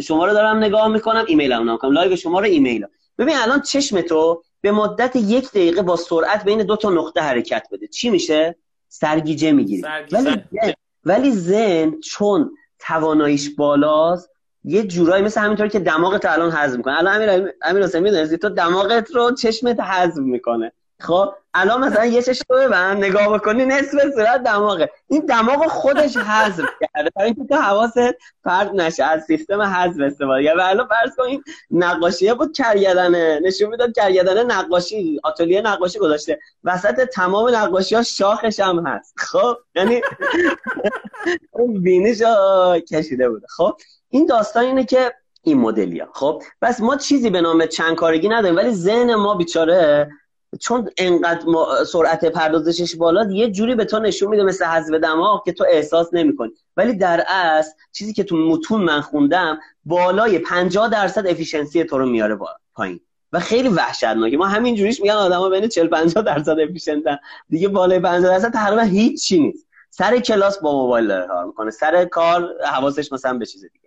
شما 0.02 0.26
رو 0.26 0.32
دارم 0.32 0.56
نگاه 0.56 0.88
می‌کنم 0.88 1.24
ایمیل 1.28 1.52
هم 1.52 1.70
نگاه 1.70 1.90
لایو 1.90 2.16
شما 2.16 2.40
رو 2.40 2.46
ایمیل 2.46 2.86
ببین 3.18 3.36
الان 3.36 3.60
چشم 3.60 4.00
تو 4.00 4.42
به 4.66 4.72
مدت 4.72 5.16
یک 5.16 5.50
دقیقه 5.50 5.82
با 5.82 5.96
سرعت 5.96 6.44
بین 6.44 6.62
دو 6.62 6.76
تا 6.76 6.90
نقطه 6.90 7.20
حرکت 7.20 7.66
بده. 7.72 7.86
چی 7.86 8.10
میشه؟ 8.10 8.56
سرگیجه 8.88 9.52
می‌گیری 9.52 9.82
ولی 10.12 10.42
ولی 11.04 11.32
ذهن 11.32 12.00
چون 12.00 12.50
تواناییش 12.78 13.50
بالاست 13.54 14.30
یه 14.64 14.82
جورایی 14.82 15.24
مثل 15.24 15.40
همینطوری 15.40 15.68
که 15.68 15.78
دماغت 15.78 16.24
الان 16.24 16.50
حذف 16.50 16.76
می‌کنه. 16.76 16.98
الان 16.98 17.14
امیر 17.14 17.52
امیر 17.62 17.82
حسین 17.84 18.02
می‌دونی؟ 18.02 18.36
تو 18.36 18.48
دماغت 18.48 19.10
رو 19.10 19.34
چشمت 19.34 19.80
حذف 19.80 20.16
می‌کنه. 20.16 20.72
خب 21.00 21.34
الان 21.54 21.84
مثلا 21.84 22.04
یه 22.04 22.22
چش 22.22 22.42
رو 22.50 22.56
ببن 22.56 22.96
نگاه 22.96 23.38
بکنی 23.38 23.66
نصف 23.66 24.14
صورت 24.14 24.42
دماغه. 24.42 24.90
این 25.08 25.26
دماغ 25.26 25.66
خودش 25.66 26.16
حذف 26.16 26.64
کرده. 26.80 27.10
برای 27.16 27.26
اینکه 27.36 27.54
تو 27.54 27.54
حواست 27.54 27.98
فرد 28.44 28.70
نشه 28.74 29.04
از 29.04 29.24
سیستم 29.24 29.62
حذف 29.62 30.00
استفاده 30.00 30.54
و 30.54 30.60
الان 30.60 30.88
فرض 30.88 31.16
کن 31.16 31.24
این 31.24 31.44
نقاشیه 31.70 32.34
بود 32.34 32.52
کرگدنه. 32.52 33.40
نشون 33.44 33.68
می‌داد 33.68 33.92
کرگدنه 33.92 34.42
نقاشی 34.42 35.20
آتلیه 35.24 35.60
نقاشی 35.60 35.98
گذاشته. 35.98 36.38
وسط 36.64 37.04
تمام 37.04 37.54
نقاشی 37.54 37.94
ها 37.94 38.02
شاخش 38.02 38.60
هم 38.60 38.86
هست. 38.86 39.14
خب 39.16 39.56
یعنی 39.74 40.00
اون 41.50 41.82
بینش 41.82 42.22
کشیده 42.90 43.28
بوده. 43.28 43.46
خب 43.56 43.76
این 44.10 44.26
داستان 44.26 44.64
اینه 44.64 44.84
که 44.84 45.14
این 45.42 45.58
مدلیا. 45.58 46.08
خب 46.12 46.42
بس 46.62 46.80
ما 46.80 46.96
چیزی 46.96 47.30
به 47.30 47.40
نام 47.40 47.66
چند 47.66 47.96
کارگی 47.96 48.28
نداریم 48.28 48.56
ولی 48.56 48.70
ذهن 48.70 49.14
ما 49.14 49.34
بیچاره 49.34 50.08
چون 50.56 50.90
انقدر 50.96 51.44
سرعت 51.84 52.24
پردازشش 52.24 52.96
بالا 52.96 53.32
یه 53.32 53.50
جوری 53.50 53.74
به 53.74 53.84
تو 53.84 53.98
نشون 53.98 54.28
میده 54.28 54.42
مثل 54.42 54.64
حذف 54.64 54.94
دماغ 54.94 55.44
که 55.44 55.52
تو 55.52 55.64
احساس 55.70 56.08
نمی‌کنی. 56.12 56.50
ولی 56.76 56.94
در 56.94 57.24
اصل 57.28 57.70
چیزی 57.92 58.12
که 58.12 58.24
تو 58.24 58.36
متون 58.36 58.82
من 58.82 59.00
خوندم 59.00 59.58
بالای 59.84 60.38
50 60.38 60.88
درصد 60.88 61.26
efficiency 61.26 61.84
تو 61.84 61.98
رو 61.98 62.06
میاره 62.06 62.34
با 62.34 62.48
پایین. 62.74 63.00
و 63.32 63.40
خیلی 63.40 63.68
وحشتناکه. 63.68 64.36
ما 64.36 64.46
همین 64.46 64.74
جوریش 64.74 65.00
میگن 65.00 65.14
آدما 65.14 65.48
بین 65.48 65.68
40 65.68 65.88
50 65.88 66.24
درصد 66.24 66.60
efficient 66.60 67.12
ن 67.12 67.18
دیگه 67.48 67.68
بالای 67.68 68.00
50 68.00 68.30
درصد 68.30 68.52
تقریبا 68.52 68.82
هیچ 68.82 69.32
نیست. 69.32 69.66
سر 69.90 70.18
کلاس 70.18 70.58
با 70.58 70.72
موبایل 70.72 71.08
داره 71.08 71.26
کار 71.26 71.44
می‌کنه. 71.44 71.70
سر 71.70 72.04
کار 72.04 72.54
حواسش 72.64 73.12
مثلا 73.12 73.38
به 73.38 73.46
چیز 73.46 73.64
دیگه. 73.72 73.86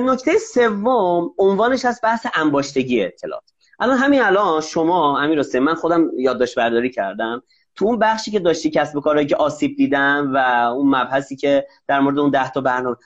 نکته 0.00 0.38
سوم 0.38 1.34
عنوانش 1.38 1.84
از 1.84 2.00
بحث 2.02 2.26
انباشتگی 2.34 3.04
اطلاعات. 3.04 3.44
الان 3.80 3.96
همین 3.98 4.22
الان 4.22 4.60
شما 4.60 5.20
امیر 5.20 5.38
حسین 5.38 5.62
من 5.62 5.74
خودم 5.74 6.10
یادداشت 6.18 6.54
برداری 6.54 6.90
کردم. 6.90 7.42
تو 7.74 7.84
اون 7.84 7.98
بخشی 7.98 8.30
که 8.30 8.38
داشتی 8.38 8.70
کسب 8.70 8.96
و 8.96 9.00
کارهایی 9.00 9.26
که 9.26 9.36
آسیب 9.36 9.76
دیدم 9.76 10.30
و 10.34 10.36
اون 10.74 10.88
مبحثی 10.88 11.36
که 11.36 11.66
در 11.86 12.00
مورد 12.00 12.18
اون 12.18 12.30
ده 12.30 12.50
تا 12.50 12.60
برنامه 12.60 12.96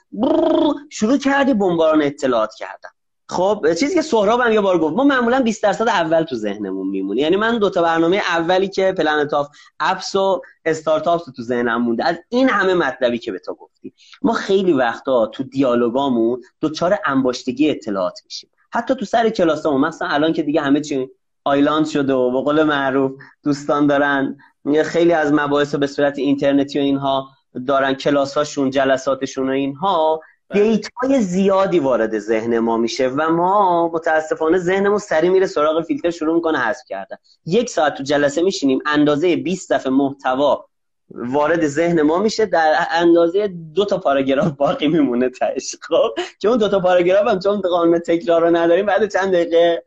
شروع 0.91 1.19
کردی 1.19 1.55
بمباران 1.55 2.03
اطلاعات 2.03 2.55
کردم 2.55 2.91
خب 3.31 3.75
چیزی 3.75 3.95
که 3.95 4.03
سهراب 4.03 4.41
هم 4.41 4.53
یه 4.53 4.61
بار 4.61 4.79
گفت 4.79 4.97
ما 4.97 5.05
معمولا 5.05 5.43
20 5.43 5.63
درصد 5.63 5.89
اول 5.89 6.23
تو 6.23 6.37
ذهنمون 6.37 6.89
میمونه 6.89 7.21
یعنی 7.21 7.37
من 7.37 7.59
دو 7.59 7.71
تا 7.71 7.83
برنامه 7.83 8.17
اولی 8.17 8.69
که 8.69 8.93
Planet 8.93 9.35
of 9.35 9.49
Apps 9.81 10.15
و 10.15 10.43
Startups 10.65 11.25
تو 11.37 11.43
ذهنم 11.43 11.83
مونده. 11.83 12.05
از 12.05 12.17
این 12.29 12.49
همه 12.49 12.75
مطلبی 12.75 13.19
که 13.19 13.33
به 13.33 13.39
تو 13.39 13.55
گفتی. 13.55 13.95
ما 14.23 14.33
خیلی 14.33 14.73
وقتا 14.73 15.27
تو 15.27 15.43
دیالوگامون 15.43 16.41
دوچار 16.61 16.99
انباشتگی 17.07 17.71
اطلاعات 17.71 18.21
میشیم. 18.25 18.51
حتی 18.73 18.95
تو 18.95 19.05
سر 19.05 19.33
ها 19.65 19.79
مثلا 19.79 20.09
الان 20.09 20.33
که 20.33 20.43
دیگه 20.43 20.61
همه 20.61 20.81
چی 20.81 21.09
آنلاین 21.45 21.87
شده 21.87 22.15
و 22.15 22.31
به 22.31 22.41
قول 22.41 22.63
معروف 22.63 23.13
دوستان 23.45 23.87
دارن 23.87 24.37
خیلی 24.85 25.13
از 25.13 25.33
مباحث 25.33 25.75
به 25.75 25.87
صورت 25.87 26.19
اینترنتی 26.19 26.79
و 26.79 26.83
اینها 26.83 27.29
دارن 27.67 27.95
کلاساشون 27.95 28.71
جلساتشون 28.71 29.49
و 29.49 29.53
اینها 29.53 30.21
بله. 30.49 30.63
data 30.63 31.09
ی 31.09 31.21
زیادی 31.21 31.79
وارد 31.79 32.19
ذهن 32.19 32.59
ما 32.59 32.77
میشه 32.77 33.09
و 33.09 33.31
ما 33.31 33.89
متاسفانه 33.89 34.59
ذهنمون 34.59 34.99
سری 34.99 35.29
میره 35.29 35.47
سراغ 35.47 35.85
فیلتر 35.85 36.11
شروع 36.11 36.35
می‌کنه 36.35 36.59
حذف 36.59 36.85
کردن 36.89 37.17
یک 37.47 37.71
ساعت 37.71 37.95
تو 37.95 38.03
جلسه 38.03 38.43
میشینیم 38.43 38.79
اندازه 38.87 39.37
20 39.37 39.73
دفعه 39.73 39.93
محتوا 39.93 40.70
وارد 41.15 41.67
ذهن 41.67 42.03
ما 42.03 42.19
میشه 42.19 42.47
در 42.47 42.75
اندازه 42.91 43.49
دو 43.75 43.85
تا 43.85 43.99
پاراگراف 43.99 44.49
باقی 44.49 44.89
میمونه 44.89 45.29
تاش 45.29 45.77
خب؟ 45.83 46.15
که 46.39 46.49
اون 46.49 46.59
دو 46.59 46.69
تا 46.69 46.81
پاراگراف 46.81 47.27
هم 47.27 47.39
چون 47.39 47.61
قانون 47.61 47.99
تکرار 47.99 48.43
رو 48.43 48.57
نداریم 48.57 48.87
بعد 48.87 49.13
چند 49.13 49.33
دقیقه 49.33 49.83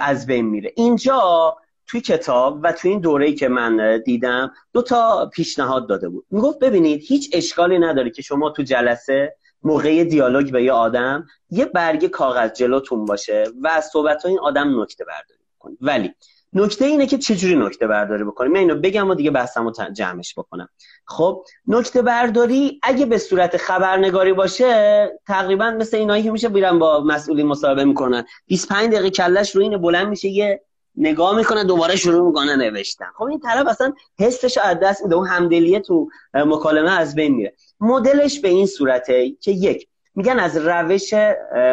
از 0.00 0.26
بین 0.26 0.46
میره. 0.46 0.72
اینجا 0.76 1.56
توی 1.86 2.00
کتاب 2.00 2.60
و 2.62 2.72
توی 2.72 2.90
این 2.90 3.00
دوره‌ای 3.00 3.34
که 3.34 3.48
من 3.48 4.02
دیدم 4.04 4.52
دو 4.72 4.82
تا 4.82 5.30
پیشنهاد 5.32 5.88
داده 5.88 6.08
بود. 6.08 6.26
می‌گفت 6.30 6.58
ببینید 6.58 7.02
هیچ 7.02 7.30
اشکالی 7.32 7.78
نداره 7.78 8.10
که 8.10 8.22
شما 8.22 8.50
تو 8.50 8.62
جلسه 8.62 9.36
موقع 9.62 10.04
دیالوگ 10.04 10.52
به 10.52 10.64
یه 10.64 10.72
آدم 10.72 11.26
یه 11.50 11.64
برگ 11.64 12.06
کاغذ 12.06 12.52
جلوتون 12.52 13.04
باشه 13.04 13.44
و 13.62 13.68
از 13.68 13.84
صحبت 13.84 14.26
این 14.26 14.38
آدم 14.38 14.82
نکته 14.82 15.04
برداری 15.04 15.40
کنید 15.58 15.78
ولی 15.80 16.14
نکته 16.54 16.84
اینه 16.84 17.06
که 17.06 17.18
چجوری 17.18 17.56
نکته 17.56 17.86
برداری 17.86 18.24
بکنیم؟ 18.24 18.52
من 18.52 18.58
اینو 18.58 18.74
بگم 18.74 19.10
و 19.10 19.14
دیگه 19.14 19.30
بحثمو 19.30 19.72
جمعش 19.92 20.34
بکنم. 20.38 20.68
خب 21.06 21.44
نکته 21.66 22.02
برداری 22.02 22.80
اگه 22.82 23.06
به 23.06 23.18
صورت 23.18 23.56
خبرنگاری 23.56 24.32
باشه 24.32 25.18
تقریبا 25.26 25.70
مثل 25.70 25.96
اینایی 25.96 26.22
که 26.22 26.30
میشه 26.30 26.48
بیرن 26.48 26.78
با 26.78 27.00
مسئولی 27.00 27.42
مصاحبه 27.42 27.84
می‌کنن. 27.84 28.24
25 28.46 28.88
دقیقه 28.88 29.10
کلش 29.10 29.56
رو 29.56 29.62
اینه 29.62 29.78
بلند 29.78 30.08
میشه 30.08 30.28
یه 30.28 30.62
نگاه 30.96 31.36
می‌کنه 31.36 31.64
دوباره 31.64 31.96
شروع 31.96 32.26
می‌کنه 32.26 32.56
نوشتن. 32.56 33.06
خب 33.16 33.24
این 33.24 33.40
طرف 33.40 33.66
اصلا 33.66 33.92
حسش 34.18 34.58
از 34.58 34.80
دست 34.82 35.02
میده. 35.02 35.14
اون 35.14 35.26
همدلیه 35.26 35.80
تو 35.80 36.08
مکالمه 36.34 36.90
از 36.90 37.14
بین 37.14 37.34
میره. 37.34 37.54
مدلش 37.80 38.40
به 38.40 38.48
این 38.48 38.66
صورته 38.66 39.30
که 39.30 39.50
یک 39.50 39.88
میگن 40.14 40.38
از 40.38 40.56
روش 40.56 41.14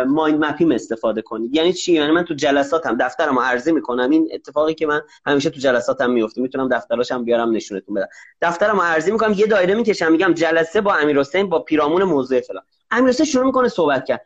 مایند 0.07 0.45
مپینگ 0.45 0.71
استفاده 0.71 1.21
کنید. 1.21 1.55
یعنی 1.55 1.73
چی؟ 1.73 1.93
یعنی 1.93 2.11
من 2.11 2.23
تو 2.23 2.33
جلساتم 2.33 2.97
دفترم 2.97 3.39
عرضه 3.39 3.71
می‌کنم. 3.71 4.09
این 4.09 4.29
اتفاقی 4.33 4.73
که 4.73 4.85
من 4.85 5.01
همیشه 5.25 5.49
تو 5.49 5.59
جلساتم 5.59 6.11
میفته 6.11 6.41
می‌تونم 6.41 6.69
دفتراشم 6.69 7.23
بیارم 7.23 7.51
نشونتون 7.51 7.95
بدم. 7.95 8.07
دفترم 8.41 8.81
عرضه 8.81 9.11
می‌کنم 9.11 9.33
یه 9.33 9.45
دایره 9.45 9.75
می‌کشم 9.75 10.11
میگم 10.11 10.33
جلسه 10.33 10.81
با 10.81 10.93
امیر 10.95 11.19
حسین 11.19 11.49
با 11.49 11.59
پیرامون 11.59 12.03
موضوع 12.03 12.41
فلان. 12.41 12.63
امیر 12.91 13.09
حسین 13.09 13.25
شروع 13.25 13.45
می‌کنه 13.45 13.67
صحبت 13.67 14.05
کرد. 14.05 14.25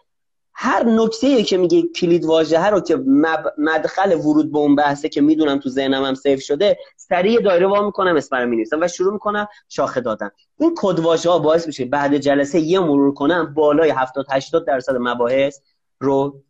هر 0.58 0.84
نکته 0.84 1.44
که 1.44 1.58
میگه 1.58 1.82
کلید 1.82 2.26
واژه 2.26 2.66
رو 2.66 2.80
که 2.80 2.96
مدخل 3.58 4.14
ورود 4.14 4.52
به 4.52 4.58
اون 4.58 4.76
بحثه 4.76 5.10
که 5.10 5.22
می‌دونم 5.22 5.60
تو 5.60 5.70
ذهنم 5.70 6.04
هم 6.04 6.14
save 6.14 6.40
شده 6.40 6.78
سریع 6.98 7.42
دایره 7.42 7.68
وا 7.68 7.86
می‌کنم 7.86 8.16
اسم 8.16 8.36
رو 8.36 8.48
می‌نویسم 8.48 8.82
و 8.82 8.88
شروع 8.88 9.14
می‌کنم 9.14 9.48
شاخه 9.70 10.02
دادن. 10.02 10.30
این 10.60 10.74
کد 10.78 11.00
واژه 11.00 11.30
ها 11.30 11.40
باعث 11.40 11.68
میشه 11.68 11.86
بعد 11.86 12.18
جلسه 12.18 12.60
یه 12.60 12.80
مرور 12.80 13.14
کنم 13.14 13.54
بالای 13.54 13.90
70 13.90 14.26
80 14.32 14.66
درصد 14.68 14.96
مباحث 15.00 15.60
رو 16.00 16.42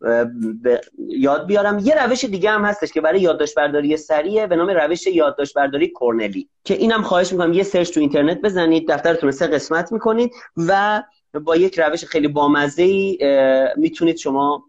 یاد 1.08 1.46
بیارم. 1.46 1.78
یه 1.78 2.04
روش 2.04 2.24
دیگه 2.24 2.50
هم 2.50 2.64
هستش 2.64 2.92
که 2.92 3.00
برای 3.00 3.20
یادداشت 3.20 3.54
برداری 3.54 3.96
سریعه 3.96 4.46
به 4.46 4.56
نام 4.56 4.70
روش 4.70 5.06
یادداشت 5.06 5.54
برداری 5.54 5.92
کرنلی 6.00 6.48
که 6.64 6.74
اینم 6.74 7.02
خواهش 7.02 7.32
می‌کنم 7.32 7.52
یه 7.52 7.62
سرچ 7.62 7.90
تو 7.90 8.00
اینترنت 8.00 8.40
بزنید 8.40 8.92
دفترتون 8.92 9.30
سه 9.30 9.46
قسمت 9.46 9.92
می‌کنید 9.92 10.32
و 10.56 11.02
با 11.38 11.56
یک 11.56 11.78
روش 11.78 12.04
خیلی 12.04 12.28
بامزه 12.28 12.82
ای 12.82 13.18
می‌تونید 13.76 14.16
شما 14.16 14.64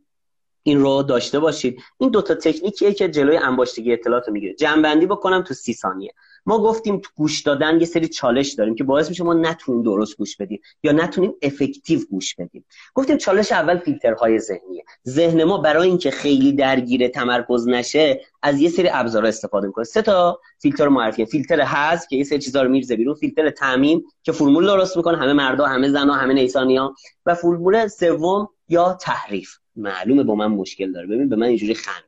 این 0.64 0.80
رو 0.80 1.04
داشته 1.04 1.40
باشید. 1.40 1.82
این 1.98 2.10
دوتا 2.10 2.36
تکنیکیه 2.36 2.94
که 2.94 3.10
جلوی 3.10 3.38
انباشتگی 3.38 3.94
اطلاعات 3.94 4.28
رو 4.28 4.34
می‌گیره. 4.34 4.54
جنبندی 4.54 5.06
بکنم 5.06 5.42
تو 5.42 5.54
سی 5.54 5.74
ثانیه. 5.74 6.14
ما 6.48 6.60
گفتیم 6.60 6.98
تو 7.00 7.10
گوش 7.16 7.42
دادن 7.42 7.80
یه 7.80 7.86
سری 7.86 8.08
چالش 8.08 8.54
داریم 8.54 8.76
که 8.76 8.84
باعث 8.84 9.10
میشه 9.10 9.24
ما 9.24 9.34
نتونیم 9.34 9.84
درست 9.84 10.18
گوش 10.18 10.38
بدیم 10.38 10.62
یا 10.84 10.92
نتونیم 10.92 11.34
افکتیو 11.42 12.00
گوش 12.12 12.36
بدیم. 12.36 12.66
گفتیم 12.94 13.18
چالش 13.18 13.52
اول 13.52 13.78
فیلترهای 13.78 14.40
ذهنیه. 14.40 14.84
ذهن 15.08 15.44
ما 15.44 15.58
برای 15.58 15.88
اینکه 15.88 16.12
خیلی 16.12 16.52
درگیر 16.54 17.08
تمرکز 17.08 17.68
نشه 17.68 18.22
از 18.42 18.62
یه 18.62 18.70
سری 18.70 18.90
ابزار 18.92 19.26
استفاده 19.26 19.68
می‌کنه. 19.68 19.86
سه 19.86 20.02
تا 20.02 20.40
فیلتر 20.60 20.88
معرفی 20.88 21.26
فیلتر 21.26 21.62
حذف 21.62 22.08
که 22.08 22.16
یه 22.16 22.24
سری 22.24 22.40
چیزا 22.40 22.62
رو 22.62 22.70
میرزه 22.70 22.96
بیرون. 22.96 23.16
فیلتر 23.16 23.50
تعمیم 23.50 24.04
که 24.24 24.32
فرمول 24.32 24.66
درست 24.66 24.98
می‌کنه. 24.98 25.18
همه 25.18 25.34
مردا 25.34 25.66
همه 25.66 25.90
زنا 25.90 26.14
همه 26.14 26.34
نیسانیا. 26.34 26.94
و 27.26 27.36
فرمول 27.36 27.88
سوم 27.88 28.50
یا 28.70 28.94
تحریف. 29.02 29.50
معلومه 29.76 30.24
با 30.24 30.36
من 30.36 30.48
مشکل 30.48 30.92
داره. 30.92 31.08
ببین 31.08 31.30
به 31.30 31.36
من 31.36 31.48
اینجوری 31.48 31.74
خند 31.74 32.07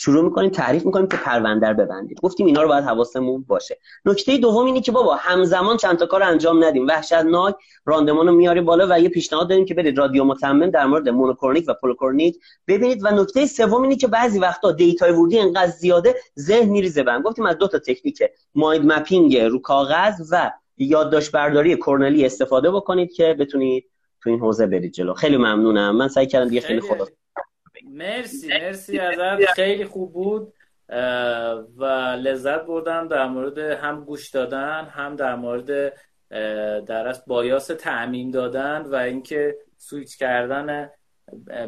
شروع 0.00 0.24
می‌کنیم 0.24 0.50
تعریف 0.50 0.86
می‌کنیم 0.86 1.06
که 1.08 1.16
پرونده 1.16 1.68
رو 1.68 1.74
ببندید. 1.74 2.20
گفتیم 2.22 2.46
اینا 2.46 2.62
رو 2.62 2.68
باید 2.68 2.84
حواسمون 2.84 3.44
باشه. 3.48 3.78
نکته 4.04 4.38
دوم 4.38 4.66
اینه 4.66 4.80
که 4.80 4.92
بابا 4.92 5.14
همزمان 5.14 5.76
چند 5.76 5.98
تا 5.98 6.06
کار 6.06 6.22
انجام 6.22 6.64
ندیم. 6.64 6.86
وحشتناک 6.86 7.54
راندمان 7.84 8.26
رو 8.26 8.34
میاریم 8.34 8.64
بالا 8.64 8.86
و 8.90 9.00
یه 9.00 9.08
پیشنهاد 9.08 9.48
داریم 9.48 9.64
که 9.64 9.74
برید 9.74 9.98
رادیو 9.98 10.24
متمم 10.24 10.70
در 10.70 10.86
مورد 10.86 11.08
مونوکرونیک 11.08 11.64
و 11.68 11.74
پلی‌کرونیک 11.80 12.36
ببینید. 12.68 13.00
و 13.04 13.10
نکته 13.10 13.46
سوم 13.46 13.82
اینه 13.82 13.96
که 13.96 14.06
بعضی 14.06 14.38
وقتا 14.38 14.72
data 14.72 15.04
ی 15.04 15.12
ورودی 15.12 15.38
انقدر 15.38 15.70
زیاده 15.70 16.14
ذهن 16.38 16.68
میریزه 16.68 17.02
بهم. 17.02 17.22
گفتیم 17.22 17.46
از 17.46 17.58
دو 17.58 17.68
تا 17.68 17.78
تکنیک 17.78 18.22
mind 18.54 18.92
mapping 18.92 19.36
رو 19.36 19.58
کاغذ 19.58 20.28
و 20.32 20.50
یادداشت 20.76 21.32
برداری 21.32 21.76
کورنلی 21.76 22.26
استفاده 22.26 22.70
بکنید 22.70 23.12
که 23.12 23.36
بتونید 23.40 23.84
تو 24.22 24.30
این 24.30 24.38
حوزه 24.38 24.66
برید 24.66 24.92
جلو. 24.92 25.14
خیلی 25.14 25.36
ممنونم. 25.36 25.96
من 25.96 26.08
سعی 26.08 26.26
کردم 26.26 26.48
دیگه 26.48 26.60
خیلی. 26.60 26.80
خدا 26.80 27.06
مرسی 27.98 28.48
مرسی. 28.48 28.98
ازت. 28.98 29.46
خیلی 29.54 29.84
خوب 29.84 30.12
بود. 30.12 30.52
و 31.76 31.84
لذت 32.22 32.66
بردم 32.66 33.08
در 33.08 33.26
مورد 33.26 33.58
هم 33.58 34.04
گوش 34.04 34.30
دادن 34.30 34.84
هم 34.84 35.16
در 35.16 35.34
مورد 35.34 35.92
در 36.84 37.08
از 37.08 37.24
bias 37.26 37.66
تعمین 37.66 38.30
دادن 38.30 38.82
و 38.82 38.94
اینکه 38.94 39.56
سویچ 39.76 40.18
کردن 40.18 40.90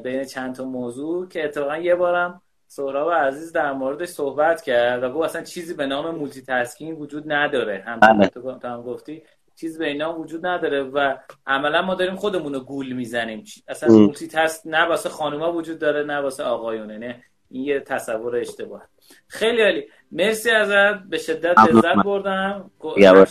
بین 0.03 0.25
چند 0.25 0.55
تا 0.55 0.65
موضوع 0.65 1.29
که 1.29 1.45
اتفاقا 1.45 1.77
یه 1.77 1.95
بارم 1.95 2.43
سهراب 2.67 3.13
عزیز 3.13 3.53
در 3.53 3.73
موردش 3.73 4.09
صحبت 4.09 4.63
کرد 4.63 5.03
و 5.03 5.13
گفت 5.13 5.25
اصلا 5.25 5.43
چیزی 5.43 5.75
به 5.75 5.87
نام 5.87 6.15
multitasking 6.15 7.01
وجود 7.01 7.33
نداره. 7.33 7.83
هم 7.87 8.01
بله. 8.01 8.27
تو 8.29 8.69
هم 8.69 8.83
گفتی 8.83 9.23
چیز 9.61 9.79
به 9.79 9.87
اینا 9.87 10.19
وجود 10.19 10.47
نداره 10.47 10.83
و 10.83 11.17
عملا 11.47 11.83
ما 11.83 11.95
داریم 11.95 12.17
خودمون 12.17 12.55
رو 12.55 12.61
گول 12.61 12.93
می‌زنیم. 12.93 13.45
اصلا 13.69 13.89
مولتی 13.95 14.29
تست 14.29 14.67
نه 14.67 14.83
واسه 14.83 15.09
خانوما 15.09 15.53
وجود 15.53 15.79
داره 15.79 16.03
نه 16.03 16.17
واسه 16.19 16.45
آقایونه 16.45 16.99
نه. 16.99 17.23
این 17.51 17.65
یه 17.65 17.81
تصور 17.81 18.37
اشتباه. 18.37 18.83
خیلی 19.29 19.63
عالی. 19.63 19.85
مرسی 20.13 20.51
ازت. 20.51 21.03
به 21.09 21.19
شدت 21.19 21.59
لذت 21.59 22.05
بردم. 22.05 22.71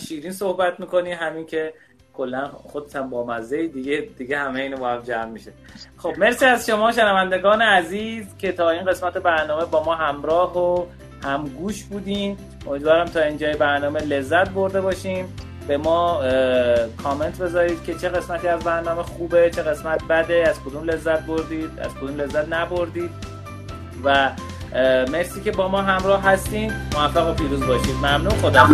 شیرین 0.08 0.32
صحبت 0.32 0.80
می‌کنی. 0.80 1.12
همین 1.12 1.46
که 1.46 1.74
کلا 2.12 2.48
خودت 2.48 2.96
هم 2.96 3.10
با 3.10 3.26
مزه 3.26 3.66
دیگه 3.66 4.08
دیگه 4.18 4.38
همه 4.38 4.60
اینو 4.60 4.76
با 4.76 4.88
هم 4.88 5.00
جمع 5.00 5.30
میشه. 5.30 5.52
خب 5.96 6.18
مرسی 6.18 6.44
از 6.44 6.66
شما 6.66 6.92
شنوندگان 6.92 7.62
عزیز 7.62 8.36
که 8.38 8.52
تا 8.52 8.70
این 8.70 8.84
قسمت 8.84 9.18
برنامه 9.18 9.64
با 9.64 9.84
ما 9.84 9.94
همراه 9.94 10.58
و 10.58 10.86
همگوش 11.24 11.84
بودین. 11.84 12.36
امیدوارم 12.66 13.06
تا 13.06 13.20
اینجای 13.20 13.56
برنامه 13.56 14.00
لذت 14.00 14.50
برده 14.50 14.80
باشیم. 14.80 15.49
به 15.68 15.76
ما 15.78 16.20
کامنت 17.02 17.38
بذارید 17.38 17.84
که 17.84 17.94
چه 17.94 18.08
قسمتی 18.08 18.48
از 18.48 18.60
برنامه 18.60 19.02
خوبه 19.02 19.50
چه 19.50 19.62
قسمت 19.62 20.04
بده 20.04 20.44
از 20.48 20.60
کدوم 20.60 20.84
لذت 20.84 21.26
بردید 21.26 21.70
از 21.80 21.94
کدوم 21.94 22.16
لذت 22.16 22.52
نبردید. 22.52 23.10
و 24.04 24.30
مرسی 25.12 25.40
که 25.40 25.50
با 25.50 25.68
ما 25.68 25.82
همراه 25.82 26.22
هستین. 26.22 26.72
موفق 26.94 27.30
و 27.30 27.34
پیروز 27.34 27.66
باشید. 27.66 27.94
ممنون. 27.94 28.30
خدا 28.30 28.66